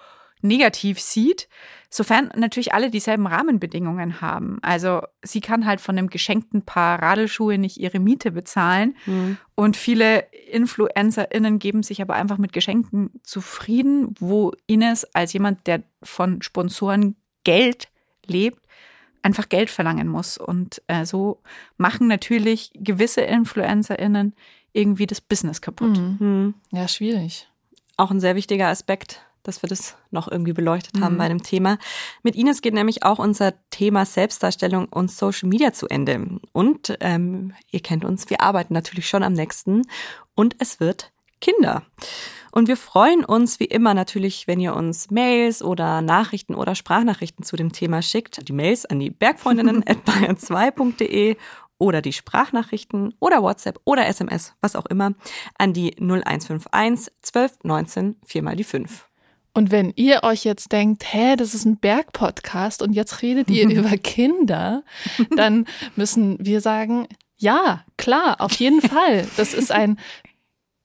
negativ 0.42 1.00
sieht, 1.00 1.48
sofern 1.90 2.30
natürlich 2.36 2.72
alle 2.72 2.90
dieselben 2.90 3.26
Rahmenbedingungen 3.26 4.20
haben. 4.20 4.58
Also 4.62 5.02
sie 5.22 5.40
kann 5.40 5.66
halt 5.66 5.80
von 5.80 5.98
einem 5.98 6.08
geschenkten 6.08 6.62
Paar 6.62 7.02
Radelschuhe 7.02 7.58
nicht 7.58 7.78
ihre 7.78 7.98
Miete 7.98 8.30
bezahlen. 8.30 8.96
Mhm. 9.06 9.36
Und 9.54 9.76
viele 9.76 10.20
InfluencerInnen 10.50 11.58
geben 11.58 11.82
sich 11.82 12.00
aber 12.00 12.14
einfach 12.14 12.38
mit 12.38 12.52
Geschenken 12.52 13.10
zufrieden, 13.22 14.14
wo 14.18 14.52
Ines 14.66 15.04
als 15.14 15.32
jemand, 15.32 15.66
der 15.66 15.82
von 16.02 16.42
Sponsoren 16.42 17.16
Geld 17.44 17.88
lebt, 18.26 18.64
einfach 19.22 19.48
Geld 19.48 19.68
verlangen 19.68 20.08
muss. 20.08 20.38
Und 20.38 20.80
äh, 20.86 21.04
so 21.04 21.42
machen 21.76 22.06
natürlich 22.06 22.70
gewisse 22.74 23.22
InfluencerInnen 23.22 24.34
irgendwie 24.72 25.06
das 25.06 25.20
Business 25.20 25.60
kaputt. 25.60 25.98
Mhm. 25.98 26.16
mhm. 26.18 26.54
Ja, 26.70 26.88
schwierig. 26.88 27.48
Auch 27.96 28.10
ein 28.10 28.20
sehr 28.20 28.36
wichtiger 28.36 28.68
Aspekt 28.68 29.20
dass 29.42 29.62
wir 29.62 29.68
das 29.68 29.96
noch 30.10 30.30
irgendwie 30.30 30.52
beleuchtet 30.52 31.00
haben 31.00 31.14
mhm. 31.14 31.18
bei 31.18 31.28
dem 31.28 31.42
Thema. 31.42 31.78
Mit 32.22 32.36
Ines 32.36 32.62
geht 32.62 32.74
nämlich 32.74 33.04
auch 33.04 33.18
unser 33.18 33.54
Thema 33.70 34.04
Selbstdarstellung 34.04 34.86
und 34.86 35.10
Social 35.10 35.48
Media 35.48 35.72
zu 35.72 35.88
Ende. 35.88 36.40
Und 36.52 36.96
ähm, 37.00 37.54
ihr 37.70 37.80
kennt 37.80 38.04
uns, 38.04 38.28
wir 38.30 38.40
arbeiten 38.40 38.74
natürlich 38.74 39.08
schon 39.08 39.22
am 39.22 39.32
nächsten 39.32 39.82
und 40.34 40.56
es 40.58 40.80
wird 40.80 41.12
Kinder. 41.40 41.82
Und 42.52 42.68
wir 42.68 42.76
freuen 42.76 43.24
uns 43.24 43.60
wie 43.60 43.64
immer 43.64 43.94
natürlich, 43.94 44.46
wenn 44.46 44.60
ihr 44.60 44.74
uns 44.74 45.10
Mails 45.10 45.62
oder 45.62 46.02
Nachrichten 46.02 46.54
oder 46.54 46.74
Sprachnachrichten 46.74 47.44
zu 47.44 47.56
dem 47.56 47.72
Thema 47.72 48.02
schickt. 48.02 48.46
Die 48.48 48.52
Mails 48.52 48.84
an 48.84 48.98
die 48.98 49.10
Bergfreundinnen 49.10 49.84
at 49.86 49.98
bayern2.de 50.04 51.36
oder 51.80 52.02
die 52.02 52.12
Sprachnachrichten 52.12 53.14
oder 53.18 53.42
WhatsApp 53.42 53.80
oder 53.84 54.06
SMS, 54.06 54.54
was 54.60 54.76
auch 54.76 54.86
immer, 54.86 55.14
an 55.58 55.72
die 55.72 55.96
0151 55.98 57.12
12 57.22 57.52
19 57.64 58.16
4 58.24 58.42
mal 58.42 58.54
die 58.54 58.64
5. 58.64 59.08
Und 59.52 59.72
wenn 59.72 59.92
ihr 59.96 60.22
euch 60.22 60.44
jetzt 60.44 60.70
denkt, 60.70 61.12
hä, 61.12 61.34
das 61.34 61.54
ist 61.54 61.64
ein 61.64 61.78
Bergpodcast 61.78 62.82
und 62.82 62.92
jetzt 62.92 63.22
redet 63.22 63.50
ihr 63.50 63.68
über 63.76 63.96
Kinder, 63.96 64.84
dann 65.36 65.66
müssen 65.96 66.36
wir 66.40 66.60
sagen, 66.60 67.08
ja, 67.36 67.84
klar, 67.96 68.36
auf 68.40 68.52
jeden 68.52 68.82
Fall. 68.82 69.26
Das 69.36 69.54
ist 69.54 69.72
ein 69.72 69.98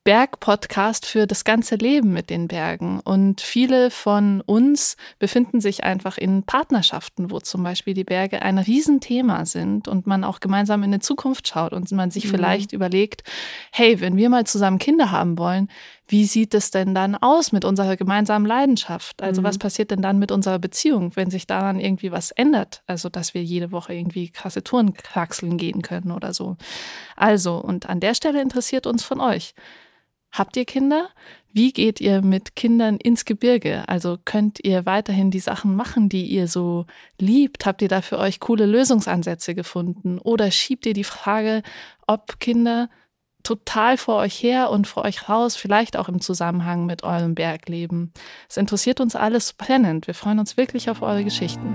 Bergpodcast 0.06 1.04
für 1.04 1.26
das 1.26 1.42
ganze 1.42 1.74
Leben 1.74 2.12
mit 2.12 2.30
den 2.30 2.46
Bergen. 2.46 3.00
Und 3.00 3.40
viele 3.40 3.90
von 3.90 4.40
uns 4.40 4.96
befinden 5.18 5.60
sich 5.60 5.82
einfach 5.82 6.16
in 6.16 6.44
Partnerschaften, 6.44 7.32
wo 7.32 7.40
zum 7.40 7.64
Beispiel 7.64 7.92
die 7.92 8.04
Berge 8.04 8.40
ein 8.40 8.58
Riesenthema 8.58 9.44
sind 9.46 9.88
und 9.88 10.06
man 10.06 10.22
auch 10.22 10.38
gemeinsam 10.38 10.84
in 10.84 10.92
die 10.92 11.00
Zukunft 11.00 11.48
schaut 11.48 11.72
und 11.72 11.90
man 11.90 12.12
sich 12.12 12.26
mhm. 12.26 12.28
vielleicht 12.28 12.72
überlegt, 12.72 13.24
hey, 13.72 14.00
wenn 14.00 14.16
wir 14.16 14.30
mal 14.30 14.46
zusammen 14.46 14.78
Kinder 14.78 15.10
haben 15.10 15.38
wollen, 15.38 15.68
wie 16.06 16.24
sieht 16.24 16.54
es 16.54 16.70
denn 16.70 16.94
dann 16.94 17.16
aus 17.16 17.50
mit 17.50 17.64
unserer 17.64 17.96
gemeinsamen 17.96 18.46
Leidenschaft? 18.46 19.20
Also 19.24 19.40
mhm. 19.40 19.46
was 19.46 19.58
passiert 19.58 19.90
denn 19.90 20.02
dann 20.02 20.20
mit 20.20 20.30
unserer 20.30 20.60
Beziehung, 20.60 21.16
wenn 21.16 21.30
sich 21.30 21.48
daran 21.48 21.80
irgendwie 21.80 22.12
was 22.12 22.30
ändert? 22.30 22.84
Also 22.86 23.08
dass 23.08 23.34
wir 23.34 23.42
jede 23.42 23.72
Woche 23.72 23.92
irgendwie 23.92 24.30
krasse 24.30 24.62
Touren 24.62 24.94
kraxeln 24.94 25.56
gehen 25.56 25.82
können 25.82 26.12
oder 26.12 26.32
so. 26.32 26.56
Also, 27.16 27.56
und 27.56 27.88
an 27.88 27.98
der 27.98 28.14
Stelle 28.14 28.40
interessiert 28.40 28.86
uns 28.86 29.02
von 29.02 29.20
euch. 29.20 29.52
Habt 30.32 30.56
ihr 30.56 30.64
Kinder? 30.64 31.08
Wie 31.52 31.72
geht 31.72 32.00
ihr 32.02 32.20
mit 32.20 32.54
Kindern 32.54 32.98
ins 32.98 33.24
Gebirge? 33.24 33.88
Also 33.88 34.18
könnt 34.22 34.58
ihr 34.62 34.84
weiterhin 34.84 35.30
die 35.30 35.40
Sachen 35.40 35.74
machen, 35.74 36.10
die 36.10 36.26
ihr 36.26 36.48
so 36.48 36.84
liebt? 37.18 37.64
Habt 37.64 37.80
ihr 37.80 37.88
da 37.88 38.02
für 38.02 38.18
euch 38.18 38.40
coole 38.40 38.66
Lösungsansätze 38.66 39.54
gefunden? 39.54 40.18
Oder 40.18 40.50
schiebt 40.50 40.84
ihr 40.84 40.92
die 40.92 41.04
Frage, 41.04 41.62
ob 42.06 42.38
Kinder 42.40 42.90
total 43.42 43.96
vor 43.96 44.16
euch 44.16 44.42
her 44.42 44.70
und 44.70 44.86
vor 44.86 45.04
euch 45.04 45.30
raus, 45.30 45.56
vielleicht 45.56 45.96
auch 45.96 46.10
im 46.10 46.20
Zusammenhang 46.20 46.84
mit 46.84 47.04
eurem 47.04 47.34
Bergleben? 47.34 48.12
Es 48.48 48.58
interessiert 48.58 49.00
uns 49.00 49.16
alles 49.16 49.54
brennend. 49.54 50.06
Wir 50.06 50.14
freuen 50.14 50.38
uns 50.38 50.58
wirklich 50.58 50.90
auf 50.90 51.00
eure 51.00 51.24
Geschichten. 51.24 51.74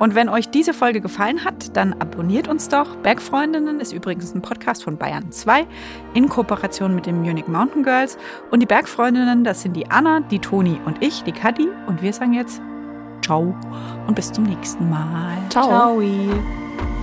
Und 0.00 0.14
wenn 0.14 0.28
euch 0.30 0.48
diese 0.48 0.72
Folge 0.72 1.00
gefallen 1.00 1.44
hat, 1.44 1.76
dann 1.76 1.92
abonniert 1.92 2.48
uns 2.48 2.68
doch. 2.68 2.96
Bergfreundinnen 2.96 3.80
ist 3.80 3.92
übrigens 3.92 4.34
ein 4.34 4.40
Podcast 4.40 4.82
von 4.82 4.96
Bayern 4.96 5.30
2 5.30 5.66
in 6.14 6.28
Kooperation 6.28 6.94
mit 6.94 7.04
den 7.04 7.20
Munich 7.20 7.46
Mountain 7.46 7.82
Girls. 7.82 8.16
Und 8.50 8.60
die 8.60 8.66
Bergfreundinnen, 8.66 9.44
das 9.44 9.60
sind 9.60 9.76
die 9.76 9.90
Anna, 9.90 10.20
die 10.20 10.38
Toni 10.38 10.80
und 10.86 11.02
ich, 11.02 11.22
die 11.22 11.32
Kadi. 11.32 11.68
Und 11.86 12.00
wir 12.00 12.14
sagen 12.14 12.32
jetzt 12.32 12.62
Ciao 13.22 13.54
und 14.06 14.14
bis 14.14 14.32
zum 14.32 14.44
nächsten 14.44 14.88
Mal. 14.88 15.36
Ciao. 15.50 15.68
Ciao. 15.68 16.99